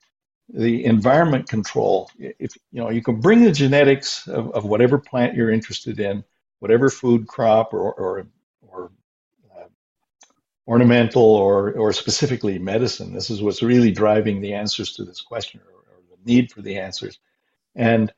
the 0.52 0.84
environment 0.84 1.48
control, 1.48 2.10
if 2.18 2.54
you 2.70 2.80
know, 2.80 2.90
you 2.90 3.02
can 3.02 3.20
bring 3.20 3.42
the 3.42 3.52
genetics 3.52 4.28
of, 4.28 4.50
of 4.52 4.64
whatever 4.64 4.98
plant 4.98 5.34
you're 5.34 5.50
interested 5.50 5.98
in, 6.00 6.22
whatever 6.58 6.90
food 6.90 7.26
crop 7.26 7.72
or 7.72 7.92
or, 7.94 8.26
or 8.62 8.90
uh, 9.56 9.64
ornamental 10.68 11.22
or 11.22 11.72
or 11.72 11.92
specifically 11.92 12.58
medicine. 12.58 13.12
This 13.12 13.30
is 13.30 13.42
what's 13.42 13.62
really 13.62 13.90
driving 13.90 14.40
the 14.40 14.54
answers 14.54 14.92
to 14.94 15.04
this 15.04 15.20
question 15.20 15.60
or, 15.66 15.94
or 15.94 16.02
the 16.10 16.32
need 16.32 16.52
for 16.52 16.60
the 16.60 16.78
answers. 16.78 17.18
And 17.74 18.12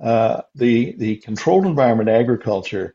uh, 0.00 0.42
the 0.54 0.94
the 0.98 1.16
controlled 1.16 1.66
environment 1.66 2.08
agriculture 2.08 2.94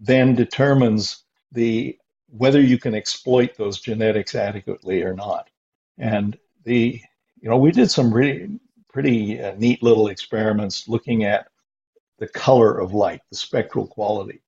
then 0.00 0.34
determines 0.34 1.24
the 1.52 1.98
whether 2.30 2.60
you 2.60 2.78
can 2.78 2.94
exploit 2.94 3.56
those 3.56 3.80
genetics 3.80 4.34
adequately 4.34 5.02
or 5.02 5.14
not. 5.14 5.48
And 5.98 6.38
the, 6.64 7.00
you 7.40 7.48
know, 7.48 7.58
we 7.58 7.72
did 7.72 7.90
some 7.90 8.12
really 8.12 8.60
pretty 8.88 9.40
uh, 9.40 9.54
neat 9.56 9.82
little 9.82 10.08
experiments 10.08 10.88
looking 10.88 11.24
at 11.24 11.48
the 12.18 12.28
color 12.28 12.78
of 12.78 12.94
light, 12.94 13.20
the 13.30 13.36
spectral 13.36 13.86
quality. 13.86 14.40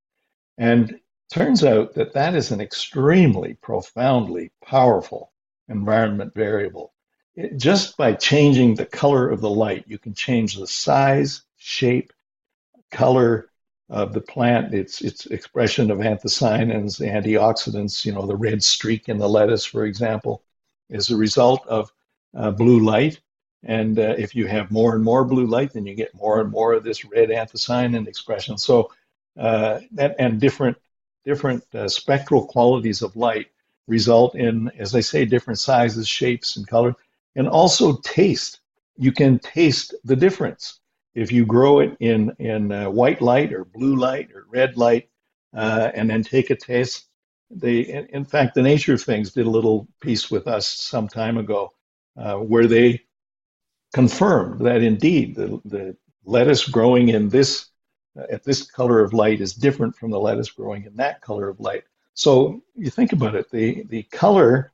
And 0.59 1.01
turns 1.32 1.64
out 1.64 1.94
that 1.94 2.12
that 2.14 2.34
is 2.34 2.51
an 2.51 2.61
extremely 2.61 3.55
profoundly 3.55 4.51
powerful 4.64 5.32
environment 5.68 6.34
variable. 6.34 6.92
It, 7.34 7.57
just 7.57 7.96
by 7.96 8.14
changing 8.14 8.74
the 8.74 8.86
color 8.86 9.30
of 9.30 9.40
the 9.40 9.51
light, 9.51 9.84
you 9.86 9.98
can 9.98 10.14
change 10.14 10.57
the 10.57 10.66
size, 10.66 11.42
shape, 11.57 12.12
color 12.90 13.51
of 13.88 14.12
the 14.12 14.20
plant, 14.20 14.74
its 14.74 15.01
its 15.01 15.26
expression 15.26 15.90
of 15.90 15.98
anthocyanins, 15.98 17.01
antioxidants, 17.01 18.05
you 18.05 18.12
know, 18.12 18.26
the 18.26 18.36
red 18.36 18.62
streak 18.62 19.09
in 19.09 19.18
the 19.18 19.28
lettuce, 19.28 19.64
for 19.64 19.84
example 19.84 20.44
is 20.91 21.11
a 21.11 21.16
result 21.16 21.66
of 21.66 21.93
uh, 22.34 22.51
blue 22.51 22.80
light. 22.80 23.20
And 23.62 23.99
uh, 23.99 24.14
if 24.18 24.34
you 24.34 24.47
have 24.47 24.70
more 24.70 24.95
and 24.95 25.05
more 25.05 25.24
blue 25.24 25.47
light, 25.47 25.72
then 25.72 25.86
you 25.86 25.95
get 25.95 26.14
more 26.14 26.41
and 26.41 26.51
more 26.51 26.72
of 26.72 26.84
this 26.84 27.05
red 27.05 27.28
anthocyanin 27.28 28.07
expression. 28.07 28.57
So, 28.57 28.91
uh, 29.38 29.80
that, 29.93 30.16
and 30.18 30.41
different 30.41 30.76
different 31.24 31.62
uh, 31.74 31.86
spectral 31.86 32.47
qualities 32.47 33.03
of 33.03 33.14
light 33.16 33.49
result 33.86 34.34
in, 34.34 34.70
as 34.78 34.95
I 34.95 35.01
say, 35.01 35.24
different 35.24 35.59
sizes, 35.59 36.09
shapes, 36.09 36.57
and 36.57 36.66
color, 36.66 36.95
and 37.36 37.47
also 37.47 37.99
taste. 37.99 38.61
You 38.97 39.12
can 39.12 39.38
taste 39.38 39.95
the 40.05 40.16
difference 40.16 40.80
if 41.14 41.30
you 41.30 41.45
grow 41.45 41.80
it 41.80 41.97
in 42.01 42.34
in 42.38 42.72
uh, 42.72 42.88
white 42.88 43.20
light 43.20 43.53
or 43.53 43.64
blue 43.64 43.97
light 43.97 44.30
or 44.34 44.47
red 44.49 44.76
light, 44.76 45.09
uh, 45.55 45.91
and 45.95 46.09
then 46.09 46.22
take 46.22 46.51
a 46.51 46.57
taste 46.57 47.09
they, 47.51 48.07
in 48.12 48.24
fact, 48.24 48.55
the 48.55 48.62
Nature 48.62 48.94
of 48.94 49.03
Things 49.03 49.32
did 49.32 49.46
a 49.46 49.51
little 49.51 49.88
piece 50.01 50.30
with 50.30 50.46
us 50.46 50.68
some 50.68 51.09
time 51.09 51.36
ago 51.36 51.70
uh, 52.16 52.36
where 52.36 52.66
they 52.66 53.03
confirmed 53.92 54.61
that 54.64 54.82
indeed 54.82 55.34
the, 55.34 55.61
the 55.64 55.96
lettuce 56.24 56.68
growing 56.68 57.09
in 57.09 57.28
this 57.28 57.66
uh, 58.18 58.24
at 58.30 58.44
this 58.44 58.70
color 58.70 59.01
of 59.01 59.12
light 59.12 59.40
is 59.40 59.53
different 59.53 59.94
from 59.96 60.11
the 60.11 60.18
lettuce 60.18 60.51
growing 60.51 60.84
in 60.84 60.96
that 60.96 61.20
color 61.20 61.48
of 61.48 61.61
light. 61.61 61.84
So 62.14 62.62
you 62.76 62.90
think 62.90 63.12
about 63.12 63.34
it, 63.34 63.51
the, 63.51 63.84
the 63.84 64.03
color 64.05 64.72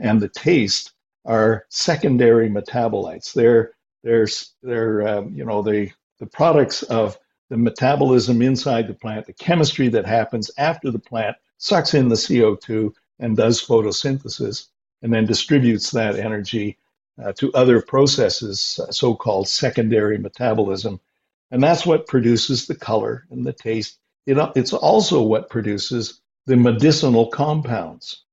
and 0.00 0.20
the 0.20 0.28
taste 0.28 0.92
are 1.24 1.66
secondary 1.68 2.48
metabolites. 2.48 3.32
They're 3.32 3.72
they're 4.02 4.26
they're 4.62 5.06
um, 5.06 5.32
you 5.34 5.44
know 5.44 5.62
the 5.62 5.90
the 6.18 6.26
products 6.26 6.82
of 6.84 7.18
the 7.50 7.56
metabolism 7.56 8.42
inside 8.42 8.88
the 8.88 8.94
plant, 8.94 9.26
the 9.26 9.32
chemistry 9.32 9.88
that 9.88 10.06
happens 10.06 10.50
after 10.56 10.90
the 10.90 10.98
plant 10.98 11.36
sucks 11.62 11.94
in 11.94 12.08
the 12.08 12.16
CO2 12.16 12.92
and 13.20 13.36
does 13.36 13.64
photosynthesis, 13.64 14.66
and 15.00 15.14
then 15.14 15.24
distributes 15.24 15.92
that 15.92 16.16
energy 16.16 16.76
uh, 17.22 17.32
to 17.34 17.52
other 17.52 17.80
processes, 17.80 18.80
uh, 18.82 18.90
so 18.90 19.14
called 19.14 19.46
secondary 19.48 20.18
metabolism. 20.18 20.98
And 21.52 21.62
that's 21.62 21.86
what 21.86 22.08
produces 22.08 22.66
the 22.66 22.74
color 22.74 23.26
and 23.30 23.46
the 23.46 23.52
taste. 23.52 23.98
It, 24.26 24.38
it's 24.56 24.72
also 24.72 25.22
what 25.22 25.50
produces 25.50 26.20
the 26.46 26.56
medicinal 26.56 27.28
compounds. 27.28 28.24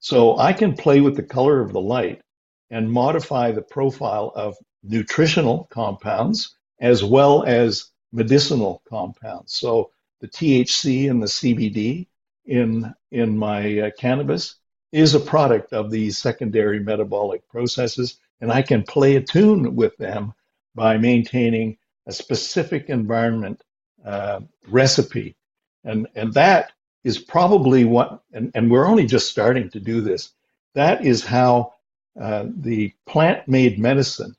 So 0.00 0.36
I 0.36 0.52
can 0.52 0.76
play 0.76 1.00
with 1.00 1.16
the 1.16 1.22
color 1.22 1.62
of 1.62 1.72
the 1.72 1.80
light 1.80 2.20
and 2.68 2.92
modify 2.92 3.52
the 3.52 3.62
profile 3.62 4.32
of 4.34 4.54
nutritional 4.82 5.66
compounds 5.70 6.54
as 6.80 7.02
well 7.02 7.42
as 7.44 7.86
medicinal 8.12 8.82
compounds. 8.86 9.54
So 9.54 9.92
the 10.20 10.28
THC 10.28 11.10
and 11.10 11.22
the 11.22 11.26
CBD 11.26 12.06
in 12.46 12.94
in 13.10 13.36
my 13.36 13.80
uh, 13.80 13.90
cannabis 13.98 14.56
is 14.92 15.14
a 15.14 15.20
product 15.20 15.72
of 15.72 15.90
these 15.90 16.18
secondary 16.18 16.80
metabolic 16.80 17.46
processes, 17.48 18.18
and 18.40 18.50
I 18.50 18.62
can 18.62 18.82
play 18.82 19.16
a 19.16 19.22
tune 19.22 19.74
with 19.74 19.96
them 19.96 20.32
by 20.74 20.96
maintaining 20.96 21.78
a 22.06 22.12
specific 22.12 22.88
environment 22.88 23.62
uh, 24.04 24.40
recipe, 24.68 25.36
and 25.84 26.06
and 26.14 26.32
that 26.34 26.72
is 27.04 27.18
probably 27.18 27.84
what, 27.84 28.20
and, 28.32 28.50
and 28.54 28.68
we're 28.68 28.86
only 28.86 29.06
just 29.06 29.30
starting 29.30 29.70
to 29.70 29.78
do 29.78 30.00
this. 30.00 30.32
That 30.74 31.04
is 31.04 31.24
how 31.24 31.74
uh, 32.20 32.46
the 32.48 32.92
plant-made 33.06 33.78
medicine 33.78 34.34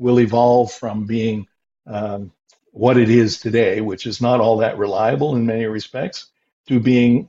will 0.00 0.18
evolve 0.18 0.72
from 0.72 1.06
being 1.06 1.46
um, 1.86 2.32
what 2.72 2.96
it 2.96 3.08
is 3.08 3.38
today, 3.38 3.80
which 3.80 4.04
is 4.04 4.20
not 4.20 4.40
all 4.40 4.56
that 4.58 4.78
reliable 4.78 5.36
in 5.36 5.46
many 5.46 5.66
respects, 5.66 6.26
to 6.66 6.80
being 6.80 7.28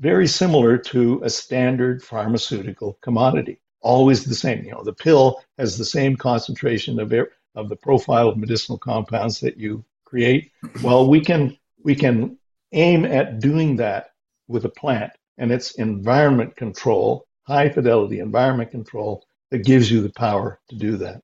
very 0.00 0.26
similar 0.26 0.78
to 0.78 1.20
a 1.24 1.30
standard 1.30 2.02
pharmaceutical 2.02 2.98
commodity. 3.02 3.60
Always 3.80 4.24
the 4.24 4.34
same. 4.34 4.64
You 4.64 4.72
know, 4.72 4.84
the 4.84 4.92
pill 4.92 5.42
has 5.58 5.76
the 5.76 5.84
same 5.84 6.16
concentration 6.16 6.98
of 7.00 7.12
of 7.54 7.68
the 7.68 7.76
profile 7.76 8.28
of 8.28 8.36
medicinal 8.36 8.78
compounds 8.78 9.40
that 9.40 9.56
you 9.56 9.84
create. 10.04 10.50
Well, 10.82 11.08
we 11.08 11.20
can 11.20 11.56
we 11.82 11.94
can 11.94 12.38
aim 12.72 13.04
at 13.04 13.40
doing 13.40 13.76
that 13.76 14.12
with 14.46 14.64
a 14.64 14.68
plant, 14.68 15.12
and 15.38 15.50
it's 15.52 15.72
environment 15.72 16.56
control, 16.56 17.26
high 17.42 17.68
fidelity 17.68 18.20
environment 18.20 18.70
control 18.70 19.24
that 19.50 19.64
gives 19.64 19.90
you 19.90 20.00
the 20.00 20.12
power 20.12 20.60
to 20.68 20.76
do 20.76 20.96
that. 20.98 21.22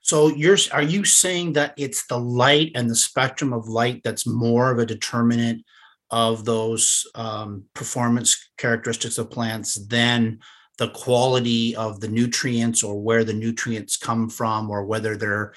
So 0.00 0.28
you're 0.28 0.58
are 0.72 0.82
you 0.82 1.04
saying 1.04 1.52
that 1.54 1.74
it's 1.76 2.06
the 2.06 2.18
light 2.18 2.72
and 2.74 2.88
the 2.88 2.96
spectrum 2.96 3.52
of 3.52 3.68
light 3.68 4.02
that's 4.02 4.26
more 4.26 4.70
of 4.70 4.78
a 4.78 4.86
determinant 4.86 5.64
of 6.10 6.44
those 6.44 7.06
um, 7.14 7.64
performance 7.74 8.50
characteristics 8.58 9.18
of 9.18 9.30
plants 9.30 9.74
than 9.86 10.40
the 10.78 10.88
quality 10.88 11.76
of 11.76 12.00
the 12.00 12.08
nutrients 12.08 12.82
or 12.82 13.00
where 13.00 13.22
the 13.22 13.34
nutrients 13.34 13.96
come 13.96 14.28
from 14.28 14.70
or 14.70 14.84
whether 14.84 15.16
they're 15.16 15.52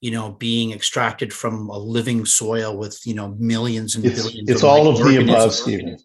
you 0.00 0.10
know 0.10 0.30
being 0.32 0.72
extracted 0.72 1.32
from 1.32 1.68
a 1.70 1.78
living 1.78 2.24
soil 2.24 2.76
with 2.76 3.00
you 3.04 3.14
know 3.14 3.34
millions 3.38 3.96
and 3.96 4.04
it's, 4.04 4.22
billions 4.22 4.48
it's 4.48 4.62
of 4.62 4.68
all 4.68 4.88
of 4.88 4.98
the 4.98 5.16
above 5.16 5.52
stephen. 5.52 5.98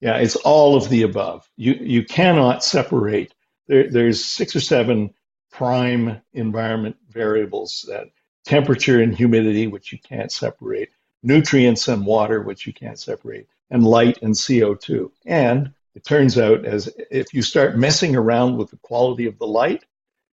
Yeah 0.00 0.18
it's 0.18 0.36
all 0.36 0.76
of 0.76 0.88
the 0.88 1.02
above. 1.02 1.48
You 1.56 1.74
you 1.74 2.04
cannot 2.04 2.64
separate. 2.64 3.34
There, 3.68 3.90
there's 3.90 4.24
six 4.24 4.56
or 4.56 4.60
seven 4.60 5.14
prime 5.50 6.20
environment 6.32 6.96
variables 7.08 7.84
that 7.88 8.06
temperature 8.44 9.02
and 9.02 9.14
humidity 9.14 9.66
which 9.66 9.92
you 9.92 9.98
can't 9.98 10.32
separate 10.32 10.90
nutrients 11.22 11.88
and 11.88 12.06
water, 12.06 12.42
which 12.42 12.66
you 12.66 12.72
can't 12.72 12.98
separate, 12.98 13.48
and 13.70 13.84
light 13.84 14.18
and 14.22 14.34
CO2. 14.34 15.10
And 15.26 15.72
it 15.94 16.04
turns 16.04 16.38
out 16.38 16.64
as 16.64 16.88
if 17.10 17.34
you 17.34 17.42
start 17.42 17.76
messing 17.76 18.16
around 18.16 18.56
with 18.56 18.70
the 18.70 18.78
quality 18.78 19.26
of 19.26 19.38
the 19.38 19.46
light, 19.46 19.84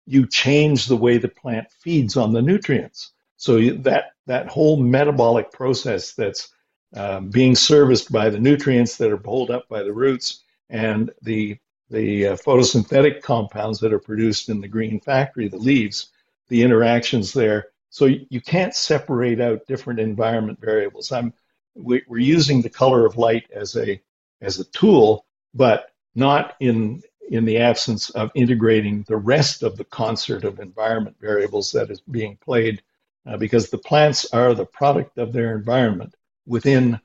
you 0.06 0.26
change 0.26 0.86
the 0.86 0.96
way 0.96 1.18
the 1.18 1.28
plant 1.28 1.70
feeds 1.70 2.16
on 2.16 2.32
the 2.32 2.42
nutrients. 2.42 3.12
So 3.36 3.58
that 3.60 4.12
that 4.26 4.48
whole 4.48 4.76
metabolic 4.76 5.50
process 5.50 6.12
that's 6.12 6.50
um, 6.94 7.30
being 7.30 7.54
serviced 7.54 8.12
by 8.12 8.28
the 8.28 8.38
nutrients 8.38 8.96
that 8.96 9.10
are 9.10 9.16
pulled 9.16 9.50
up 9.50 9.68
by 9.68 9.82
the 9.82 9.92
roots 9.92 10.42
and 10.68 11.10
the 11.22 11.58
the 11.90 12.28
uh, 12.28 12.36
photosynthetic 12.36 13.22
compounds 13.22 13.80
that 13.80 13.92
are 13.92 13.98
produced 13.98 14.48
in 14.48 14.60
the 14.60 14.68
green 14.68 15.00
factory, 15.00 15.48
the 15.48 15.56
leaves, 15.56 16.10
the 16.48 16.62
interactions 16.62 17.32
there 17.32 17.68
so 17.90 18.06
you 18.06 18.40
can't 18.40 18.74
separate 18.74 19.40
out 19.40 19.66
different 19.66 20.00
environment 20.00 20.60
variables. 20.60 21.12
I'm 21.12 21.34
we, 21.74 22.02
are 22.10 22.18
using 22.18 22.62
the 22.62 22.70
color 22.70 23.04
of 23.04 23.18
light 23.18 23.50
as 23.52 23.76
a 23.76 24.00
as 24.40 24.58
a 24.58 24.64
tool, 24.64 25.26
but 25.54 25.90
not 26.14 26.54
in 26.60 27.02
in 27.28 27.44
the 27.44 27.58
absence 27.58 28.10
of 28.10 28.30
integrating 28.34 29.04
the 29.06 29.16
rest 29.16 29.62
of 29.62 29.76
the 29.76 29.84
concert 29.84 30.44
of 30.44 30.58
environment 30.58 31.16
variables 31.20 31.70
that 31.72 31.90
is 31.90 32.00
being 32.00 32.36
played, 32.36 32.82
uh, 33.26 33.36
because 33.36 33.70
the 33.70 33.78
plants 33.78 34.26
are 34.32 34.54
the 34.54 34.66
product 34.66 35.18
of 35.18 35.32
their 35.32 35.56
environment 35.56 36.14
within 36.46 36.98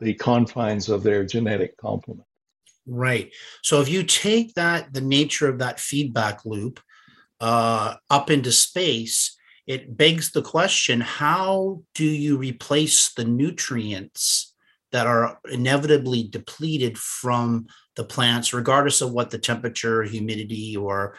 the 0.00 0.14
confines 0.14 0.88
of 0.88 1.02
their 1.02 1.24
genetic 1.24 1.76
complement. 1.76 2.26
Right. 2.86 3.32
So 3.62 3.80
if 3.80 3.88
you 3.88 4.02
take 4.02 4.54
that 4.54 4.92
the 4.92 5.00
nature 5.00 5.48
of 5.48 5.58
that 5.58 5.78
feedback 5.78 6.44
loop 6.44 6.80
uh, 7.40 7.94
up 8.08 8.30
into 8.30 8.50
space 8.50 9.37
it 9.68 9.96
begs 9.96 10.32
the 10.32 10.42
question 10.42 11.00
how 11.00 11.80
do 11.94 12.04
you 12.04 12.36
replace 12.36 13.12
the 13.12 13.24
nutrients 13.24 14.54
that 14.90 15.06
are 15.06 15.38
inevitably 15.50 16.26
depleted 16.28 16.98
from 16.98 17.66
the 17.94 18.04
plants 18.04 18.52
regardless 18.52 19.00
of 19.00 19.12
what 19.12 19.30
the 19.30 19.38
temperature 19.38 20.02
humidity 20.02 20.76
or 20.76 21.16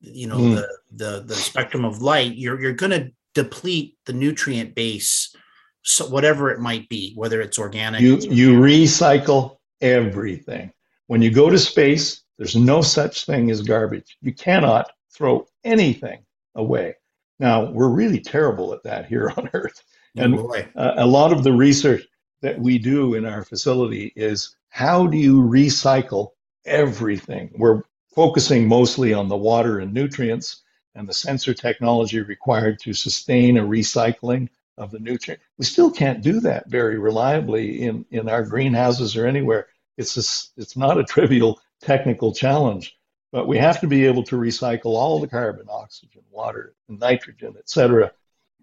you 0.00 0.26
know 0.26 0.38
mm. 0.38 0.56
the, 0.56 0.78
the 0.96 1.24
the 1.26 1.34
spectrum 1.34 1.84
of 1.84 2.02
light 2.02 2.34
you're 2.34 2.60
you're 2.60 2.72
going 2.72 2.90
to 2.90 3.10
deplete 3.34 3.96
the 4.04 4.12
nutrient 4.12 4.74
base 4.74 5.34
so 5.82 6.06
whatever 6.08 6.50
it 6.50 6.60
might 6.60 6.88
be 6.88 7.12
whether 7.14 7.40
it's 7.40 7.58
organic 7.58 8.00
you 8.00 8.18
you 8.18 8.52
recycle 8.58 9.56
everything. 9.82 10.72
When 11.08 11.20
you 11.20 11.30
go 11.30 11.50
to 11.50 11.58
space 11.58 12.22
there's 12.38 12.56
no 12.56 12.80
such 12.80 13.26
thing 13.26 13.50
as 13.50 13.62
garbage. 13.62 14.16
You 14.20 14.32
cannot 14.32 14.90
throw 15.14 15.46
anything 15.64 16.24
away 16.54 16.94
now, 17.38 17.70
we're 17.70 17.88
really 17.88 18.20
terrible 18.20 18.72
at 18.72 18.82
that 18.84 19.06
here 19.06 19.32
on 19.36 19.50
Earth. 19.54 19.82
Oh, 20.16 20.22
and 20.22 20.38
uh, 20.76 20.94
a 20.96 21.06
lot 21.06 21.32
of 21.32 21.42
the 21.42 21.52
research 21.52 22.06
that 22.42 22.58
we 22.58 22.78
do 22.78 23.14
in 23.14 23.24
our 23.24 23.44
facility 23.44 24.12
is 24.16 24.56
how 24.68 25.06
do 25.06 25.16
you 25.16 25.42
recycle 25.42 26.30
everything? 26.64 27.50
We're 27.56 27.82
focusing 28.14 28.68
mostly 28.68 29.14
on 29.14 29.28
the 29.28 29.36
water 29.36 29.80
and 29.80 29.92
nutrients 29.92 30.62
and 30.94 31.08
the 31.08 31.14
sensor 31.14 31.54
technology 31.54 32.20
required 32.20 32.78
to 32.80 32.92
sustain 32.92 33.56
a 33.56 33.62
recycling 33.62 34.48
of 34.76 34.90
the 34.90 34.98
nutrient. 34.98 35.40
We 35.58 35.64
still 35.64 35.90
can't 35.90 36.22
do 36.22 36.40
that 36.40 36.68
very 36.68 36.98
reliably 36.98 37.82
in, 37.82 38.04
in 38.10 38.28
our 38.28 38.42
greenhouses 38.42 39.16
or 39.16 39.26
anywhere. 39.26 39.68
It's, 39.96 40.16
a, 40.16 40.60
it's 40.60 40.76
not 40.76 40.98
a 40.98 41.04
trivial 41.04 41.60
technical 41.80 42.32
challenge. 42.32 42.96
But 43.32 43.48
we 43.48 43.58
have 43.58 43.80
to 43.80 43.86
be 43.86 44.06
able 44.06 44.22
to 44.24 44.36
recycle 44.36 44.92
all 44.92 45.18
the 45.18 45.26
carbon, 45.26 45.66
oxygen, 45.68 46.22
water, 46.30 46.74
and 46.88 47.00
nitrogen, 47.00 47.54
et 47.58 47.68
cetera, 47.68 48.12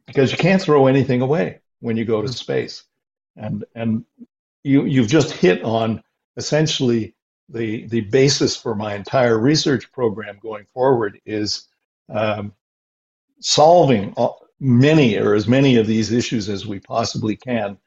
because 0.06 0.32
you 0.32 0.38
can't 0.38 0.62
throw 0.62 0.88
anything 0.88 1.22
away 1.22 1.60
when 1.80 1.98
you 1.98 2.06
go 2.06 2.22
to 2.22 2.28
space. 2.28 2.84
And, 3.36 3.66
and 3.74 4.06
you, 4.64 4.86
you've 4.86 5.08
just 5.08 5.32
hit 5.32 5.64
on 5.64 6.04
essentially 6.38 7.16
the, 7.50 7.88
the 7.88 8.02
basis 8.02 8.56
for 8.56 8.76
my 8.76 8.94
entire 8.94 9.40
research 9.40 9.92
program 9.92 10.38
going 10.40 10.66
forward 10.74 11.20
is 11.26 11.68
um, 12.08 12.54
solving 13.40 14.14
many 14.60 15.18
or 15.18 15.34
as 15.34 15.48
many 15.48 15.78
of 15.78 15.88
these 15.88 16.12
issues 16.12 16.48
as 16.48 16.68
we 16.68 16.80
possibly 16.80 17.36
can. 17.36 17.78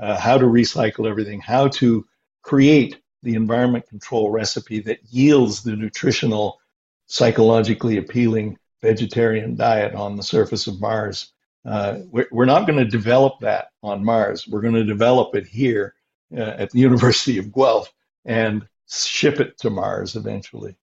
Uh, 0.00 0.16
how 0.16 0.38
to 0.38 0.44
recycle 0.44 1.10
everything, 1.10 1.40
how 1.40 1.66
to 1.66 2.06
create 2.42 3.00
the 3.22 3.34
environment 3.34 3.88
control 3.88 4.30
recipe 4.30 4.80
that 4.80 4.98
yields 5.10 5.62
the 5.62 5.74
nutritional, 5.74 6.60
psychologically 7.06 7.96
appealing 7.96 8.58
vegetarian 8.82 9.56
diet 9.56 9.94
on 9.94 10.16
the 10.16 10.22
surface 10.22 10.66
of 10.66 10.80
Mars. 10.80 11.32
Uh, 11.64 11.98
we're, 12.10 12.28
we're, 12.30 12.44
not 12.44 12.66
going 12.66 12.78
to 12.78 12.84
develop 12.84 13.40
that 13.40 13.70
on 13.82 14.04
Mars. 14.04 14.46
We're 14.46 14.60
going 14.60 14.74
to 14.74 14.84
develop 14.84 15.34
it 15.34 15.46
here 15.46 15.94
uh, 16.36 16.40
at 16.40 16.70
the 16.70 16.78
University 16.88 17.38
of 17.38 17.52
Guelph 17.52 17.92
and 18.24 18.66
ship 18.88 19.40
it 19.40 19.58
to 19.58 19.70
Mars 19.70 20.16
eventually. 20.16 20.76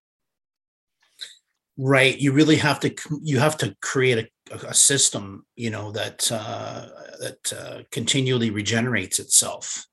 Right. 1.77 2.17
You 2.17 2.31
really 2.31 2.55
have 2.57 2.79
to 2.81 2.95
you 3.21 3.39
have 3.39 3.57
to 3.57 3.75
create 3.81 4.29
a, 4.51 4.67
a 4.67 4.73
system, 4.73 5.45
you 5.55 5.69
know, 5.69 5.91
that 5.91 6.31
uh, 6.31 6.87
that 7.19 7.53
uh, 7.53 7.83
continually 7.91 8.49
regenerates 8.49 9.19
itself. 9.19 9.85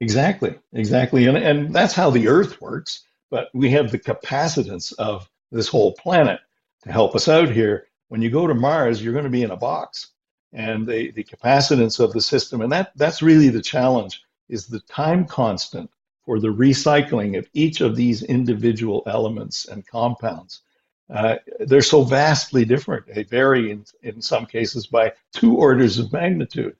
Exactly, 0.00 0.58
exactly. 0.72 1.26
And, 1.26 1.36
and 1.36 1.74
that's 1.74 1.94
how 1.94 2.10
the 2.10 2.28
Earth 2.28 2.60
works. 2.60 3.04
But 3.30 3.48
we 3.52 3.70
have 3.70 3.90
the 3.90 3.98
capacitance 3.98 4.94
of 4.98 5.28
this 5.52 5.68
whole 5.68 5.92
planet 5.94 6.40
to 6.84 6.92
help 6.92 7.14
us 7.14 7.28
out 7.28 7.50
here. 7.50 7.88
When 8.08 8.22
you 8.22 8.30
go 8.30 8.46
to 8.46 8.54
Mars, 8.54 9.02
you're 9.02 9.12
going 9.12 9.24
to 9.24 9.30
be 9.30 9.42
in 9.42 9.50
a 9.50 9.56
box. 9.56 10.12
And 10.54 10.86
the, 10.86 11.10
the 11.10 11.24
capacitance 11.24 12.00
of 12.00 12.12
the 12.12 12.22
system, 12.22 12.62
and 12.62 12.72
that, 12.72 12.92
that's 12.96 13.20
really 13.20 13.50
the 13.50 13.60
challenge, 13.60 14.22
is 14.48 14.66
the 14.66 14.80
time 14.80 15.26
constant 15.26 15.90
for 16.24 16.40
the 16.40 16.48
recycling 16.48 17.36
of 17.36 17.48
each 17.52 17.82
of 17.82 17.96
these 17.96 18.22
individual 18.22 19.02
elements 19.06 19.66
and 19.66 19.86
compounds. 19.86 20.62
Uh, 21.10 21.36
they're 21.60 21.82
so 21.82 22.02
vastly 22.02 22.64
different. 22.64 23.06
They 23.06 23.24
vary 23.24 23.70
in, 23.70 23.84
in 24.02 24.22
some 24.22 24.46
cases 24.46 24.86
by 24.86 25.12
two 25.32 25.56
orders 25.56 25.98
of 25.98 26.12
magnitude. 26.12 26.76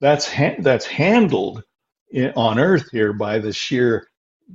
That's, 0.00 0.30
ha- 0.30 0.56
that's 0.58 0.86
handled 0.86 1.64
in, 2.10 2.32
on 2.36 2.58
Earth 2.58 2.90
here 2.90 3.12
by 3.12 3.38
the 3.38 3.52
sheer 3.52 4.08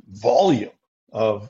volume 0.10 0.70
of, 1.12 1.50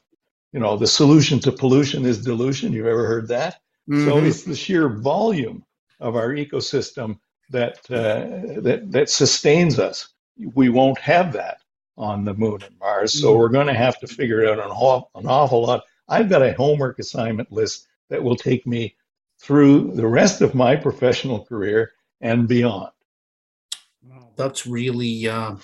you 0.54 0.60
know, 0.60 0.78
the 0.78 0.88
solution 0.88 1.40
to 1.40 1.52
pollution 1.52 2.06
is 2.06 2.24
dilution. 2.24 2.74
You've 2.74 2.88
ever 2.88 3.06
heard 3.06 3.28
that? 3.30 3.62
Mm-hmm. 3.90 4.08
So 4.08 4.18
it's 4.18 4.44
the 4.44 4.56
sheer 4.56 4.90
volume 4.90 5.64
of 6.00 6.16
our 6.16 6.30
ecosystem 6.30 7.20
that 7.50 7.80
uh, 7.90 8.62
that 8.62 8.92
that 8.92 9.10
sustains 9.10 9.80
us. 9.80 10.10
We 10.56 10.70
won't 10.70 11.00
have 11.00 11.34
that 11.34 11.58
on 11.98 12.24
the 12.26 12.34
moon 12.34 12.64
and 12.64 12.78
Mars, 12.80 13.14
so 13.20 13.36
we're 13.36 13.50
going 13.50 13.68
to 13.68 13.74
have 13.74 14.00
to 14.00 14.08
figure 14.08 14.48
out 14.48 14.60
an, 14.60 14.72
aw- 14.72 15.08
an 15.16 15.28
awful 15.28 15.64
lot. 15.64 15.84
I've 16.08 16.30
got 16.30 16.42
a 16.42 16.54
homework 16.54 17.00
assignment 17.00 17.52
list 17.52 17.88
that 18.10 18.24
will 18.24 18.36
take 18.36 18.66
me 18.66 18.96
through 19.40 19.92
the 19.96 20.08
rest 20.08 20.42
of 20.42 20.56
my 20.56 20.76
professional 20.76 21.46
career 21.46 21.92
and 22.22 22.48
beyond. 22.48 22.92
That's 24.36 24.66
really 24.66 25.28
uh, 25.28 25.56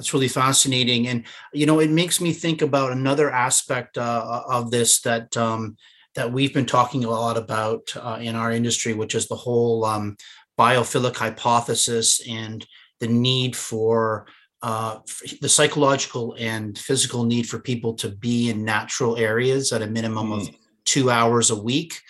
that's 0.00 0.14
really 0.14 0.28
fascinating, 0.28 1.08
and 1.08 1.26
you 1.52 1.66
know, 1.66 1.78
it 1.78 1.90
makes 1.90 2.22
me 2.22 2.32
think 2.32 2.62
about 2.62 2.90
another 2.90 3.30
aspect 3.30 3.98
uh, 3.98 4.42
of 4.48 4.70
this 4.70 5.02
that 5.02 5.36
um, 5.36 5.76
that 6.14 6.32
we've 6.32 6.54
been 6.54 6.64
talking 6.64 7.04
a 7.04 7.10
lot 7.10 7.36
about 7.36 7.94
uh, 7.96 8.16
in 8.18 8.34
our 8.34 8.50
industry, 8.50 8.94
which 8.94 9.14
is 9.14 9.28
the 9.28 9.36
whole 9.36 9.84
um, 9.84 10.16
biophilic 10.58 11.14
hypothesis 11.14 12.26
and 12.26 12.66
the 13.00 13.08
need 13.08 13.54
for 13.54 14.26
uh, 14.62 15.00
the 15.42 15.48
psychological 15.50 16.34
and 16.38 16.78
physical 16.78 17.24
need 17.24 17.46
for 17.46 17.58
people 17.58 17.92
to 17.92 18.08
be 18.08 18.48
in 18.48 18.64
natural 18.64 19.18
areas 19.18 19.70
at 19.70 19.82
a 19.82 19.86
minimum 19.86 20.30
mm. 20.30 20.40
of 20.40 20.54
two 20.86 21.10
hours 21.10 21.50
a 21.50 21.62
week 21.62 22.00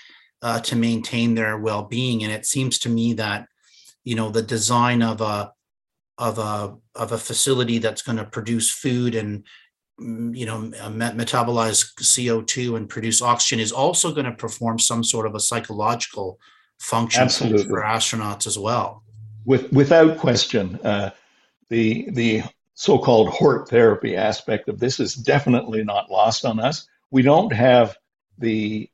uh, 0.42 0.60
to 0.60 0.76
maintain 0.76 1.34
their 1.34 1.58
well-being. 1.58 2.22
And 2.22 2.32
it 2.32 2.46
seems 2.46 2.78
to 2.78 2.88
me 2.88 3.14
that 3.14 3.48
you 4.04 4.14
know 4.14 4.30
the 4.30 4.42
design 4.42 5.02
of 5.02 5.20
a 5.20 5.50
of 6.20 6.38
a 6.38 6.76
of 6.94 7.12
a 7.12 7.18
facility 7.18 7.78
that's 7.78 8.02
going 8.02 8.18
to 8.18 8.24
produce 8.24 8.70
food 8.70 9.14
and 9.14 9.42
mm, 9.98 10.36
you 10.36 10.44
know 10.46 10.60
metabolize 10.60 11.92
CO2 11.98 12.76
and 12.76 12.88
produce 12.88 13.22
oxygen 13.22 13.58
is 13.58 13.72
also 13.72 14.12
going 14.12 14.26
to 14.26 14.32
perform 14.32 14.78
some 14.78 15.02
sort 15.02 15.26
of 15.26 15.34
a 15.34 15.40
psychological 15.40 16.38
function 16.78 17.22
Absolutely. 17.22 17.64
for 17.64 17.82
astronauts 17.82 18.46
as 18.46 18.58
well. 18.58 19.02
With 19.46 19.72
without 19.72 20.18
question, 20.18 20.78
uh, 20.84 21.10
the 21.70 22.10
the 22.10 22.42
so-called 22.74 23.30
HORT 23.30 23.68
therapy 23.68 24.14
aspect 24.14 24.68
of 24.68 24.78
this 24.78 25.00
is 25.00 25.14
definitely 25.14 25.84
not 25.84 26.10
lost 26.10 26.44
on 26.44 26.60
us. 26.60 26.86
We 27.10 27.22
don't 27.22 27.52
have 27.52 27.96
the. 28.38 28.90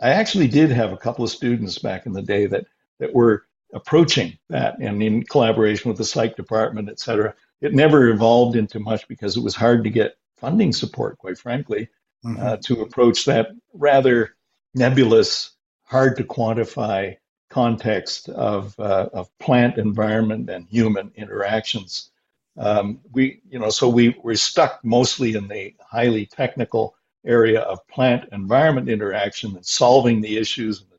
I 0.00 0.10
actually 0.10 0.48
did 0.48 0.70
have 0.70 0.92
a 0.92 0.96
couple 0.96 1.24
of 1.24 1.30
students 1.30 1.78
back 1.78 2.06
in 2.06 2.12
the 2.12 2.22
day 2.22 2.46
that 2.46 2.66
that 3.00 3.14
were 3.14 3.44
approaching 3.74 4.38
that 4.48 4.78
and 4.80 5.02
in 5.02 5.22
collaboration 5.24 5.88
with 5.88 5.98
the 5.98 6.04
psych 6.04 6.36
department, 6.36 6.88
et 6.88 7.00
cetera. 7.00 7.34
It 7.60 7.74
never 7.74 8.08
evolved 8.08 8.56
into 8.56 8.78
much 8.80 9.06
because 9.08 9.36
it 9.36 9.42
was 9.42 9.54
hard 9.54 9.84
to 9.84 9.90
get 9.90 10.16
funding 10.36 10.72
support, 10.72 11.18
quite 11.18 11.38
frankly, 11.38 11.88
mm-hmm. 12.24 12.40
uh, 12.40 12.56
to 12.58 12.82
approach 12.82 13.24
that 13.26 13.48
rather 13.72 14.36
nebulous, 14.74 15.50
hard 15.82 16.16
to 16.16 16.24
quantify 16.24 17.16
context 17.50 18.28
of, 18.28 18.78
uh, 18.78 19.08
of 19.12 19.28
plant 19.38 19.78
environment 19.78 20.50
and 20.50 20.66
human 20.68 21.12
interactions. 21.16 22.10
Um, 22.56 23.00
we, 23.12 23.40
you 23.48 23.58
know, 23.58 23.70
so 23.70 23.88
we 23.88 24.16
we're 24.22 24.36
stuck 24.36 24.80
mostly 24.84 25.34
in 25.34 25.48
the 25.48 25.74
highly 25.80 26.26
technical 26.26 26.94
area 27.26 27.60
of 27.60 27.86
plant 27.88 28.28
environment 28.32 28.88
interaction 28.88 29.56
and 29.56 29.66
solving 29.66 30.20
the 30.20 30.36
issues 30.36 30.80
and 30.80 30.90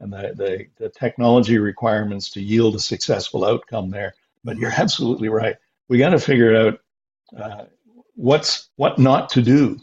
and 0.00 0.12
the, 0.12 0.32
the, 0.36 0.66
the 0.78 0.88
technology 0.90 1.58
requirements 1.58 2.30
to 2.30 2.42
yield 2.42 2.74
a 2.74 2.80
successful 2.80 3.44
outcome 3.44 3.90
there. 3.90 4.14
But 4.44 4.58
you're 4.58 4.70
absolutely 4.70 5.28
right. 5.28 5.56
We 5.88 5.98
got 5.98 6.10
to 6.10 6.18
figure 6.18 6.56
out 6.56 6.80
uh, 7.36 7.64
what's 8.14 8.70
what 8.76 8.98
not 8.98 9.28
to 9.30 9.42
do 9.42 9.78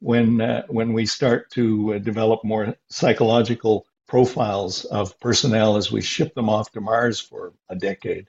when 0.00 0.40
uh, 0.40 0.62
when 0.68 0.92
we 0.92 1.06
start 1.06 1.50
to 1.52 1.94
uh, 1.94 1.98
develop 1.98 2.42
more 2.44 2.74
psychological 2.88 3.86
profiles 4.08 4.84
of 4.86 5.18
personnel 5.20 5.76
as 5.76 5.92
we 5.92 6.02
ship 6.02 6.34
them 6.34 6.48
off 6.48 6.72
to 6.72 6.80
Mars 6.80 7.20
for 7.20 7.52
a 7.68 7.76
decade. 7.76 8.26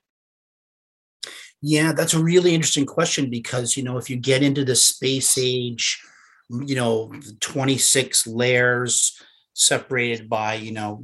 Yeah, 1.61 1.91
that's 1.93 2.13
a 2.13 2.23
really 2.23 2.53
interesting 2.53 2.86
question 2.86 3.29
because 3.29 3.77
you 3.77 3.84
know 3.84 3.97
if 3.97 4.09
you 4.09 4.17
get 4.17 4.43
into 4.43 4.65
the 4.65 4.75
space 4.75 5.38
age, 5.39 6.01
you 6.49 6.75
know, 6.75 7.13
26 7.39 8.27
layers 8.27 9.19
separated 9.54 10.30
by 10.30 10.54
you 10.54 10.72
know 10.72 11.04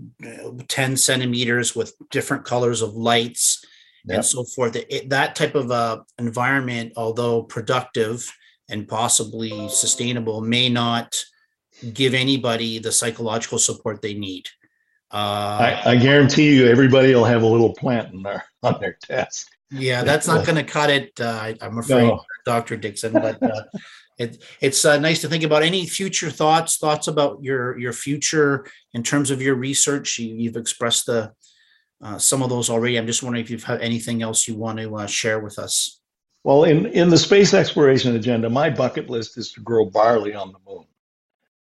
10 0.68 0.98
centimeters 0.98 1.76
with 1.76 1.94
different 2.12 2.46
colors 2.46 2.82
of 2.82 2.94
lights 2.94 3.64
yep. 4.06 4.16
and 4.16 4.26
so 4.26 4.44
forth 4.44 4.76
it, 4.76 5.10
that 5.10 5.36
type 5.36 5.56
of 5.56 5.70
uh, 5.70 6.00
environment 6.18 6.94
although 6.96 7.44
productive 7.44 8.30
and 8.70 8.88
possibly 8.88 9.68
sustainable 9.70 10.42
may 10.42 10.70
not 10.70 11.16
give 11.94 12.14
anybody 12.14 12.80
the 12.80 12.92
psychological 12.92 13.60
support 13.60 14.02
they 14.02 14.14
need 14.14 14.48
uh, 15.12 15.80
I, 15.86 15.92
I, 15.92 15.96
guarantee 15.96 16.56
you 16.56 16.68
everybody 16.68 17.16
will 17.16 17.24
have 17.24 17.44
a 17.44 17.48
little 17.48 17.74
plant 17.74 18.14
in 18.14 18.24
their 18.24 18.44
on 18.64 18.80
their 18.80 18.98
desk 19.08 19.48
yeah 19.72 20.04
that's 20.04 20.28
not 20.28 20.46
going 20.46 20.56
to 20.56 20.64
cut 20.64 20.90
it 20.90 21.20
uh, 21.20 21.54
i'm 21.62 21.78
afraid 21.78 22.08
no. 22.08 22.24
dr 22.46 22.78
dixon 22.78 23.12
but 23.12 23.42
uh, 23.44 23.64
it, 24.18 24.44
it's 24.62 24.84
uh, 24.84 24.98
nice 24.98 25.22
to 25.22 25.28
think 25.28 25.44
about 25.44 25.64
any 25.64 25.86
future 25.86 26.32
thoughts 26.32 26.78
thoughts 26.78 27.08
about 27.08 27.44
your 27.44 27.78
your 27.78 27.94
future 27.94 28.66
in 28.94 29.04
terms 29.04 29.30
of 29.30 29.42
your 29.42 29.56
research. 29.56 30.18
You, 30.18 30.50
have 30.50 30.58
expressed 30.58 31.06
the 31.06 31.34
uh, 32.02 32.18
some 32.18 32.42
of 32.42 32.50
those 32.50 32.70
already. 32.70 32.98
I'm 32.98 33.08
just 33.08 33.24
wondering 33.24 33.44
if 33.44 33.52
you've 33.52 33.64
had 33.64 33.82
anything 33.82 34.24
else 34.24 34.48
you 34.48 34.56
want 34.56 34.80
to 34.80 34.96
uh, 34.96 35.08
share 35.08 35.40
with 35.40 35.60
us. 35.60 36.00
Well 36.44 36.64
in 36.64 36.88
in 36.88 37.10
the 37.10 37.18
space 37.18 37.54
exploration 37.54 38.16
agenda 38.16 38.50
my 38.50 38.70
bucket 38.70 39.10
list 39.10 39.38
is 39.38 39.52
to 39.54 39.62
grow 39.62 39.86
barley 39.86 40.34
on 40.34 40.52
the 40.52 40.60
moon. 40.68 40.86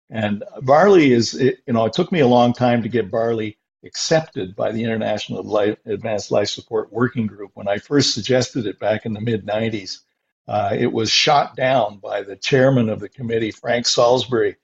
And 0.10 0.44
barley 0.62 1.12
is 1.12 1.36
it, 1.36 1.60
you 1.68 1.74
know 1.74 1.86
it 1.86 1.94
took 1.94 2.12
me 2.12 2.22
a 2.22 2.28
long 2.28 2.54
time 2.54 2.82
to 2.82 2.90
get 2.90 3.12
barley 3.12 3.58
accepted 3.86 4.56
by 4.56 4.72
the 4.72 4.84
international 4.84 5.44
life, 5.44 5.78
advanced 5.86 6.32
life 6.32 6.50
support 6.50 6.92
working 6.92 7.28
group. 7.28 7.52
When 7.54 7.68
i 7.68 7.78
first 7.78 8.16
suggested 8.16 8.66
it 8.66 8.80
back 8.80 9.06
in 9.06 9.14
the 9.14 9.22
mid 9.22 9.46
90s 9.46 10.00
uh, 10.48 10.76
it 10.78 10.92
was 10.92 11.12
shot 11.12 11.56
down 11.56 11.98
by 11.98 12.22
the 12.22 12.36
chairman 12.36 12.90
of 12.90 13.00
the 13.00 13.10
committee, 13.10 13.52
Frank 13.52 13.86
Salisbury, 13.86 14.56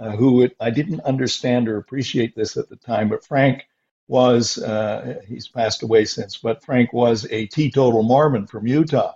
uh, 0.00 0.10
who 0.10 0.48
I 0.60 0.70
didn't 0.70 1.00
understand 1.00 1.68
or 1.68 1.76
appreciate 1.76 2.34
this 2.34 2.56
at 2.56 2.68
the 2.68 2.76
time, 2.76 3.08
but 3.08 3.24
Frank 3.24 3.64
was, 4.06 4.58
uh, 4.58 5.20
he's 5.26 5.48
passed 5.48 5.82
away 5.82 6.04
since, 6.04 6.36
but 6.36 6.64
Frank 6.64 6.92
was 6.92 7.26
a 7.30 7.46
teetotal 7.46 8.02
Mormon 8.02 8.46
from 8.46 8.66
Utah. 8.66 9.12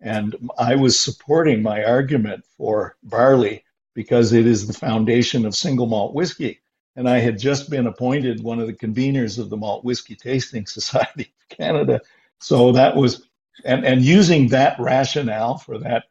And 0.00 0.36
I 0.58 0.76
was 0.76 0.98
supporting 0.98 1.62
my 1.62 1.84
argument 1.84 2.44
for 2.56 2.96
barley 3.02 3.64
because 3.94 4.32
it 4.32 4.46
is 4.46 4.66
the 4.66 4.72
foundation 4.72 5.46
of 5.46 5.54
single 5.54 5.86
malt 5.86 6.14
whiskey. 6.14 6.60
And 6.96 7.08
I 7.08 7.18
had 7.18 7.38
just 7.38 7.70
been 7.70 7.86
appointed 7.86 8.42
one 8.42 8.60
of 8.60 8.66
the 8.66 8.72
conveners 8.72 9.38
of 9.38 9.50
the 9.50 9.56
Malt 9.56 9.84
Whiskey 9.84 10.14
Tasting 10.14 10.66
Society 10.66 11.32
of 11.50 11.56
Canada. 11.56 12.00
So 12.40 12.72
that 12.72 12.96
was 12.96 13.26
and 13.64 13.84
and 13.84 14.02
using 14.02 14.48
that 14.48 14.78
rationale 14.78 15.58
for 15.58 15.78
that 15.78 16.04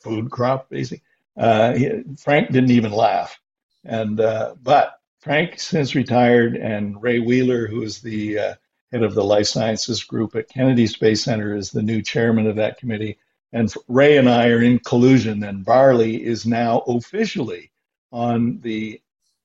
food 0.00 0.30
crop, 0.30 0.68
basically, 0.68 1.02
uh, 1.36 1.72
he, 1.72 2.02
Frank 2.18 2.50
didn't 2.50 2.70
even 2.70 2.92
laugh. 2.92 3.38
And 3.84 4.20
uh, 4.20 4.54
but 4.62 5.00
Frank 5.20 5.58
since 5.60 5.94
retired, 5.94 6.56
and 6.56 7.00
Ray 7.02 7.20
Wheeler, 7.20 7.66
who 7.66 7.82
is 7.82 8.00
the 8.00 8.38
uh, 8.38 8.54
head 8.90 9.02
of 9.02 9.14
the 9.14 9.24
life 9.24 9.46
sciences 9.46 10.02
group 10.02 10.34
at 10.34 10.48
Kennedy 10.48 10.86
Space 10.86 11.24
Center, 11.24 11.56
is 11.56 11.70
the 11.70 11.82
new 11.82 12.02
chairman 12.02 12.46
of 12.46 12.56
that 12.56 12.78
committee. 12.78 13.18
And 13.52 13.72
Ray 13.88 14.16
and 14.16 14.28
I 14.28 14.48
are 14.48 14.62
in 14.62 14.78
collusion, 14.78 15.44
and 15.44 15.64
barley 15.64 16.24
is 16.24 16.46
now 16.46 16.80
officially 16.80 17.70
on 18.10 18.60
the 18.60 19.00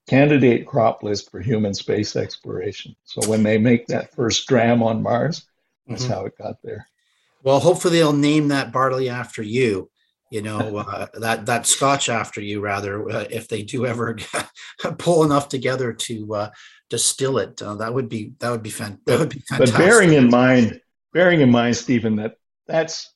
candidate 0.07 0.65
crop 0.65 1.03
list 1.03 1.29
for 1.29 1.41
human 1.41 1.73
space 1.73 2.15
exploration. 2.15 2.95
So 3.03 3.29
when 3.29 3.43
they 3.43 3.57
make 3.57 3.87
that 3.87 4.13
first 4.13 4.47
dram 4.47 4.81
on 4.81 5.03
Mars, 5.03 5.45
that's 5.87 6.03
mm-hmm. 6.03 6.13
how 6.13 6.25
it 6.25 6.37
got 6.37 6.61
there. 6.63 6.87
Well, 7.47 7.61
hopefully 7.61 7.99
they'll 7.99 8.11
name 8.11 8.49
that 8.49 8.73
barley 8.73 9.07
after 9.07 9.41
you. 9.41 9.89
You 10.29 10.41
know 10.41 10.75
uh, 10.77 11.07
that 11.13 11.45
that 11.45 11.65
Scotch 11.65 12.09
after 12.09 12.41
you, 12.41 12.59
rather, 12.59 13.09
uh, 13.09 13.25
if 13.29 13.47
they 13.47 13.63
do 13.63 13.85
ever 13.85 14.17
pull 14.97 15.23
enough 15.23 15.47
together 15.47 15.93
to 15.93 16.35
uh, 16.35 16.49
distill 16.89 17.37
it. 17.37 17.61
Uh, 17.61 17.75
that 17.75 17.93
would 17.93 18.09
be 18.09 18.33
that 18.39 18.51
would 18.51 18.63
be 18.63 18.69
fan- 18.69 18.99
that 19.05 19.17
would 19.17 19.29
be 19.29 19.39
fantastic. 19.39 19.77
But 19.77 19.81
bearing 19.81 20.11
in 20.11 20.29
mind, 20.29 20.81
bearing 21.13 21.39
in 21.39 21.49
mind, 21.49 21.77
Stephen, 21.77 22.17
that 22.17 22.35
that's 22.67 23.13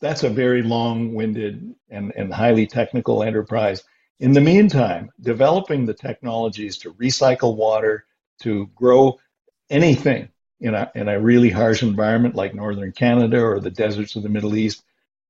that's 0.00 0.24
a 0.24 0.28
very 0.28 0.62
long-winded 0.62 1.72
and, 1.88 2.12
and 2.16 2.34
highly 2.34 2.66
technical 2.66 3.22
enterprise. 3.22 3.84
In 4.18 4.32
the 4.32 4.40
meantime, 4.40 5.08
developing 5.20 5.86
the 5.86 5.94
technologies 5.94 6.78
to 6.78 6.92
recycle 6.94 7.56
water, 7.56 8.06
to 8.40 8.66
grow 8.74 9.16
anything 9.70 10.30
in 10.60 10.74
a, 10.74 10.90
in 10.94 11.08
a 11.08 11.20
really 11.20 11.50
harsh 11.50 11.82
environment 11.82 12.34
like 12.34 12.54
northern 12.54 12.92
Canada 12.92 13.42
or 13.42 13.60
the 13.60 13.70
deserts 13.70 14.16
of 14.16 14.22
the 14.22 14.28
Middle 14.28 14.56
East, 14.56 14.82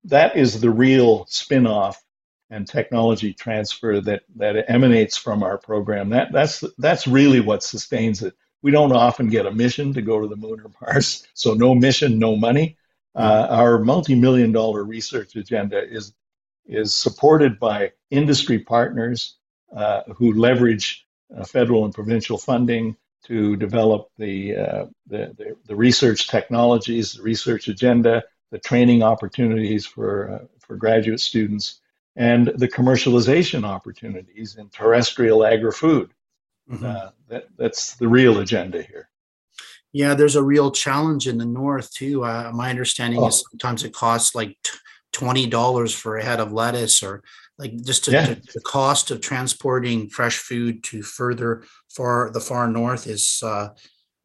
that 0.04 0.36
is 0.36 0.60
the 0.60 0.70
real 0.70 1.26
spin 1.28 1.66
off 1.66 2.02
and 2.50 2.66
technology 2.66 3.32
transfer 3.32 4.00
that, 4.00 4.22
that 4.36 4.70
emanates 4.70 5.16
from 5.16 5.42
our 5.42 5.58
program. 5.58 6.10
That, 6.10 6.32
that's, 6.32 6.62
that's 6.78 7.06
really 7.06 7.40
what 7.40 7.64
sustains 7.64 8.22
it. 8.22 8.34
We 8.62 8.70
don't 8.70 8.92
often 8.92 9.28
get 9.28 9.46
a 9.46 9.50
mission 9.50 9.92
to 9.94 10.02
go 10.02 10.20
to 10.20 10.28
the 10.28 10.36
moon 10.36 10.60
or 10.60 10.70
Mars, 10.80 11.26
so 11.34 11.54
no 11.54 11.74
mission, 11.74 12.18
no 12.18 12.36
money. 12.36 12.76
Uh, 13.14 13.46
our 13.50 13.78
multi-million 13.78 14.52
dollar 14.52 14.84
research 14.84 15.34
agenda 15.36 15.82
is, 15.82 16.12
is 16.66 16.94
supported 16.94 17.58
by 17.58 17.92
industry 18.10 18.58
partners 18.58 19.36
uh, 19.74 20.02
who 20.14 20.34
leverage 20.34 21.06
uh, 21.36 21.44
federal 21.44 21.84
and 21.84 21.94
provincial 21.94 22.38
funding 22.38 22.96
to 23.26 23.56
develop 23.56 24.08
the, 24.18 24.56
uh, 24.56 24.86
the, 25.06 25.34
the, 25.36 25.56
the, 25.66 25.74
research 25.74 26.28
technologies, 26.28 27.14
the 27.14 27.22
research 27.22 27.68
agenda, 27.68 28.22
the 28.52 28.58
training 28.58 29.02
opportunities 29.02 29.84
for, 29.84 30.30
uh, 30.30 30.46
for 30.60 30.76
graduate 30.76 31.20
students, 31.20 31.80
and 32.14 32.48
the 32.56 32.68
commercialization 32.68 33.64
opportunities 33.64 34.56
in 34.56 34.68
terrestrial 34.68 35.44
agri-food. 35.44 36.10
Mm-hmm. 36.70 36.84
Uh, 36.84 37.10
that, 37.28 37.44
that's 37.56 37.96
the 37.96 38.08
real 38.08 38.38
agenda 38.38 38.82
here. 38.82 39.08
Yeah, 39.92 40.14
there's 40.14 40.36
a 40.36 40.42
real 40.42 40.70
challenge 40.70 41.26
in 41.26 41.38
the 41.38 41.46
north 41.46 41.92
too. 41.92 42.24
Uh, 42.24 42.52
my 42.54 42.70
understanding 42.70 43.20
oh. 43.20 43.28
is 43.28 43.44
sometimes 43.50 43.82
it 43.82 43.94
costs 43.94 44.34
like 44.34 44.56
twenty 45.12 45.46
dollars 45.46 45.94
for 45.94 46.18
a 46.18 46.24
head 46.24 46.38
of 46.38 46.52
lettuce, 46.52 47.02
or 47.02 47.22
like 47.58 47.76
just 47.82 48.04
to, 48.04 48.10
yeah. 48.10 48.26
to, 48.26 48.34
the 48.54 48.60
cost 48.60 49.10
of 49.10 49.20
transporting 49.20 50.08
fresh 50.08 50.38
food 50.38 50.84
to 50.84 51.02
further 51.02 51.64
far 51.88 52.30
the 52.30 52.40
far 52.40 52.68
north 52.68 53.06
is 53.06 53.42
uh, 53.42 53.68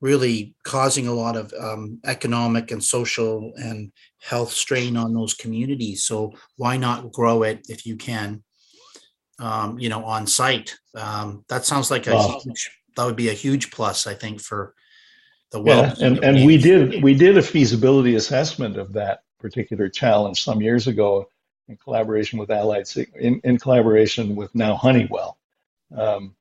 really 0.02 0.56
causing 0.64 1.08
a 1.08 1.14
lot 1.14 1.38
of 1.38 1.54
um, 1.60 2.00
economic 2.06 2.72
and 2.72 2.84
social 2.84 3.54
and 3.56 3.92
health 4.20 4.52
strain 4.52 4.98
on 4.98 5.14
those 5.14 5.34
communities. 5.34 6.04
So 6.04 6.34
why 6.58 6.76
not 6.78 7.12
grow 7.12 7.44
it 7.44 7.68
if 7.70 7.86
you 7.86 7.96
can, 7.96 8.44
um, 9.40 9.80
you 9.80 9.90
know, 9.90 10.04
on 10.04 10.28
site? 10.28 10.76
Um, 10.96 11.46
that 11.48 11.66
sounds 11.66 11.92
like 11.92 12.08
a 12.08 12.16
wow. 12.16 12.40
huge, 12.44 12.70
that 12.98 13.06
would 13.06 13.16
be 13.16 13.30
a 13.30 13.34
huge 13.34 13.72
plus, 13.72 14.08
I 14.08 14.16
think, 14.16 14.42
for 14.42 14.74
the 15.52 15.62
well. 15.62 15.94
Yeah, 15.98 16.06
and 16.06 16.24
and 16.24 16.46
we 16.46 16.58
did 16.58 17.04
we 17.04 17.14
did 17.14 17.38
a 17.38 17.42
feasibility 17.42 18.16
assessment 18.16 18.78
of 18.78 18.94
that 18.94 19.22
particular 19.40 19.88
challenge 19.90 20.44
some 20.44 20.62
years 20.62 20.88
ago 20.88 21.28
in 21.68 21.78
collaboration 21.78 22.40
with 22.40 22.52
Allied 22.52 22.86
in, 23.16 23.40
in 23.44 23.58
collaboration 23.58 24.36
with 24.36 24.54
now 24.56 24.76
Honeywell. 24.76 25.38
Um, 25.96 26.36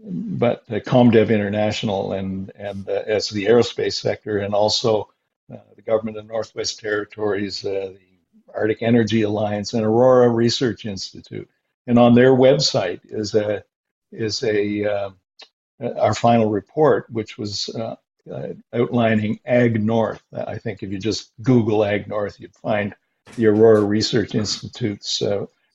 but 0.00 0.64
uh, 0.70 0.80
ComDev 0.80 1.30
International 1.30 2.12
and 2.12 2.50
and 2.56 2.88
uh, 2.88 3.02
as 3.06 3.30
the 3.30 3.46
aerospace 3.46 3.94
sector, 3.94 4.38
and 4.38 4.54
also 4.54 5.08
uh, 5.52 5.58
the 5.76 5.82
government 5.82 6.16
of 6.16 6.26
Northwest 6.26 6.80
Territories, 6.80 7.64
uh, 7.64 7.92
the 7.94 8.52
Arctic 8.54 8.82
Energy 8.82 9.22
Alliance, 9.22 9.74
and 9.74 9.84
Aurora 9.84 10.28
Research 10.28 10.84
Institute. 10.84 11.48
And 11.86 11.98
on 11.98 12.14
their 12.14 12.32
website 12.32 13.00
is 13.04 13.34
a 13.34 13.64
is 14.10 14.42
a 14.42 14.84
uh, 14.84 15.10
our 15.80 16.14
final 16.14 16.50
report, 16.50 17.08
which 17.10 17.38
was 17.38 17.68
uh, 17.70 17.96
outlining 18.72 19.40
Ag 19.44 19.82
North. 19.82 20.22
I 20.32 20.58
think 20.58 20.82
if 20.82 20.90
you 20.90 20.98
just 20.98 21.32
Google 21.42 21.84
Ag 21.84 22.08
North, 22.08 22.40
you'd 22.40 22.54
find 22.54 22.94
the 23.36 23.46
Aurora 23.46 23.82
Research 23.82 24.34
Institute's 24.34 25.22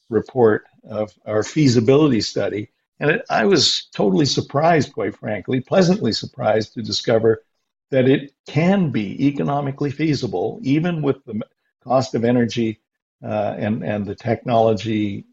report 0.10 0.66
of 0.90 1.12
our 1.26 1.44
feasibility 1.44 2.22
study 2.22 2.70
and 3.00 3.12
it, 3.12 3.26
I 3.30 3.46
was 3.46 3.88
totally 3.94 4.26
surprised, 4.26 4.94
quite 4.94 5.16
frankly, 5.16 5.62
pleasantly 5.62 6.12
surprised 6.12 6.74
to 6.74 6.82
discover 6.82 7.44
that 7.92 8.08
it 8.08 8.34
can 8.46 8.92
be 8.92 9.26
economically 9.26 9.90
feasible, 9.90 10.60
even 10.62 11.02
with 11.02 11.24
the 11.26 11.42
cost 11.84 12.14
of 12.14 12.26
energy 12.26 12.80
uh, 13.24 13.56
and, 13.58 13.84
and 13.84 14.06
the 14.06 14.16
technology 14.16 15.26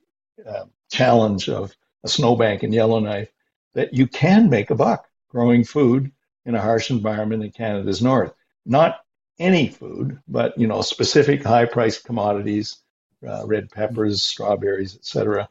uh, 0.47 0.65
challenge 0.91 1.49
of 1.49 1.75
a 2.05 2.09
snowbank 2.09 2.63
in 2.63 2.73
Yellowknife, 2.73 3.31
that 3.75 3.93
you 3.93 4.07
can 4.07 4.49
make 4.49 4.71
a 4.71 4.75
buck 4.75 5.09
growing 5.29 5.65
food 5.65 6.11
in 6.45 6.55
a 6.55 6.63
harsh 6.63 6.91
environment 6.91 7.43
in 7.43 7.51
Canada's 7.51 8.01
north. 8.01 8.33
Not 8.65 9.05
any 9.39 9.69
food, 9.69 10.19
but 10.29 10.57
you 10.59 10.67
know 10.67 10.83
specific 10.83 11.43
high-priced 11.43 12.05
commodities, 12.05 12.79
uh, 13.27 13.47
red 13.47 13.71
peppers, 13.71 14.23
strawberries, 14.23 14.97
etc. 14.97 15.49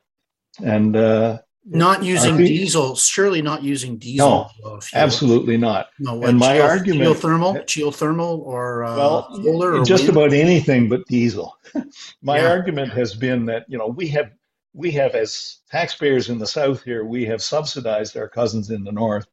And 0.63 0.95
uh, 0.95 1.39
not 1.67 2.03
using 2.03 2.37
diesel, 2.37 2.95
surely 2.95 3.41
not 3.41 3.63
using 3.63 3.97
diesel. 3.97 4.51
No, 4.63 4.79
absolutely 4.93 5.57
not. 5.57 5.87
No, 5.99 6.21
and 6.23 6.37
my 6.37 6.59
argument, 6.61 7.09
geothermal, 7.09 7.63
geothermal, 7.65 8.39
or 8.39 8.83
uh, 8.83 8.95
well, 8.95 9.43
solar, 9.43 9.79
or 9.79 9.85
just 9.85 10.03
wind? 10.03 10.17
about 10.17 10.33
anything 10.33 10.89
but 10.89 11.05
diesel. 11.07 11.57
my 12.21 12.37
yeah. 12.37 12.49
argument 12.49 12.91
has 12.93 13.15
been 13.15 13.45
that 13.47 13.65
you 13.67 13.77
know 13.77 13.87
we 13.87 14.07
have 14.09 14.31
we 14.73 14.91
have 14.91 15.15
as 15.15 15.59
taxpayers 15.71 16.29
in 16.29 16.37
the 16.37 16.45
south 16.45 16.83
here 16.83 17.05
we 17.05 17.25
have 17.25 17.41
subsidized 17.41 18.15
our 18.17 18.27
cousins 18.27 18.69
in 18.69 18.83
the 18.83 18.91
north 18.91 19.27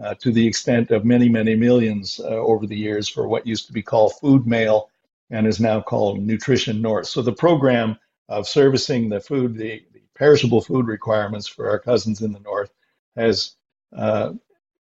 uh, 0.00 0.14
to 0.14 0.32
the 0.32 0.46
extent 0.46 0.90
of 0.90 1.04
many 1.04 1.28
many 1.28 1.54
millions 1.54 2.20
uh, 2.20 2.28
over 2.28 2.66
the 2.66 2.76
years 2.76 3.08
for 3.08 3.28
what 3.28 3.46
used 3.46 3.66
to 3.66 3.72
be 3.72 3.82
called 3.82 4.12
food 4.20 4.46
mail 4.46 4.90
and 5.30 5.46
is 5.46 5.60
now 5.60 5.80
called 5.80 6.20
nutrition 6.20 6.80
north. 6.80 7.06
So 7.06 7.22
the 7.22 7.32
program 7.32 7.98
of 8.28 8.48
servicing 8.48 9.08
the 9.08 9.20
food 9.20 9.56
the 9.56 9.82
perishable 10.14 10.60
food 10.60 10.86
requirements 10.86 11.46
for 11.46 11.68
our 11.70 11.78
cousins 11.78 12.22
in 12.22 12.32
the 12.32 12.40
north 12.40 12.70
has 13.16 13.56
uh, 13.96 14.32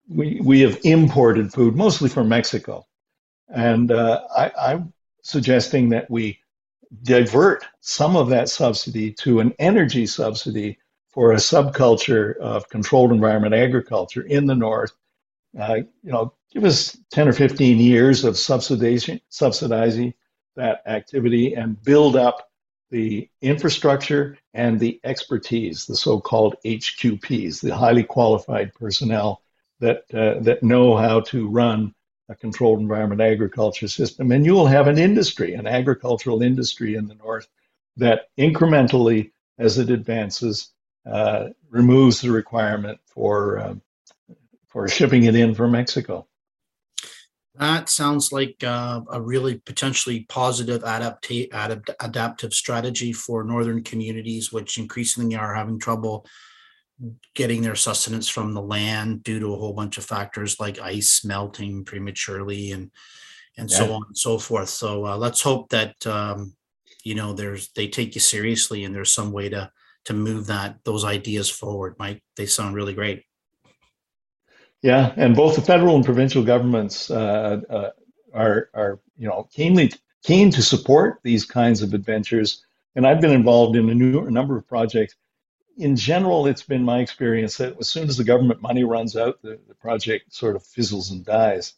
we 0.08 0.40
we 0.42 0.60
have 0.60 0.78
imported 0.84 1.52
food 1.52 1.76
mostly 1.76 2.08
from 2.08 2.28
Mexico, 2.28 2.86
and 3.48 3.90
uh, 3.90 4.22
I, 4.36 4.52
I'm 4.58 4.92
suggesting 5.22 5.88
that 5.90 6.10
we 6.10 6.38
divert 7.02 7.64
some 7.80 8.16
of 8.16 8.28
that 8.28 8.48
subsidy 8.48 9.12
to 9.12 9.40
an 9.40 9.54
energy 9.58 10.06
subsidy 10.06 10.78
for 11.20 11.32
a 11.32 11.36
subculture 11.36 12.34
of 12.38 12.66
controlled 12.70 13.12
environment 13.12 13.52
agriculture 13.52 14.22
in 14.22 14.46
the 14.46 14.54
north. 14.54 14.92
Uh, 15.60 15.80
you 16.02 16.10
know, 16.10 16.32
give 16.50 16.64
us 16.64 16.96
10 17.10 17.28
or 17.28 17.34
15 17.34 17.78
years 17.78 18.24
of 18.24 18.38
subsidizing, 18.38 19.20
subsidizing 19.28 20.14
that 20.56 20.80
activity 20.86 21.52
and 21.52 21.82
build 21.82 22.16
up 22.16 22.48
the 22.90 23.28
infrastructure 23.42 24.38
and 24.54 24.80
the 24.80 24.98
expertise, 25.04 25.84
the 25.84 25.94
so-called 25.94 26.56
HQPs, 26.64 27.60
the 27.60 27.76
highly 27.76 28.02
qualified 28.02 28.72
personnel 28.72 29.42
that 29.78 30.04
uh, 30.14 30.40
that 30.40 30.62
know 30.62 30.96
how 30.96 31.20
to 31.20 31.46
run 31.48 31.94
a 32.30 32.34
controlled 32.34 32.80
environment 32.80 33.20
agriculture 33.20 33.88
system, 33.88 34.32
and 34.32 34.46
you 34.46 34.54
will 34.54 34.66
have 34.66 34.86
an 34.86 34.96
industry, 34.96 35.52
an 35.52 35.66
agricultural 35.66 36.40
industry 36.40 36.94
in 36.94 37.06
the 37.08 37.14
north 37.16 37.46
that 37.98 38.28
incrementally, 38.38 39.32
as 39.58 39.76
it 39.76 39.90
advances, 39.90 40.72
uh, 41.06 41.48
removes 41.70 42.20
the 42.20 42.30
requirement 42.30 42.98
for 43.06 43.58
uh, 43.58 43.74
for 44.68 44.88
shipping 44.88 45.24
it 45.24 45.34
in 45.34 45.54
from 45.54 45.72
Mexico. 45.72 46.26
That 47.56 47.88
sounds 47.88 48.32
like 48.32 48.62
uh, 48.64 49.02
a 49.10 49.20
really 49.20 49.58
potentially 49.58 50.24
positive 50.28 50.82
adapta- 50.82 51.48
adapt- 51.52 51.90
adaptive 52.00 52.54
strategy 52.54 53.12
for 53.12 53.44
northern 53.44 53.82
communities, 53.82 54.50
which 54.50 54.78
increasingly 54.78 55.36
are 55.36 55.54
having 55.54 55.78
trouble 55.78 56.24
getting 57.34 57.62
their 57.62 57.74
sustenance 57.74 58.28
from 58.28 58.52
the 58.52 58.62
land 58.62 59.22
due 59.22 59.40
to 59.40 59.52
a 59.52 59.56
whole 59.56 59.72
bunch 59.72 59.98
of 59.98 60.04
factors 60.04 60.60
like 60.60 60.80
ice 60.80 61.24
melting 61.24 61.84
prematurely 61.84 62.72
and 62.72 62.90
and 63.56 63.70
yeah. 63.70 63.76
so 63.76 63.92
on 63.92 64.02
and 64.06 64.16
so 64.16 64.38
forth. 64.38 64.68
So 64.68 65.06
uh, 65.06 65.16
let's 65.16 65.42
hope 65.42 65.70
that 65.70 66.06
um, 66.06 66.54
you 67.04 67.14
know 67.14 67.32
there's 67.32 67.70
they 67.72 67.88
take 67.88 68.14
you 68.14 68.20
seriously 68.20 68.84
and 68.84 68.94
there's 68.94 69.12
some 69.12 69.32
way 69.32 69.48
to 69.48 69.70
to 70.04 70.12
move 70.12 70.46
that 70.46 70.78
those 70.84 71.04
ideas 71.04 71.50
forward. 71.50 71.96
Mike, 71.98 72.22
they 72.36 72.46
sound 72.46 72.74
really 72.74 72.94
great. 72.94 73.24
Yeah, 74.82 75.12
and 75.16 75.36
both 75.36 75.56
the 75.56 75.62
federal 75.62 75.96
and 75.96 76.04
provincial 76.04 76.42
governments 76.42 77.10
uh, 77.10 77.60
uh, 77.68 77.90
are 78.32 78.70
are 78.74 79.00
you 79.16 79.28
know 79.28 79.48
keenly 79.52 79.92
keen 80.22 80.50
to 80.50 80.62
support 80.62 81.20
these 81.22 81.44
kinds 81.44 81.82
of 81.82 81.94
adventures. 81.94 82.64
And 82.96 83.06
I've 83.06 83.20
been 83.20 83.30
involved 83.30 83.76
in 83.76 83.88
a, 83.88 83.94
new, 83.94 84.26
a 84.26 84.30
number 84.30 84.56
of 84.56 84.66
projects. 84.66 85.14
In 85.78 85.96
general, 85.96 86.46
it's 86.46 86.62
been 86.62 86.84
my 86.84 86.98
experience 86.98 87.56
that 87.56 87.76
as 87.78 87.88
soon 87.88 88.08
as 88.08 88.16
the 88.16 88.24
government 88.24 88.60
money 88.60 88.84
runs 88.84 89.16
out, 89.16 89.40
the, 89.42 89.58
the 89.68 89.74
project 89.74 90.34
sort 90.34 90.56
of 90.56 90.64
fizzles 90.64 91.10
and 91.10 91.24
dies. 91.24 91.74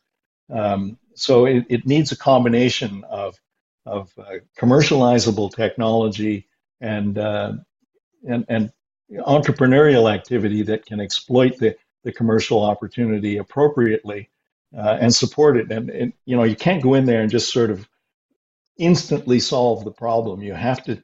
Um, 0.50 0.98
so 1.14 1.44
it, 1.46 1.66
it, 1.68 1.86
needs 1.86 2.10
a 2.10 2.16
combination 2.16 3.04
of 3.04 3.38
of 3.86 4.12
uh, 4.18 4.38
commercializable 4.58 5.54
technology 5.54 6.48
and, 6.80 7.18
uh, 7.18 7.54
and 8.28 8.44
and 8.48 8.72
entrepreneurial 9.18 10.12
activity 10.12 10.62
that 10.62 10.86
can 10.86 11.00
exploit 11.00 11.58
the 11.58 11.76
the 12.04 12.12
commercial 12.12 12.62
opportunity 12.62 13.38
appropriately 13.38 14.28
uh, 14.76 14.98
and 15.00 15.14
support 15.14 15.56
it. 15.56 15.70
And, 15.70 15.90
and, 15.90 16.12
you 16.24 16.36
know, 16.36 16.44
you 16.44 16.56
can't 16.56 16.82
go 16.82 16.94
in 16.94 17.04
there 17.04 17.22
and 17.22 17.30
just 17.30 17.52
sort 17.52 17.70
of 17.70 17.88
instantly 18.78 19.38
solve 19.38 19.84
the 19.84 19.90
problem. 19.90 20.42
You 20.42 20.54
have 20.54 20.82
to 20.84 21.02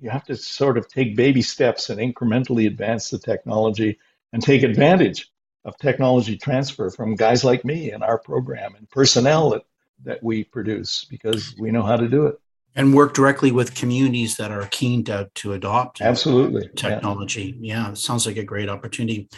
you 0.00 0.08
have 0.08 0.24
to 0.24 0.36
sort 0.36 0.78
of 0.78 0.88
take 0.88 1.14
baby 1.14 1.42
steps 1.42 1.90
and 1.90 2.00
incrementally 2.00 2.66
advance 2.66 3.10
the 3.10 3.18
technology 3.18 3.98
and 4.32 4.42
take 4.42 4.62
advantage 4.62 5.30
of 5.66 5.76
technology 5.76 6.38
transfer 6.38 6.88
from 6.88 7.14
guys 7.14 7.44
like 7.44 7.66
me 7.66 7.92
in 7.92 8.02
our 8.02 8.16
program 8.16 8.74
and 8.76 8.88
personnel 8.88 9.50
that, 9.50 9.64
that 10.02 10.22
we 10.22 10.42
produce 10.42 11.04
because 11.04 11.54
we 11.58 11.70
know 11.70 11.82
how 11.82 11.96
to 11.96 12.08
do 12.08 12.24
it 12.24 12.40
and 12.76 12.94
work 12.94 13.14
directly 13.14 13.52
with 13.52 13.74
communities 13.74 14.36
that 14.36 14.50
are 14.50 14.66
keen 14.70 15.02
to, 15.04 15.28
to 15.34 15.52
adopt 15.52 16.00
absolutely 16.00 16.68
technology 16.76 17.56
yeah. 17.60 17.84
yeah 17.84 17.90
it 17.90 17.98
sounds 17.98 18.26
like 18.26 18.36
a 18.36 18.44
great 18.44 18.68
opportunity 18.68 19.28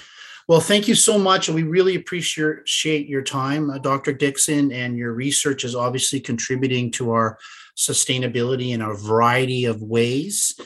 well, 0.48 0.60
thank 0.60 0.88
you 0.88 0.94
so 0.94 1.18
much. 1.18 1.48
We 1.48 1.62
really 1.62 1.94
appreciate 1.94 3.06
your 3.08 3.22
time, 3.22 3.70
uh, 3.70 3.78
Dr. 3.78 4.12
Dixon, 4.12 4.72
and 4.72 4.96
your 4.96 5.12
research 5.12 5.64
is 5.64 5.76
obviously 5.76 6.20
contributing 6.20 6.90
to 6.92 7.12
our 7.12 7.38
sustainability 7.76 8.70
in 8.70 8.82
a 8.82 8.94
variety 8.94 9.66
of 9.66 9.82
ways. 9.82 10.58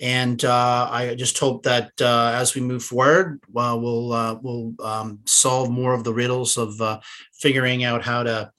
And 0.00 0.42
uh, 0.44 0.88
I 0.90 1.14
just 1.14 1.38
hope 1.38 1.64
that 1.64 1.90
uh, 2.00 2.32
as 2.34 2.54
we 2.54 2.60
move 2.60 2.84
forward, 2.84 3.40
well, 3.50 3.80
we'll 3.80 4.12
uh, 4.12 4.38
we'll 4.40 4.74
um, 4.80 5.20
solve 5.26 5.70
more 5.70 5.92
of 5.92 6.04
the 6.04 6.14
riddles 6.14 6.56
of 6.56 6.80
uh, 6.80 7.00
figuring 7.34 7.84
out 7.84 8.04
how 8.04 8.22
to 8.22 8.50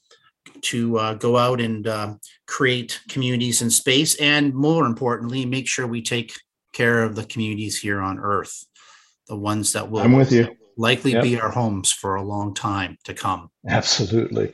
to 0.63 0.97
uh, 0.97 1.13
go 1.15 1.37
out 1.37 1.61
and 1.61 1.87
uh, 1.87 2.15
create 2.47 2.99
communities 3.09 3.61
in 3.61 3.69
space, 3.69 4.15
and 4.15 4.53
more 4.53 4.85
importantly, 4.85 5.45
make 5.45 5.67
sure 5.67 5.87
we 5.87 6.01
take 6.01 6.33
care 6.73 7.03
of 7.03 7.15
the 7.15 7.23
communities 7.25 7.79
here 7.79 8.01
on 8.01 8.19
Earth, 8.19 8.63
the 9.27 9.35
ones 9.35 9.73
that 9.73 9.89
will 9.89 10.01
I'm 10.01 10.13
with 10.13 10.31
you. 10.31 10.55
likely 10.77 11.13
Yep. 11.13 11.23
be 11.23 11.39
our 11.39 11.49
homes 11.49 11.91
for 11.91 12.15
a 12.15 12.23
long 12.23 12.53
time 12.53 12.97
to 13.05 13.13
come. 13.13 13.49
Absolutely. 13.67 14.53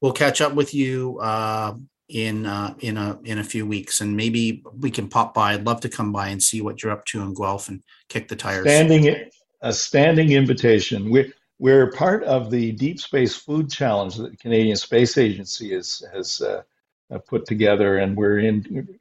We'll 0.00 0.12
catch 0.12 0.40
up 0.40 0.54
with 0.54 0.74
you 0.74 1.18
uh, 1.20 1.74
in 2.08 2.46
uh, 2.46 2.74
in 2.80 2.96
a 2.96 3.18
in 3.24 3.38
a 3.38 3.44
few 3.44 3.66
weeks, 3.66 4.00
and 4.00 4.16
maybe 4.16 4.62
we 4.78 4.90
can 4.90 5.08
pop 5.08 5.34
by. 5.34 5.54
I'd 5.54 5.66
love 5.66 5.80
to 5.80 5.88
come 5.88 6.12
by 6.12 6.28
and 6.28 6.42
see 6.42 6.60
what 6.62 6.82
you're 6.82 6.92
up 6.92 7.04
to 7.06 7.20
in 7.22 7.34
Guelph 7.34 7.68
and 7.68 7.82
kick 8.08 8.28
the 8.28 8.36
tires. 8.36 8.64
Standing 8.64 9.30
a 9.62 9.72
standing 9.72 10.32
invitation. 10.32 11.10
We're 11.10 11.32
we're 11.58 11.90
part 11.90 12.22
of 12.24 12.50
the 12.50 12.72
Deep 12.72 13.00
Space 13.00 13.34
Food 13.34 13.70
Challenge 13.70 14.16
that 14.16 14.30
the 14.30 14.36
Canadian 14.36 14.76
Space 14.76 15.18
Agency 15.18 15.74
has 15.74 16.02
has 16.12 16.40
uh, 16.40 16.62
uh, 17.10 17.18
put 17.18 17.46
together, 17.46 17.98
and 17.98 18.16
we're 18.16 18.38
in 18.38 18.98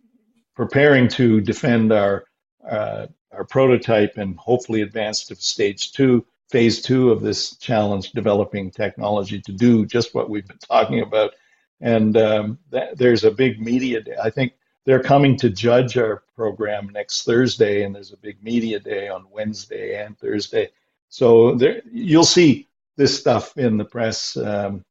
preparing 0.55 1.08
to 1.10 1.41
defend 1.41 1.91
our 1.91 2.26
uh, 2.68 3.08
our 3.32 3.43
prototype 3.43 4.18
and 4.18 4.38
hopefully 4.38 4.82
advance 4.82 5.26
to 5.26 5.36
stage 5.36 5.91
two, 5.91 6.26
phase 6.49 6.82
two 6.82 7.12
of 7.12 7.22
this 7.22 7.55
challenge, 7.58 8.12
developing 8.12 8.72
technology 8.72 9.39
to 9.41 9.51
do 9.51 9.86
just 9.86 10.16
what 10.16 10.30
we've 10.30 10.47
been 10.47 10.58
talking 10.58 11.01
about. 11.01 11.36
And 11.80 12.18
um, 12.18 12.58
that, 12.72 12.97
there's 12.97 13.24
a 13.24 13.32
big 13.32 13.62
media 13.62 14.01
day. 14.01 14.16
I 14.22 14.32
think 14.32 14.53
they're 14.86 15.03
coming 15.03 15.38
to 15.38 15.49
judge 15.49 15.97
our 15.97 16.24
program 16.36 16.89
next 16.89 17.24
Thursday, 17.24 17.84
and 17.84 17.93
there's 17.93 18.14
a 18.14 18.18
big 18.18 18.41
media 18.41 18.80
day 18.80 19.10
on 19.10 19.26
Wednesday 19.32 20.03
and 20.03 20.18
Thursday. 20.18 20.70
So 21.10 21.55
there, 21.55 21.82
you'll 21.91 22.24
see 22.24 22.68
this 22.97 23.18
stuff 23.18 23.58
in 23.58 23.78
the 23.78 23.86
press 23.86 24.36
um, 24.38 24.84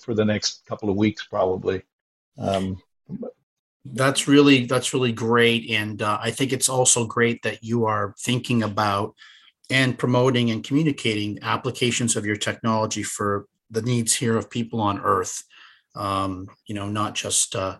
for 0.00 0.14
the 0.14 0.24
next 0.24 0.64
couple 0.66 0.90
of 0.90 0.96
weeks, 0.96 1.26
probably. 1.26 1.82
Um, 2.38 2.80
That's 3.84 4.28
really 4.28 4.66
that's 4.66 4.92
really 4.92 5.12
great, 5.12 5.70
and 5.70 6.02
uh, 6.02 6.18
I 6.20 6.30
think 6.30 6.52
it's 6.52 6.68
also 6.68 7.06
great 7.06 7.42
that 7.42 7.64
you 7.64 7.86
are 7.86 8.14
thinking 8.20 8.62
about 8.62 9.14
and 9.70 9.98
promoting 9.98 10.50
and 10.50 10.62
communicating 10.62 11.38
applications 11.42 12.16
of 12.16 12.26
your 12.26 12.36
technology 12.36 13.02
for 13.02 13.46
the 13.70 13.82
needs 13.82 14.14
here 14.14 14.36
of 14.36 14.50
people 14.50 14.80
on 14.80 15.00
Earth. 15.00 15.42
Um, 15.94 16.48
you 16.66 16.74
know, 16.74 16.88
not 16.88 17.14
just 17.14 17.54
uh, 17.56 17.78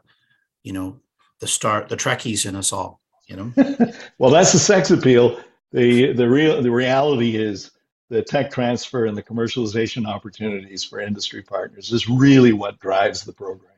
you 0.62 0.72
know 0.72 1.00
the 1.40 1.46
start 1.46 1.88
the 1.88 1.96
Trekkies 1.96 2.46
in 2.46 2.56
us 2.56 2.72
all. 2.72 3.00
You 3.26 3.36
know. 3.36 3.52
well, 4.18 4.30
that's 4.30 4.52
the 4.52 4.58
sex 4.58 4.90
appeal. 4.90 5.40
the 5.72 6.12
the 6.14 6.28
real 6.28 6.62
The 6.62 6.70
reality 6.70 7.36
is 7.36 7.70
the 8.08 8.22
tech 8.22 8.50
transfer 8.50 9.06
and 9.06 9.16
the 9.16 9.22
commercialization 9.22 10.06
opportunities 10.06 10.82
for 10.84 11.00
industry 11.00 11.42
partners 11.42 11.92
is 11.92 12.08
really 12.08 12.52
what 12.52 12.78
drives 12.78 13.22
the 13.22 13.32
program. 13.32 13.72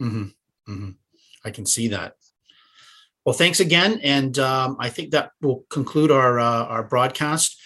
hmm 0.00 0.24
hmm 0.66 0.90
I 1.44 1.50
can 1.50 1.64
see 1.64 1.88
that. 1.88 2.16
Well, 3.24 3.34
thanks 3.34 3.60
again, 3.60 4.00
and 4.02 4.38
um, 4.38 4.76
I 4.78 4.88
think 4.88 5.10
that 5.10 5.30
will 5.40 5.64
conclude 5.68 6.10
our 6.10 6.38
uh, 6.38 6.64
our 6.64 6.82
broadcast. 6.82 7.60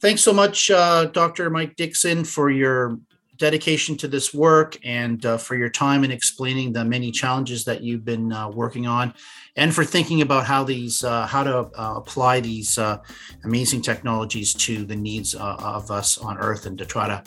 Thanks 0.00 0.22
so 0.22 0.32
much, 0.32 0.70
uh, 0.70 1.06
Dr. 1.06 1.50
Mike 1.50 1.74
Dixon, 1.76 2.24
for 2.24 2.50
your 2.50 2.98
dedication 3.38 3.96
to 3.96 4.08
this 4.08 4.34
work 4.34 4.76
and 4.84 5.24
uh, 5.24 5.38
for 5.38 5.56
your 5.56 5.68
time 5.68 6.04
in 6.04 6.10
explaining 6.10 6.72
the 6.72 6.84
many 6.84 7.10
challenges 7.10 7.64
that 7.64 7.82
you've 7.82 8.04
been 8.04 8.32
uh, 8.32 8.48
working 8.48 8.86
on, 8.86 9.14
and 9.56 9.74
for 9.74 9.84
thinking 9.84 10.22
about 10.22 10.44
how 10.44 10.64
these 10.64 11.04
uh, 11.04 11.26
how 11.26 11.42
to 11.42 11.58
uh, 11.58 11.94
apply 11.96 12.40
these 12.40 12.78
uh, 12.78 12.98
amazing 13.44 13.80
technologies 13.80 14.52
to 14.54 14.84
the 14.84 14.96
needs 14.96 15.34
uh, 15.34 15.56
of 15.60 15.90
us 15.90 16.18
on 16.18 16.36
Earth 16.38 16.66
and 16.66 16.76
to 16.78 16.84
try 16.84 17.06
to 17.06 17.22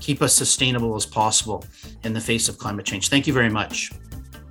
keep 0.00 0.22
us 0.22 0.34
sustainable 0.34 0.94
as 0.94 1.06
possible 1.06 1.64
in 2.04 2.12
the 2.12 2.20
face 2.20 2.48
of 2.48 2.58
climate 2.58 2.86
change. 2.86 3.08
Thank 3.08 3.26
you 3.26 3.32
very 3.32 3.50
much. 3.50 3.92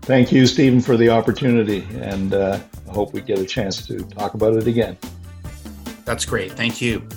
Thank 0.02 0.32
you, 0.32 0.46
Stephen, 0.46 0.82
for 0.82 0.98
the 0.98 1.10
opportunity, 1.10 1.88
and 1.96 2.34
uh, 2.34 2.60
I 2.88 2.92
hope 2.92 3.14
we 3.14 3.22
get 3.22 3.40
a 3.40 3.46
chance 3.46 3.88
to 3.88 4.00
talk 4.00 4.36
about 4.36 4.54
it 4.54 4.68
again. 4.68 4.98
That's 6.04 6.26
great. 6.26 6.52
Thank 6.52 6.80
you. 6.80 7.08